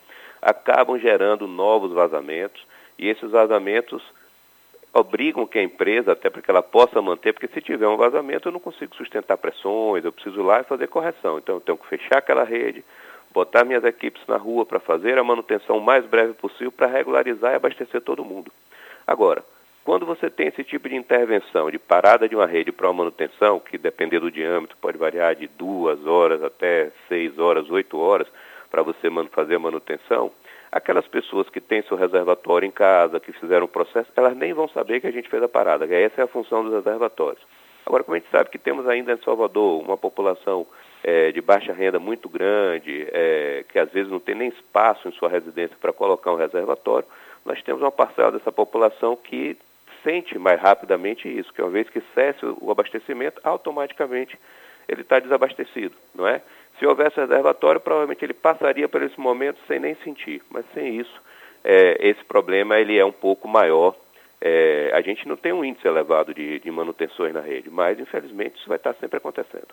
[0.42, 2.62] acabam gerando novos vazamentos,
[2.98, 4.04] e esses vazamentos
[4.94, 8.48] obrigam que a empresa, até para que ela possa manter, porque se tiver um vazamento
[8.48, 11.38] eu não consigo sustentar pressões, eu preciso ir lá e fazer correção.
[11.38, 12.84] Então eu tenho que fechar aquela rede,
[13.32, 17.54] botar minhas equipes na rua para fazer a manutenção o mais breve possível para regularizar
[17.54, 18.52] e abastecer todo mundo.
[19.06, 19.44] Agora,
[19.84, 23.60] quando você tem esse tipo de intervenção, de parada de uma rede para uma manutenção,
[23.60, 28.28] que depender do diâmetro pode variar de duas horas até seis horas, oito horas,
[28.70, 30.32] para você fazer a manutenção,
[30.72, 34.68] aquelas pessoas que têm seu reservatório em casa, que fizeram o processo, elas nem vão
[34.70, 35.86] saber que a gente fez a parada.
[35.86, 37.42] Essa é a função dos reservatórios.
[37.86, 40.68] Agora, como a gente sabe que temos ainda em Salvador uma população
[41.04, 45.12] é, de baixa renda muito grande, é, que às vezes não tem nem espaço em
[45.14, 47.08] sua residência para colocar um reservatório,
[47.46, 49.58] nós temos uma parcela dessa população que
[50.04, 54.38] sente mais rapidamente isso, que uma vez que cesse o abastecimento, automaticamente
[54.88, 56.42] ele está desabastecido, não é?
[56.80, 61.22] Se houvesse reservatório, provavelmente ele passaria por esse momento sem nem sentir, mas sem isso,
[61.64, 63.94] é, esse problema ele é um pouco maior.
[64.42, 68.58] É, a gente não tem um índice elevado de, de manutenções na rede, mas infelizmente
[68.58, 69.68] isso vai estar sempre acontecendo.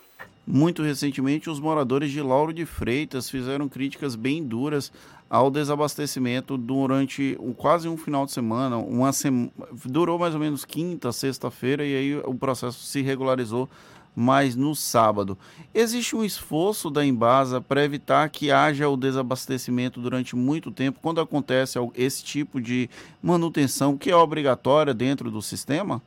[0.45, 4.93] Muito recentemente, os moradores de Lauro de Freitas fizeram críticas bem duras
[5.29, 8.77] ao desabastecimento durante um, quase um final de semana.
[8.77, 9.51] Uma sema,
[9.85, 13.69] durou mais ou menos quinta, sexta-feira e aí o processo se regularizou
[14.17, 15.37] mais no sábado.
[15.75, 21.21] Existe um esforço da Embasa para evitar que haja o desabastecimento durante muito tempo quando
[21.21, 22.89] acontece esse tipo de
[23.23, 26.01] manutenção que é obrigatória dentro do sistema?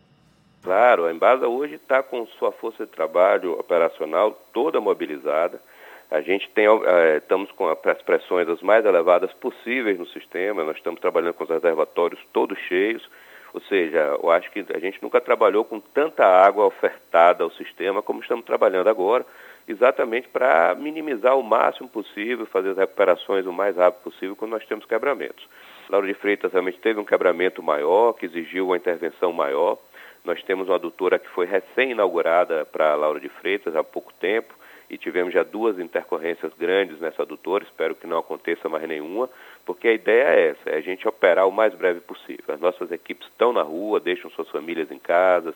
[0.63, 5.61] Claro, a Embasa hoje está com sua força de trabalho operacional toda mobilizada.
[6.11, 10.75] A gente tem, é, estamos com as pressões as mais elevadas possíveis no sistema, nós
[10.75, 13.07] estamos trabalhando com os reservatórios todos cheios
[13.53, 18.01] ou seja, eu acho que a gente nunca trabalhou com tanta água ofertada ao sistema
[18.01, 19.25] como estamos trabalhando agora,
[19.67, 24.65] exatamente para minimizar o máximo possível, fazer as recuperações o mais rápido possível quando nós
[24.65, 25.47] temos quebramentos.
[25.89, 29.77] Lauro de Freitas realmente teve um quebramento maior, que exigiu uma intervenção maior.
[30.23, 34.53] Nós temos uma adutora que foi recém-inaugurada para Lauro de Freitas há pouco tempo,
[34.89, 39.29] e tivemos já duas intercorrências grandes nessa adutora, espero que não aconteça mais nenhuma,
[39.69, 42.43] porque a ideia é essa, é a gente operar o mais breve possível.
[42.47, 45.53] As nossas equipes estão na rua, deixam suas famílias em casa,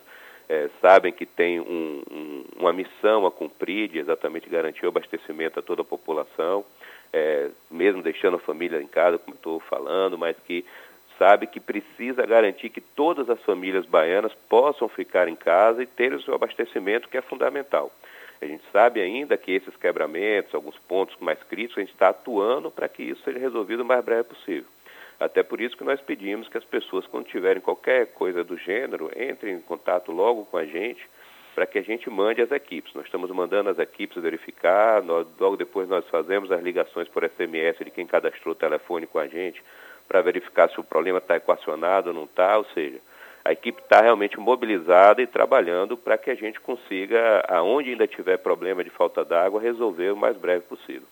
[0.48, 5.58] é, sabem que tem um, um, uma missão a cumprir de exatamente garantir o abastecimento
[5.58, 6.64] a toda a população,
[7.12, 10.64] é, mesmo deixando a família em casa, como estou falando, mas que
[11.18, 16.14] sabe que precisa garantir que todas as famílias baianas possam ficar em casa e ter
[16.14, 17.92] o seu abastecimento, que é fundamental.
[18.44, 22.70] A gente sabe ainda que esses quebramentos, alguns pontos mais críticos, a gente está atuando
[22.70, 24.66] para que isso seja resolvido o mais breve possível.
[25.18, 29.10] Até por isso que nós pedimos que as pessoas, quando tiverem qualquer coisa do gênero,
[29.16, 31.08] entrem em contato logo com a gente
[31.56, 32.94] para que a gente mande as equipes.
[32.94, 37.78] Nós estamos mandando as equipes verificar, nós, logo depois nós fazemos as ligações por SMS
[37.78, 39.64] de quem cadastrou o telefone com a gente
[40.06, 43.00] para verificar se o problema está equacionado ou não está, ou seja,
[43.46, 48.38] a equipe está realmente mobilizada e trabalhando para que a gente consiga, aonde ainda tiver
[48.38, 51.08] problema de falta d'água, resolver o mais breve possível.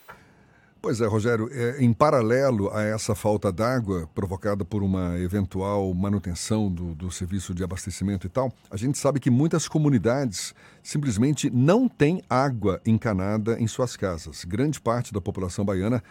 [0.82, 6.72] Pois é, Rogério, é, em paralelo a essa falta d'água provocada por uma eventual manutenção
[6.72, 11.88] do, do, serviço de abastecimento e tal, a gente sabe que muitas comunidades simplesmente não
[11.88, 14.44] têm água encanada em suas casas.
[14.44, 16.02] Grande parte da população baiana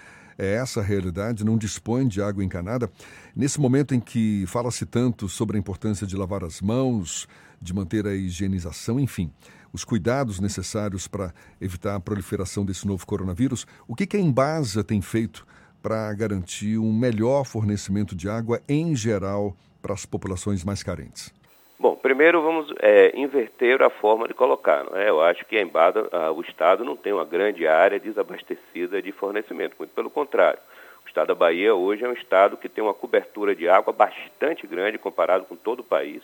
[0.41, 2.91] é essa a realidade, não dispõe de água encanada.
[3.37, 7.29] Nesse momento em que fala-se tanto sobre a importância de lavar as mãos,
[7.61, 9.31] de manter a higienização, enfim,
[9.71, 14.83] os cuidados necessários para evitar a proliferação desse novo coronavírus, o que, que a Embasa
[14.83, 15.47] tem feito
[15.83, 21.33] para garantir um melhor fornecimento de água em geral para as populações mais carentes?
[21.81, 24.85] Bom, primeiro vamos é, inverter a forma de colocar.
[24.93, 25.09] É?
[25.09, 29.11] Eu acho que a Embada, a, o Estado não tem uma grande área desabastecida de
[29.13, 30.59] fornecimento, muito pelo contrário.
[31.03, 34.67] O Estado da Bahia hoje é um Estado que tem uma cobertura de água bastante
[34.67, 36.23] grande comparado com todo o país.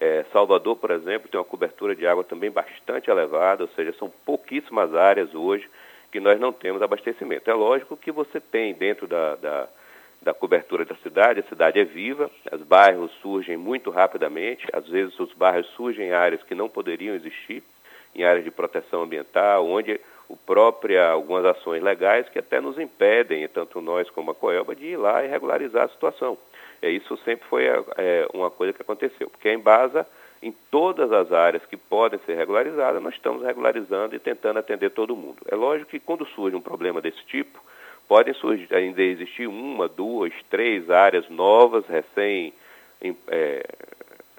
[0.00, 4.10] É, Salvador, por exemplo, tem uma cobertura de água também bastante elevada, ou seja, são
[4.24, 5.68] pouquíssimas áreas hoje
[6.10, 7.50] que nós não temos abastecimento.
[7.50, 9.68] É lógico que você tem dentro da, da
[10.24, 11.40] da cobertura da cidade.
[11.40, 16.12] A cidade é viva, os bairros surgem muito rapidamente, às vezes os bairros surgem em
[16.12, 17.62] áreas que não poderiam existir,
[18.14, 23.46] em áreas de proteção ambiental, onde o próprio algumas ações legais que até nos impedem,
[23.48, 26.38] tanto nós como a Coelba, de ir lá e regularizar a situação.
[26.80, 30.06] É, isso sempre foi é, uma coisa que aconteceu, porque a Embasa,
[30.42, 35.16] em todas as áreas que podem ser regularizadas, nós estamos regularizando e tentando atender todo
[35.16, 35.38] mundo.
[35.50, 37.60] É lógico que quando surge um problema desse tipo,
[38.08, 42.52] podem surgir, ainda existir uma, duas, três áreas novas, recém
[43.28, 43.66] é,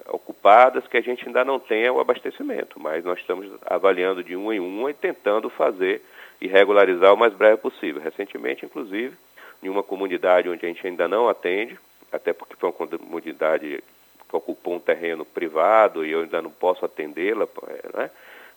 [0.08, 4.54] ocupadas, que a gente ainda não tenha o abastecimento, mas nós estamos avaliando de uma
[4.54, 6.02] em uma e tentando fazer
[6.40, 8.00] e regularizar o mais breve possível.
[8.00, 9.16] Recentemente, inclusive,
[9.62, 11.78] em uma comunidade onde a gente ainda não atende,
[12.12, 13.82] até porque foi uma comunidade
[14.28, 17.46] que ocupou um terreno privado e eu ainda não posso atendê-la,
[17.96, 18.10] né?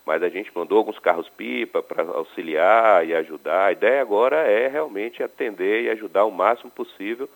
[0.06, 3.68] Mas a gente mandou alguns carros-pipa para auxiliar e ajudar.
[3.68, 7.30] A ideia agora é realmente atender e ajudar o máximo possível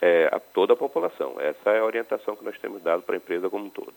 [0.00, 1.34] é, a toda a população.
[1.38, 3.92] Essa é a orientação que nós temos dado para a empresa como um todo.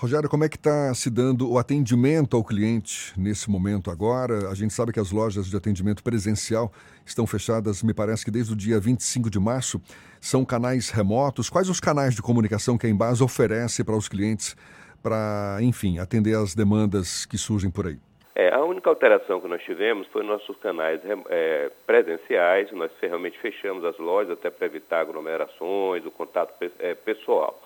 [0.00, 4.48] Rogério, como é que está se dando o atendimento ao cliente nesse momento agora?
[4.48, 6.72] A gente sabe que as lojas de atendimento presencial
[7.04, 9.78] estão fechadas, me parece que desde o dia 25 de março.
[10.18, 11.50] São canais remotos.
[11.50, 14.56] Quais os canais de comunicação que a Embase oferece para os clientes
[15.02, 17.98] para, enfim, atender às demandas que surgem por aí?
[18.34, 23.84] É, a única alteração que nós tivemos foi nossos canais é, presenciais, nós realmente fechamos
[23.84, 27.60] as lojas até para evitar aglomerações, o contato é, pessoal,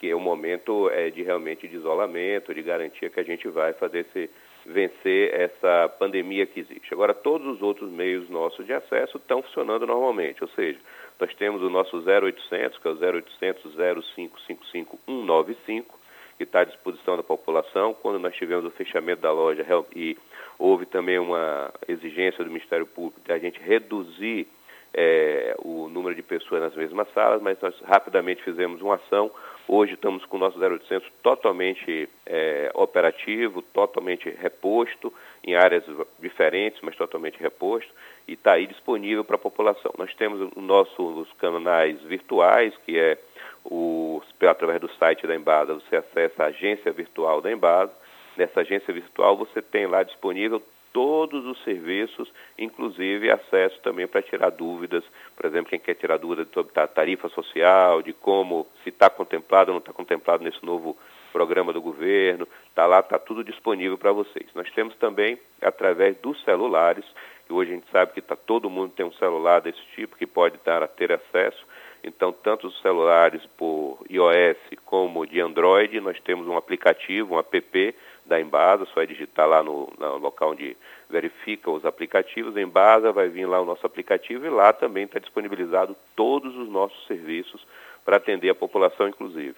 [0.00, 3.72] que é o momento é, de realmente de isolamento, de garantia que a gente vai
[3.72, 4.30] fazer esse,
[4.66, 6.92] vencer essa pandemia que existe.
[6.92, 10.78] Agora, todos os outros meios nossos de acesso estão funcionando normalmente, ou seja,
[11.18, 15.97] nós temos o nosso 0800, que é o 0800 0555 195,
[16.38, 17.92] que está à disposição da população.
[17.92, 20.16] Quando nós tivemos o fechamento da loja e
[20.58, 24.46] houve também uma exigência do Ministério Público de a gente reduzir
[24.94, 29.30] é, o número de pessoas nas mesmas salas, mas nós rapidamente fizemos uma ação.
[29.66, 35.12] Hoje estamos com o nosso 0800 totalmente é, operativo, totalmente reposto,
[35.44, 35.84] em áreas
[36.18, 37.90] diferentes, mas totalmente reposto,
[38.26, 39.92] e está aí disponível para a população.
[39.96, 43.18] Nós temos os nossos canais virtuais, que é
[43.64, 47.92] o, através do site da Embasa, você acessa a agência virtual da Embasa.
[48.36, 50.62] Nessa agência virtual você tem lá disponível
[50.92, 55.04] todos os serviços, inclusive acesso também para tirar dúvidas,
[55.36, 59.74] por exemplo, quem quer tirar dúvidas sobre tarifa social, de como se está contemplado ou
[59.74, 60.96] não está contemplado nesse novo
[61.32, 64.46] programa do governo, está lá, está tudo disponível para vocês.
[64.54, 67.04] Nós temos também, através dos celulares,
[67.46, 70.26] que hoje a gente sabe que tá, todo mundo tem um celular desse tipo, que
[70.26, 71.64] pode dar a ter acesso,
[72.02, 77.94] então, tanto os celulares por iOS como de Android, nós temos um aplicativo, um app
[78.24, 80.76] da Embasa, só é digitar lá no, no local onde
[81.08, 82.56] verifica os aplicativos.
[82.56, 87.06] Embasa vai vir lá o nosso aplicativo e lá também está disponibilizado todos os nossos
[87.06, 87.66] serviços
[88.04, 89.56] para atender a população, inclusive,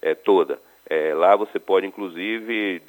[0.00, 0.58] é, toda.
[0.88, 2.82] É, lá você pode, inclusive,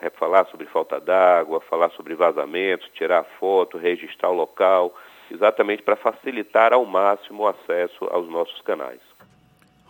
[0.00, 4.94] é, falar sobre falta d'água, falar sobre vazamentos, tirar foto, registrar o local,
[5.30, 9.00] exatamente para facilitar ao máximo o acesso aos nossos canais.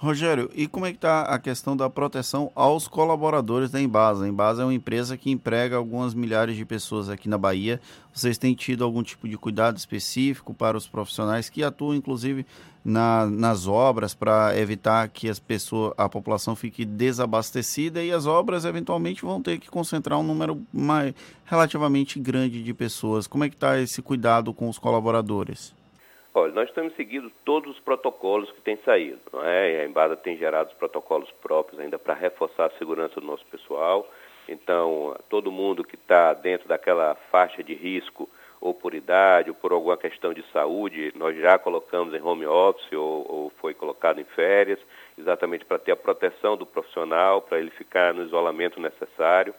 [0.03, 4.25] Rogério, e como é que está a questão da proteção aos colaboradores da Embasa?
[4.25, 7.81] A Embasa é uma empresa que emprega algumas milhares de pessoas aqui na Bahia.
[8.13, 12.45] Vocês têm tido algum tipo de cuidado específico para os profissionais que atuam, inclusive,
[12.85, 18.65] na, nas obras para evitar que as pessoas, a população fique desabastecida e as obras
[18.65, 21.15] eventualmente vão ter que concentrar um número mais,
[21.45, 23.29] relativamente grande de pessoas.
[23.29, 25.73] Como é que está esse cuidado com os colaboradores?
[26.35, 29.21] Olha, nós temos seguido todos os protocolos que têm saído.
[29.33, 29.83] Não é?
[29.83, 34.09] A Embada tem gerado os protocolos próprios ainda para reforçar a segurança do nosso pessoal.
[34.49, 38.29] Então, todo mundo que está dentro daquela faixa de risco,
[38.63, 42.93] ou por idade, ou por alguma questão de saúde, nós já colocamos em home office
[42.93, 44.79] ou, ou foi colocado em férias,
[45.19, 49.53] exatamente para ter a proteção do profissional, para ele ficar no isolamento necessário.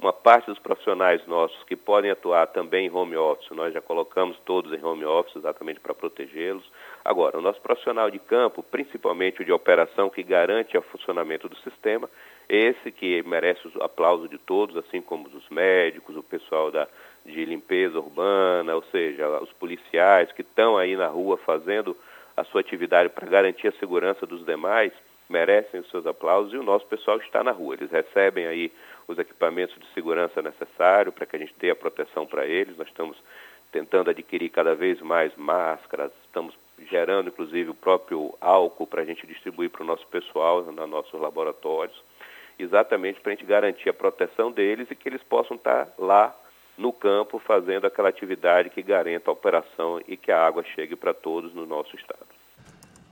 [0.00, 4.38] Uma parte dos profissionais nossos que podem atuar também em home office, nós já colocamos
[4.44, 6.64] todos em home office exatamente para protegê-los.
[7.04, 11.56] Agora, o nosso profissional de campo, principalmente o de operação que garante o funcionamento do
[11.56, 12.08] sistema,
[12.48, 16.88] Esse que merece o aplauso de todos, assim como os médicos, o pessoal da,
[17.26, 21.94] de limpeza urbana, ou seja, os policiais que estão aí na rua fazendo
[22.34, 24.92] a sua atividade para garantir a segurança dos demais,
[25.28, 27.74] merecem os seus aplausos e o nosso pessoal está na rua.
[27.74, 28.72] Eles recebem aí
[29.06, 32.76] os equipamentos de segurança necessários para que a gente tenha proteção para eles.
[32.76, 33.16] Nós estamos
[33.72, 36.54] tentando adquirir cada vez mais máscaras, estamos
[36.90, 41.20] gerando inclusive o próprio álcool para a gente distribuir para o nosso pessoal nos nossos
[41.20, 42.02] laboratórios,
[42.58, 46.34] exatamente para a gente garantir a proteção deles e que eles possam estar lá
[46.78, 51.12] no campo fazendo aquela atividade que garanta a operação e que a água chegue para
[51.12, 52.37] todos no nosso estado.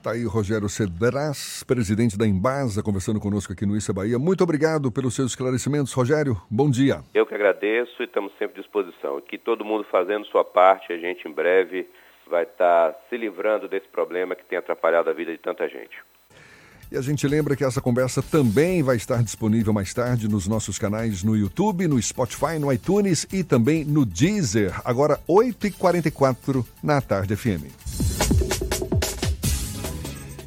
[0.07, 4.17] Está aí Rogério Cedras, presidente da Embasa, conversando conosco aqui no Issa Bahia.
[4.17, 6.41] Muito obrigado pelos seus esclarecimentos, Rogério.
[6.49, 7.01] Bom dia.
[7.13, 9.17] Eu que agradeço e estamos sempre à disposição.
[9.17, 11.89] Aqui todo mundo fazendo sua parte, a gente em breve
[12.25, 15.97] vai estar se livrando desse problema que tem atrapalhado a vida de tanta gente.
[16.89, 20.79] E a gente lembra que essa conversa também vai estar disponível mais tarde nos nossos
[20.79, 24.71] canais no YouTube, no Spotify, no iTunes e também no Deezer.
[24.85, 28.56] Agora, 8h44 na Tarde FM.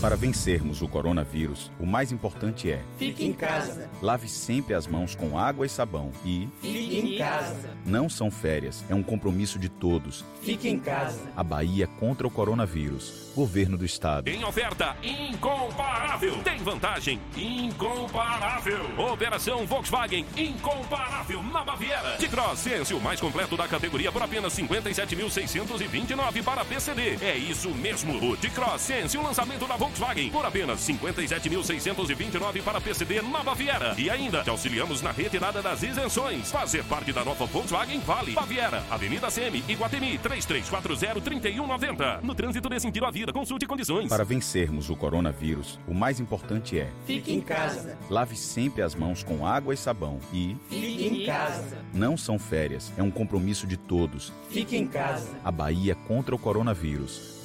[0.00, 3.88] Para vencermos o coronavírus, o mais importante é: Fique em casa.
[4.02, 7.70] Lave sempre as mãos com água e sabão e Fique em casa.
[7.84, 10.22] Não são férias, é um compromisso de todos.
[10.42, 11.20] Fique em casa.
[11.34, 13.26] A Bahia contra o coronavírus.
[13.34, 14.28] Governo do Estado.
[14.28, 16.42] Em oferta incomparável.
[16.42, 18.80] Tem vantagem incomparável.
[19.12, 22.16] Operação Volkswagen incomparável na Baviera.
[22.18, 27.18] De Cross Sense, o mais completo da categoria por apenas 57.629 para PCD.
[27.22, 28.32] É isso mesmo.
[28.32, 33.94] O de Cross Sense, o lançamento da Volkswagen por apenas 57.629 para PCD na Baviera.
[33.96, 36.50] E ainda te auxiliamos na retirada das isenções.
[36.50, 38.32] Fazer parte da nova Volkswagen Vale.
[38.32, 42.20] Baviera, Avenida CM, Iguatemi, 3340-3190.
[42.22, 44.08] No trânsito desse sentido à vida, consulte condições.
[44.08, 47.96] Para vencermos o coronavírus, o mais importante é: Fique em casa.
[48.10, 51.78] Lave sempre as mãos com água e sabão e Fique em casa.
[51.94, 54.32] Não são férias, é um compromisso de todos.
[54.50, 55.28] Fique em casa.
[55.44, 57.35] A Bahia contra o coronavírus.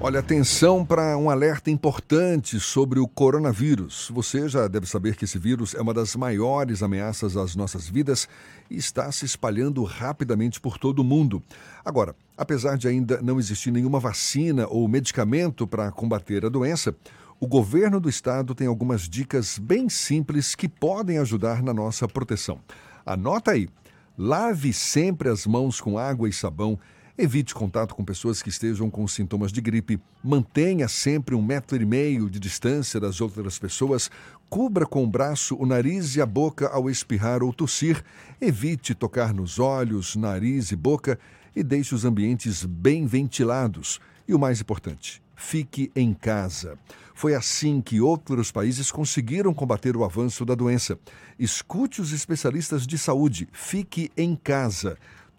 [0.00, 4.08] Olha, atenção para um alerta importante sobre o coronavírus.
[4.14, 8.28] Você já deve saber que esse vírus é uma das maiores ameaças às nossas vidas
[8.70, 11.42] e está se espalhando rapidamente por todo o mundo.
[11.84, 16.94] Agora, apesar de ainda não existir nenhuma vacina ou medicamento para combater a doença,
[17.40, 22.60] o governo do estado tem algumas dicas bem simples que podem ajudar na nossa proteção.
[23.04, 23.68] Anota aí:
[24.16, 26.78] lave sempre as mãos com água e sabão
[27.20, 30.00] Evite contato com pessoas que estejam com sintomas de gripe.
[30.22, 34.08] Mantenha sempre um metro e meio de distância das outras pessoas.
[34.48, 38.04] Cubra com o braço o nariz e a boca ao espirrar ou tossir.
[38.40, 41.18] Evite tocar nos olhos, nariz e boca
[41.56, 43.98] e deixe os ambientes bem ventilados.
[44.28, 46.78] E o mais importante, fique em casa.
[47.14, 50.96] Foi assim que outros países conseguiram combater o avanço da doença.
[51.36, 53.48] Escute os especialistas de saúde.
[53.50, 54.96] Fique em casa.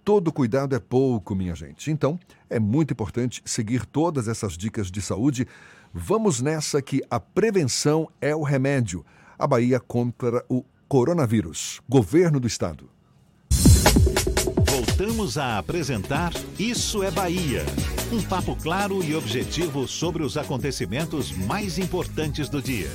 [0.10, 1.91] Todo cuidado é pouco, minha gente.
[1.91, 2.19] Então,
[2.49, 5.48] é muito importante seguir todas essas dicas de saúde.
[5.94, 9.06] Vamos nessa que a prevenção é o remédio.
[9.38, 11.80] A Bahia contra o coronavírus.
[11.88, 12.90] Governo do Estado.
[14.65, 17.64] Voltamos a apresentar Isso é Bahia.
[18.11, 22.90] Um papo claro e objetivo sobre os acontecimentos mais importantes do dia.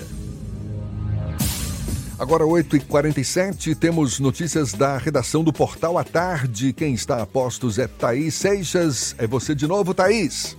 [2.16, 6.73] Agora 8h47, temos notícias da redação do Portal à Tarde.
[6.73, 9.16] Quem está a postos é Thaís Seixas.
[9.19, 10.57] É você de novo, Thaís.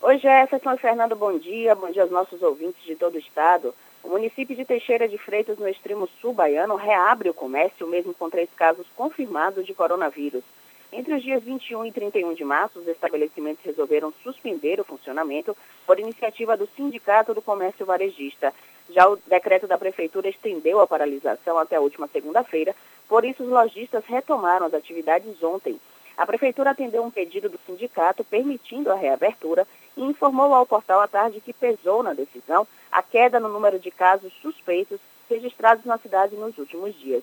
[0.00, 1.74] Oi, Jefferson Fernando, bom dia.
[1.74, 3.74] Bom dia aos nossos ouvintes de todo o estado.
[4.04, 8.30] O município de Teixeira de Freitas, no extremo sul baiano, reabre o comércio, mesmo com
[8.30, 10.44] três casos confirmados de coronavírus.
[10.92, 15.56] Entre os dias 21 e 31 de março, os estabelecimentos resolveram suspender o funcionamento
[15.86, 18.52] por iniciativa do Sindicato do Comércio Varejista.
[18.92, 22.74] Já o decreto da Prefeitura estendeu a paralisação até a última segunda-feira,
[23.08, 25.80] por isso os lojistas retomaram as atividades ontem.
[26.16, 31.08] A Prefeitura atendeu um pedido do sindicato permitindo a reabertura e informou ao portal à
[31.08, 36.36] tarde que pesou na decisão a queda no número de casos suspeitos registrados na cidade
[36.36, 37.22] nos últimos dias.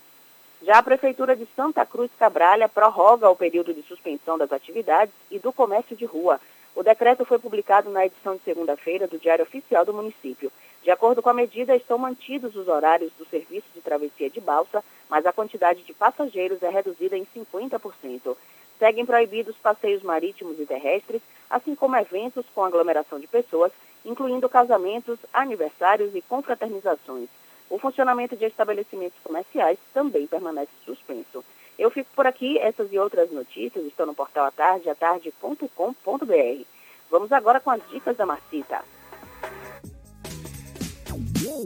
[0.64, 5.38] Já a Prefeitura de Santa Cruz Cabralha prorroga o período de suspensão das atividades e
[5.38, 6.40] do comércio de rua.
[6.76, 10.52] O decreto foi publicado na edição de segunda-feira do Diário Oficial do município.
[10.88, 14.82] De acordo com a medida, estão mantidos os horários do serviço de travessia de balsa,
[15.10, 18.38] mas a quantidade de passageiros é reduzida em 50%.
[18.80, 23.74] Seguem proibidos passeios marítimos e terrestres, assim como eventos com aglomeração de pessoas,
[24.06, 27.28] incluindo casamentos, aniversários e confraternizações.
[27.70, 31.44] O funcionamento de estabelecimentos comerciais também permanece suspenso.
[31.78, 32.58] Eu fico por aqui.
[32.60, 36.64] Essas e outras notícias estão no portal atarde, atarde.com.br.
[37.12, 38.86] Vamos agora com as dicas da Marcita.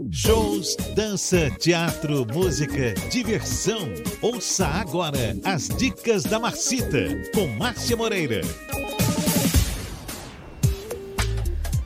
[0.09, 3.89] Shows, dança, teatro, música, diversão.
[4.21, 8.39] Ouça agora as dicas da Marcita com Márcia Moreira.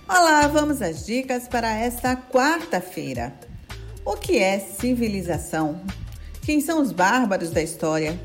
[0.07, 3.33] Olá, vamos às dicas para esta quarta-feira.
[4.05, 5.81] O que é civilização?
[6.43, 8.19] Quem são os bárbaros da história?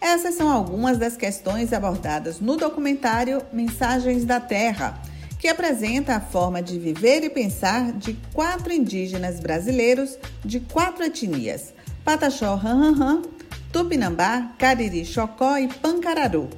[0.00, 5.02] Essas são algumas das questões abordadas no documentário Mensagens da Terra,
[5.38, 11.72] que apresenta a forma de viver e pensar de quatro indígenas brasileiros de quatro etnias:
[12.04, 13.22] Pataxó Ranranran,
[13.72, 16.48] Tupinambá, Cariri Chocó e Pancararu.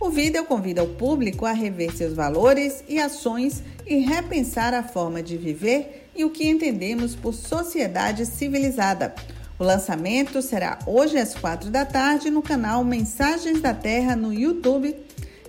[0.00, 5.22] O vídeo convida o público a rever seus valores e ações e repensar a forma
[5.22, 9.14] de viver e o que entendemos por sociedade civilizada
[9.58, 14.94] o lançamento será hoje às quatro da tarde no canal Mensagens da Terra no YouTube,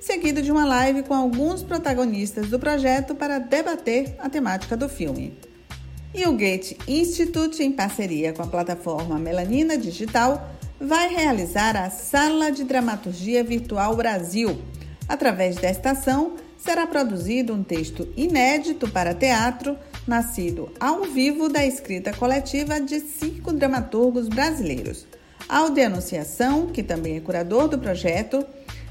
[0.10, 5.38] seguido de uma live com alguns protagonistas do projeto para debater a temática do filme.
[6.16, 10.50] E o Gate Institute, em parceria com a plataforma Melanina Digital,
[10.82, 14.60] vai realizar a Sala de Dramaturgia Virtual Brasil.
[15.08, 19.78] Através desta ação, será produzido um texto inédito para teatro
[20.08, 25.06] nascido ao vivo da escrita coletiva de cinco dramaturgos brasileiros.
[25.48, 28.44] Alde Anunciação, que também é curador do projeto,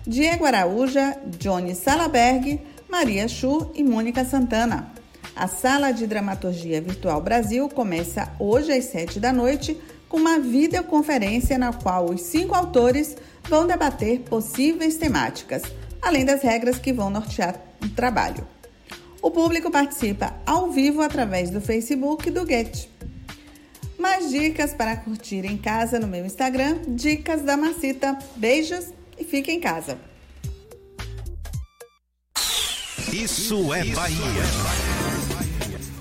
[0.08, 2.58] Diego Araúja, Johnny Salaberg,
[2.88, 4.90] Maria Chu e Mônica Santana.
[5.36, 9.78] A Sala de Dramaturgia Virtual Brasil começa hoje às sete da noite
[10.08, 13.18] com uma videoconferência na qual os cinco autores
[13.50, 15.60] vão debater possíveis temáticas,
[16.00, 18.48] além das regras que vão nortear o trabalho.
[19.20, 22.88] O público participa ao vivo através do Facebook do Get.
[23.98, 28.18] Mais dicas para curtir em casa no meu Instagram, Dicas da Macita.
[28.36, 29.98] Beijos e fique em casa.
[33.12, 34.18] Isso é Bahia.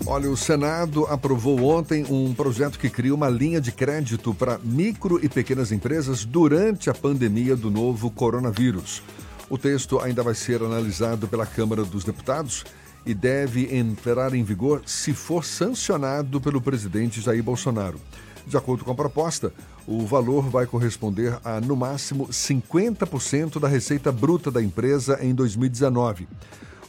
[0.06, 5.20] Olha, o Senado aprovou ontem um projeto que cria uma linha de crédito para micro
[5.24, 9.04] e pequenas empresas durante a pandemia do novo coronavírus.
[9.50, 12.66] O texto ainda vai ser analisado pela Câmara dos Deputados
[13.06, 18.00] e deve entrar em vigor se for sancionado pelo presidente Jair Bolsonaro.
[18.46, 19.54] De acordo com a proposta,
[19.88, 26.28] o valor vai corresponder a, no máximo, 50% da receita bruta da empresa em 2019.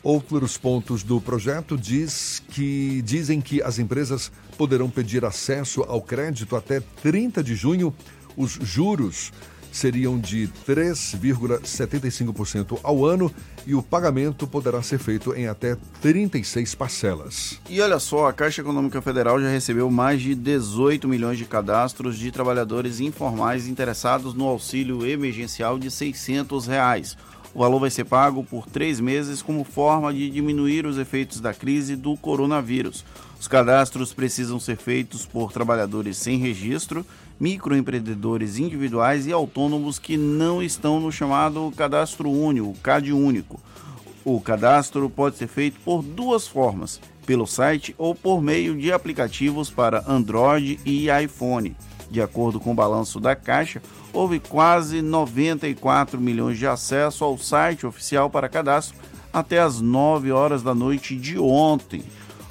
[0.02, 6.56] Outros pontos do projeto diz que, dizem que as empresas poderão pedir acesso ao crédito
[6.56, 7.94] até 30 de junho.
[8.36, 9.32] Os juros
[9.78, 13.32] seriam de 3,75% ao ano
[13.66, 17.60] e o pagamento poderá ser feito em até 36 parcelas.
[17.68, 22.18] E olha só, a Caixa Econômica Federal já recebeu mais de 18 milhões de cadastros
[22.18, 27.16] de trabalhadores informais interessados no auxílio emergencial de 600 reais.
[27.54, 31.54] O valor vai ser pago por três meses como forma de diminuir os efeitos da
[31.54, 33.04] crise do coronavírus.
[33.40, 37.06] Os cadastros precisam ser feitos por trabalhadores sem registro
[37.38, 43.60] microempreendedores individuais e autônomos que não estão no chamado cadastro único, CAD único.
[44.24, 49.70] O cadastro pode ser feito por duas formas, pelo site ou por meio de aplicativos
[49.70, 51.76] para Android e iPhone.
[52.10, 53.82] De acordo com o balanço da Caixa,
[54.12, 58.96] houve quase 94 milhões de acesso ao site oficial para cadastro
[59.32, 62.02] até as 9 horas da noite de ontem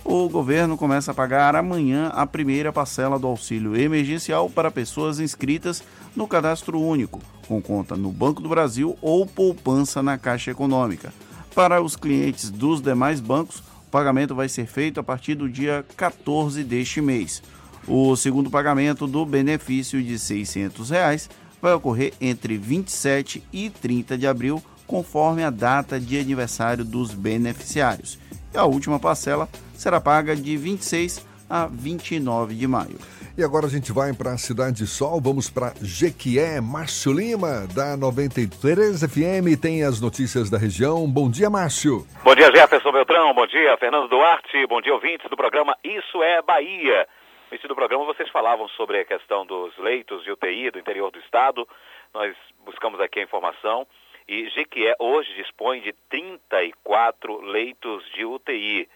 [0.08, 5.84] o governo começa a pagar amanhã a primeira parcela do auxílio emergencial para pessoas inscritas
[6.16, 11.14] no cadastro único, com conta no Banco do Brasil ou poupança na Caixa Econômica.
[11.54, 15.86] Para os clientes dos demais bancos, o pagamento vai ser feito a partir do dia
[15.98, 17.44] 14 deste mês.
[17.86, 21.30] O segundo pagamento do benefício de 600 reais
[21.62, 28.18] vai ocorrer entre 27 e 30 de abril, conforme a data de aniversário dos beneficiários.
[28.54, 32.98] E a última parcela será paga de 26 a 29 de maio.
[33.38, 37.68] E agora a gente vai para a Cidade de Sol, vamos para Jequié, Márcio Lima,
[37.68, 41.08] da 93 FM, tem as notícias da região.
[41.08, 42.06] Bom dia, Márcio.
[42.24, 46.42] Bom dia, Jefferson Beltrão, bom dia, Fernando Duarte, bom dia, ouvintes do programa Isso é
[46.42, 47.08] Bahia.
[47.50, 51.12] No início do programa vocês falavam sobre a questão dos leitos de UTI do interior
[51.12, 51.68] do estado,
[52.14, 52.36] nós
[52.66, 53.86] buscamos aqui a informação
[54.28, 58.90] E Jequié hoje dispõe de 34 leitos de UTI.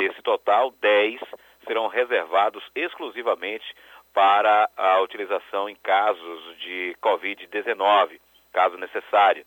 [0.00, 1.20] Desse total, 10
[1.66, 3.76] serão reservados exclusivamente
[4.14, 8.18] para a utilização em casos de Covid-19,
[8.50, 9.44] caso necessário.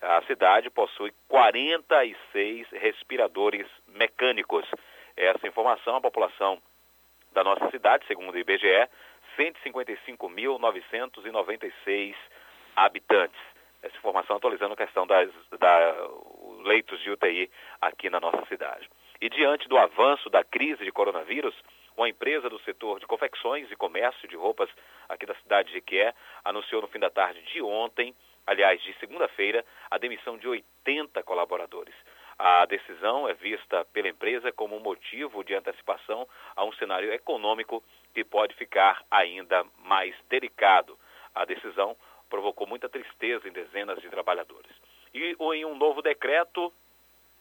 [0.00, 4.64] A cidade possui 46 respiradores mecânicos.
[5.16, 6.62] Essa informação, a população
[7.32, 8.88] da nossa cidade, segundo o IBGE,
[9.36, 12.14] 155.996
[12.76, 13.40] habitantes.
[13.82, 15.28] Essa informação atualizando a questão das
[15.58, 15.96] da,
[16.62, 17.50] leitos de UTI
[17.80, 18.88] aqui na nossa cidade.
[19.20, 21.54] E diante do avanço da crise de coronavírus,
[21.96, 24.68] uma empresa do setor de confecções e comércio de roupas
[25.08, 26.14] aqui da cidade de Jequié
[26.44, 28.14] anunciou no fim da tarde de ontem,
[28.46, 31.94] aliás, de segunda-feira, a demissão de 80 colaboradores.
[32.38, 37.82] A decisão é vista pela empresa como um motivo de antecipação a um cenário econômico
[38.12, 40.98] que pode ficar ainda mais delicado.
[41.34, 41.96] A decisão
[42.28, 44.70] provocou muita tristeza em dezenas de trabalhadores.
[45.14, 46.70] E em um novo decreto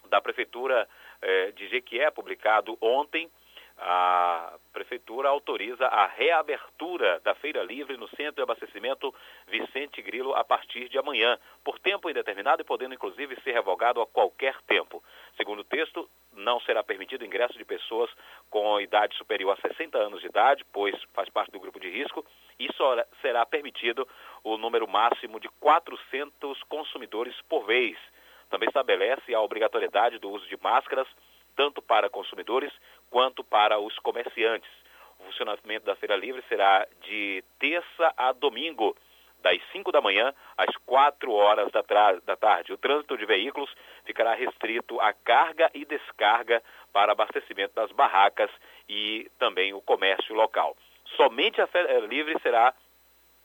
[0.10, 0.88] da Prefeitura
[1.22, 3.30] eh, de Jequié, publicado ontem,
[3.78, 9.14] a Prefeitura autoriza a reabertura da Feira Livre no Centro de Abastecimento
[9.48, 14.08] Vicente Grilo a partir de amanhã, por tempo indeterminado e podendo inclusive ser revogado a
[14.08, 15.04] qualquer tempo.
[15.36, 18.10] Segundo o texto, não será permitido ingresso de pessoas
[18.50, 22.26] com idade superior a 60 anos de idade, pois faz parte do grupo de risco,
[22.60, 24.08] e só será permitido
[24.44, 27.98] o número máximo de 400 consumidores por vez.
[28.50, 31.08] Também estabelece a obrigatoriedade do uso de máscaras,
[31.56, 32.72] tanto para consumidores
[33.10, 34.70] quanto para os comerciantes.
[35.20, 38.96] O funcionamento da Feira Livre será de terça a domingo,
[39.42, 41.84] das 5 da manhã às 4 horas da,
[42.26, 42.74] da, tarde.
[42.74, 43.70] O trânsito de veículos
[44.04, 48.50] ficará restrito à carga e descarga para abastecimento das barracas
[48.90, 50.76] e também o comércio local.
[51.16, 52.74] Somente a Feira Livre será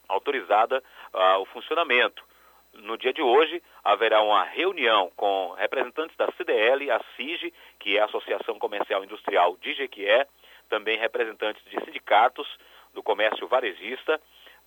[0.09, 0.83] autorizada
[1.13, 2.25] uh, o funcionamento.
[2.73, 8.01] No dia de hoje, haverá uma reunião com representantes da CDL, a CIG, que é
[8.01, 10.27] a Associação Comercial Industrial de Jequié,
[10.69, 12.47] também representantes de sindicatos
[12.95, 14.21] do comércio varejista,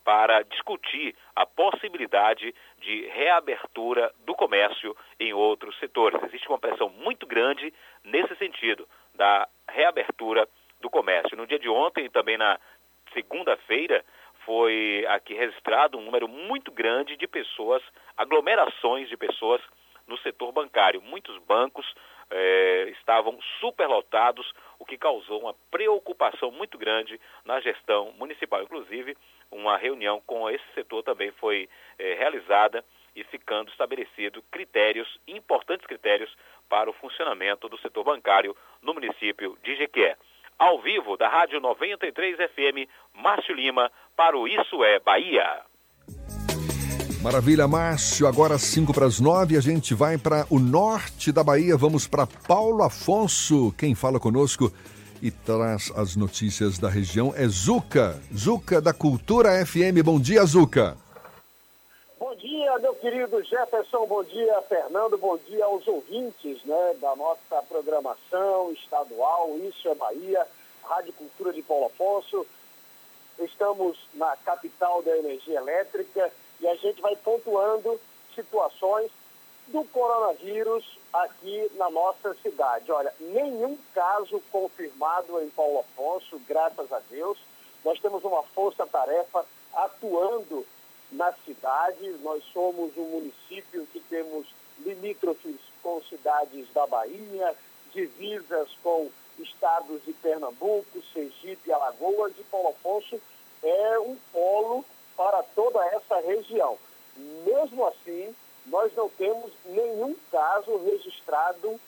[0.03, 6.21] para discutir a possibilidade de reabertura do comércio em outros setores.
[6.23, 7.73] Existe uma pressão muito grande
[8.03, 10.47] nesse sentido, da reabertura
[10.81, 11.37] do comércio.
[11.37, 12.59] No dia de ontem, também na
[13.13, 14.03] segunda-feira,
[14.45, 17.81] foi aqui registrado um número muito grande de pessoas,
[18.17, 19.61] aglomerações de pessoas
[20.07, 21.01] no setor bancário.
[21.01, 21.85] Muitos bancos
[22.29, 28.61] eh, estavam superlotados, o que causou uma preocupação muito grande na gestão municipal.
[28.63, 29.17] Inclusive,
[29.51, 32.83] uma reunião com esse setor também foi eh, realizada
[33.15, 36.35] e ficando estabelecido critérios, importantes critérios,
[36.67, 40.17] para o funcionamento do setor bancário no município de Jequié
[40.57, 45.61] ao vivo da Rádio 93 FM, Márcio Lima, para o Isso é Bahia.
[47.23, 48.27] Maravilha, Márcio.
[48.27, 51.77] Agora 5 para as 9, a gente vai para o norte da Bahia.
[51.77, 53.73] Vamos para Paulo Afonso.
[53.77, 54.69] Quem fala conosco
[55.21, 58.21] e traz as notícias da região é Zuca.
[58.35, 60.03] Zuca da Cultura FM.
[60.03, 60.97] Bom dia, Zuca.
[62.19, 64.05] Bom dia, meu querido Jefferson.
[64.05, 65.17] Bom dia, Fernando.
[65.17, 69.49] Bom dia aos ouvintes né, da nossa programação estadual.
[69.63, 70.45] Isso é Bahia,
[70.83, 72.45] Rádio Cultura de Paulo Afonso.
[73.39, 76.29] Estamos na capital da energia elétrica
[76.63, 77.99] e a gente vai pontuando
[78.33, 79.11] situações
[79.67, 82.89] do coronavírus aqui na nossa cidade.
[82.89, 87.37] Olha, nenhum caso confirmado em Paulo Afonso, graças a Deus.
[87.83, 90.65] Nós temos uma força-tarefa atuando
[91.11, 92.09] na cidade.
[92.21, 94.47] Nós somos um município que temos
[94.79, 97.55] limítrofes com cidades da Bahia,
[97.93, 103.19] divisas com estados de Pernambuco, Sergipe, Alagoas e Paulo Afonso
[103.61, 104.85] é um polo
[105.15, 106.77] para toda essa região.
[107.15, 108.35] Mesmo assim,
[108.65, 111.79] nós não temos nenhum caso registrado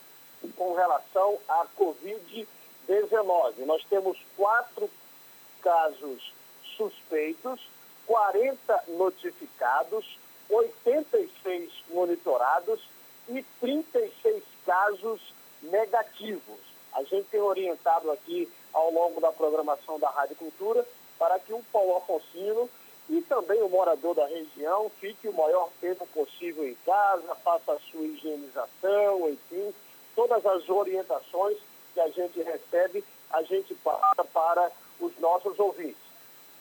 [0.55, 3.65] com relação à Covid-19.
[3.65, 4.89] Nós temos quatro
[5.61, 6.33] casos
[6.77, 7.61] suspeitos,
[8.05, 10.19] 40 notificados,
[10.49, 12.81] 86 monitorados
[13.29, 15.33] e 36 casos
[15.63, 16.59] negativos.
[16.93, 20.85] A gente tem orientado aqui ao longo da programação da Rádio Cultura
[21.17, 22.69] para que o Paulo Afonsino
[23.09, 27.79] e também o morador da região fique o maior tempo possível em casa, faça a
[27.91, 29.73] sua higienização, enfim,
[30.15, 31.57] todas as orientações
[31.93, 36.05] que a gente recebe, a gente passa para os nossos ouvintes.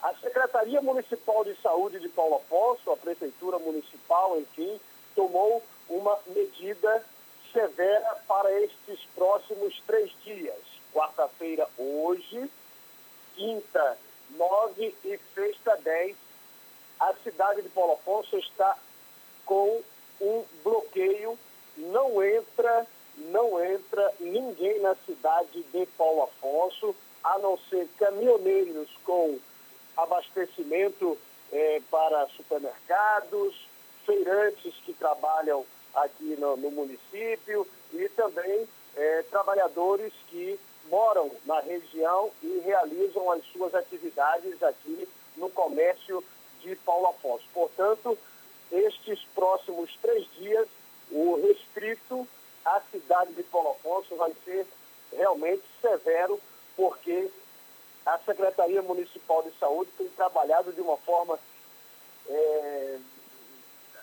[0.03, 4.79] A Secretaria Municipal de Saúde de Paulo Afonso, a Prefeitura Municipal, enfim,
[5.15, 7.05] tomou uma medida
[7.53, 10.61] severa para estes próximos três dias.
[10.93, 12.51] Quarta-feira, hoje,
[13.35, 13.99] quinta,
[14.37, 16.16] 9 e sexta 10,
[17.05, 18.78] a cidade de Paulo Afonso está
[19.44, 19.82] com
[20.20, 21.39] um bloqueio,
[21.76, 22.86] não entra,
[23.18, 29.39] não entra ninguém na cidade de Paulo Afonso, a não ser caminhoneiros com
[29.97, 31.18] abastecimento
[31.52, 33.68] eh, para supermercados,
[34.06, 35.64] feirantes que trabalham
[35.94, 38.66] aqui no, no município e também
[38.97, 40.59] eh, trabalhadores que
[40.89, 45.06] moram na região e realizam as suas atividades aqui
[45.36, 46.22] no comércio
[46.65, 47.45] de Paulo Afonso.
[47.53, 48.19] Portanto,
[48.73, 50.66] estes próximos três dias,
[51.11, 52.27] o restrito
[52.65, 54.66] à cidade de Paulo Afonso vai ser
[55.12, 56.41] realmente severo,
[56.74, 57.31] porque
[58.07, 61.39] a Secretaria Municipal de Saúde tem trabalhado de uma forma.
[62.28, 62.99] É,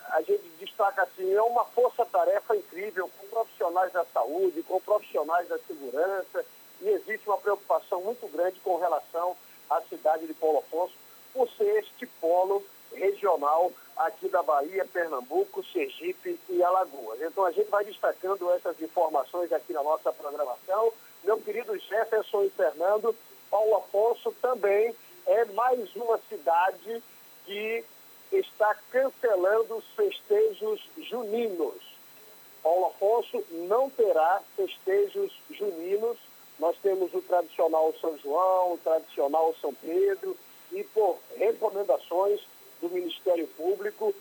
[0.10, 5.58] a gente destaca assim, é uma força-tarefa incrível com profissionais da saúde, com profissionais da
[5.60, 6.46] segurança,
[6.82, 9.38] e existe uma preocupação muito grande com relação
[9.70, 10.94] à cidade de Paulo Afonso,
[11.34, 12.64] por ser este polo
[12.94, 17.22] regional aqui da Bahia, Pernambuco, Sergipe e Alagoas.
[17.22, 20.92] Então a gente vai destacando essas informações aqui na nossa programação.
[21.24, 23.16] Meu querido Jefferson e Fernando,
[23.50, 24.96] Paulo Afonso também
[25.26, 27.04] é mais uma cidade
[27.46, 27.84] que
[28.32, 31.92] está cancelando os festejos juninos.
[32.64, 36.18] Paulo Afonso não terá festejos juninos.
[36.60, 40.38] Nós temos o tradicional São João, o tradicional São Pedro,
[40.72, 42.42] e por recomendações
[42.82, 44.14] do Ministério Público,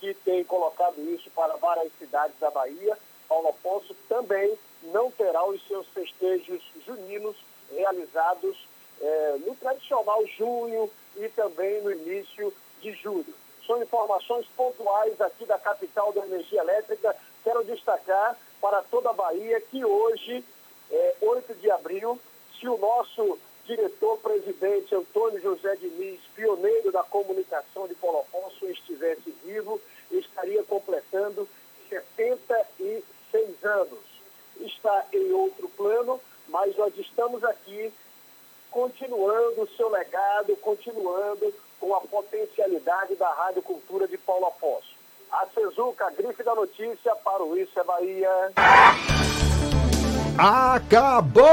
[0.00, 2.96] que tem colocado isso para várias cidades da Bahia,
[3.28, 7.36] Paulo Afonso também não terá os seus festejos juninos
[7.74, 8.56] realizados
[9.00, 13.34] eh, no tradicional junho e também no início de julho.
[13.66, 17.16] São informações pontuais aqui da capital da energia elétrica.
[17.42, 20.44] Quero destacar para toda a Bahia que hoje,
[20.90, 22.18] eh, 8 de abril,
[22.58, 29.80] se o nosso diretor-presidente Antônio José Diniz, pioneiro da comunicação de Paulo Afonso, estivesse vivo,
[30.10, 31.48] estaria completando
[31.88, 33.98] 76 anos.
[34.60, 37.92] Está em outro plano, mas nós estamos aqui
[38.70, 44.94] continuando o seu legado, continuando com a potencialidade da Rádio Cultura de Paulo Afonso.
[45.30, 48.52] A Cezuca, grife da notícia para o Isso é Bahia.
[50.38, 51.48] Acabou,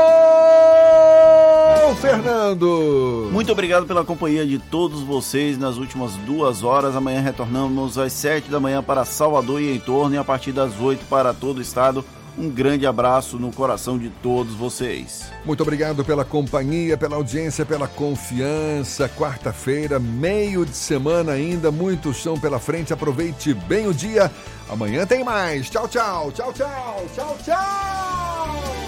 [2.01, 3.30] Fernando!
[3.31, 6.93] Muito obrigado pela companhia de todos vocês nas últimas duas horas.
[6.93, 10.77] Amanhã retornamos às sete da manhã para Salvador e em torno e a partir das
[10.81, 12.03] oito para todo o estado.
[12.38, 15.31] Um grande abraço no coração de todos vocês.
[15.45, 19.07] Muito obrigado pela companhia, pela audiência, pela confiança.
[19.07, 22.91] Quarta-feira, meio de semana ainda, muito chão pela frente.
[22.91, 24.31] Aproveite bem o dia.
[24.69, 25.69] Amanhã tem mais.
[25.69, 28.82] Tchau, tchau, tchau, tchau, tchau, tchau.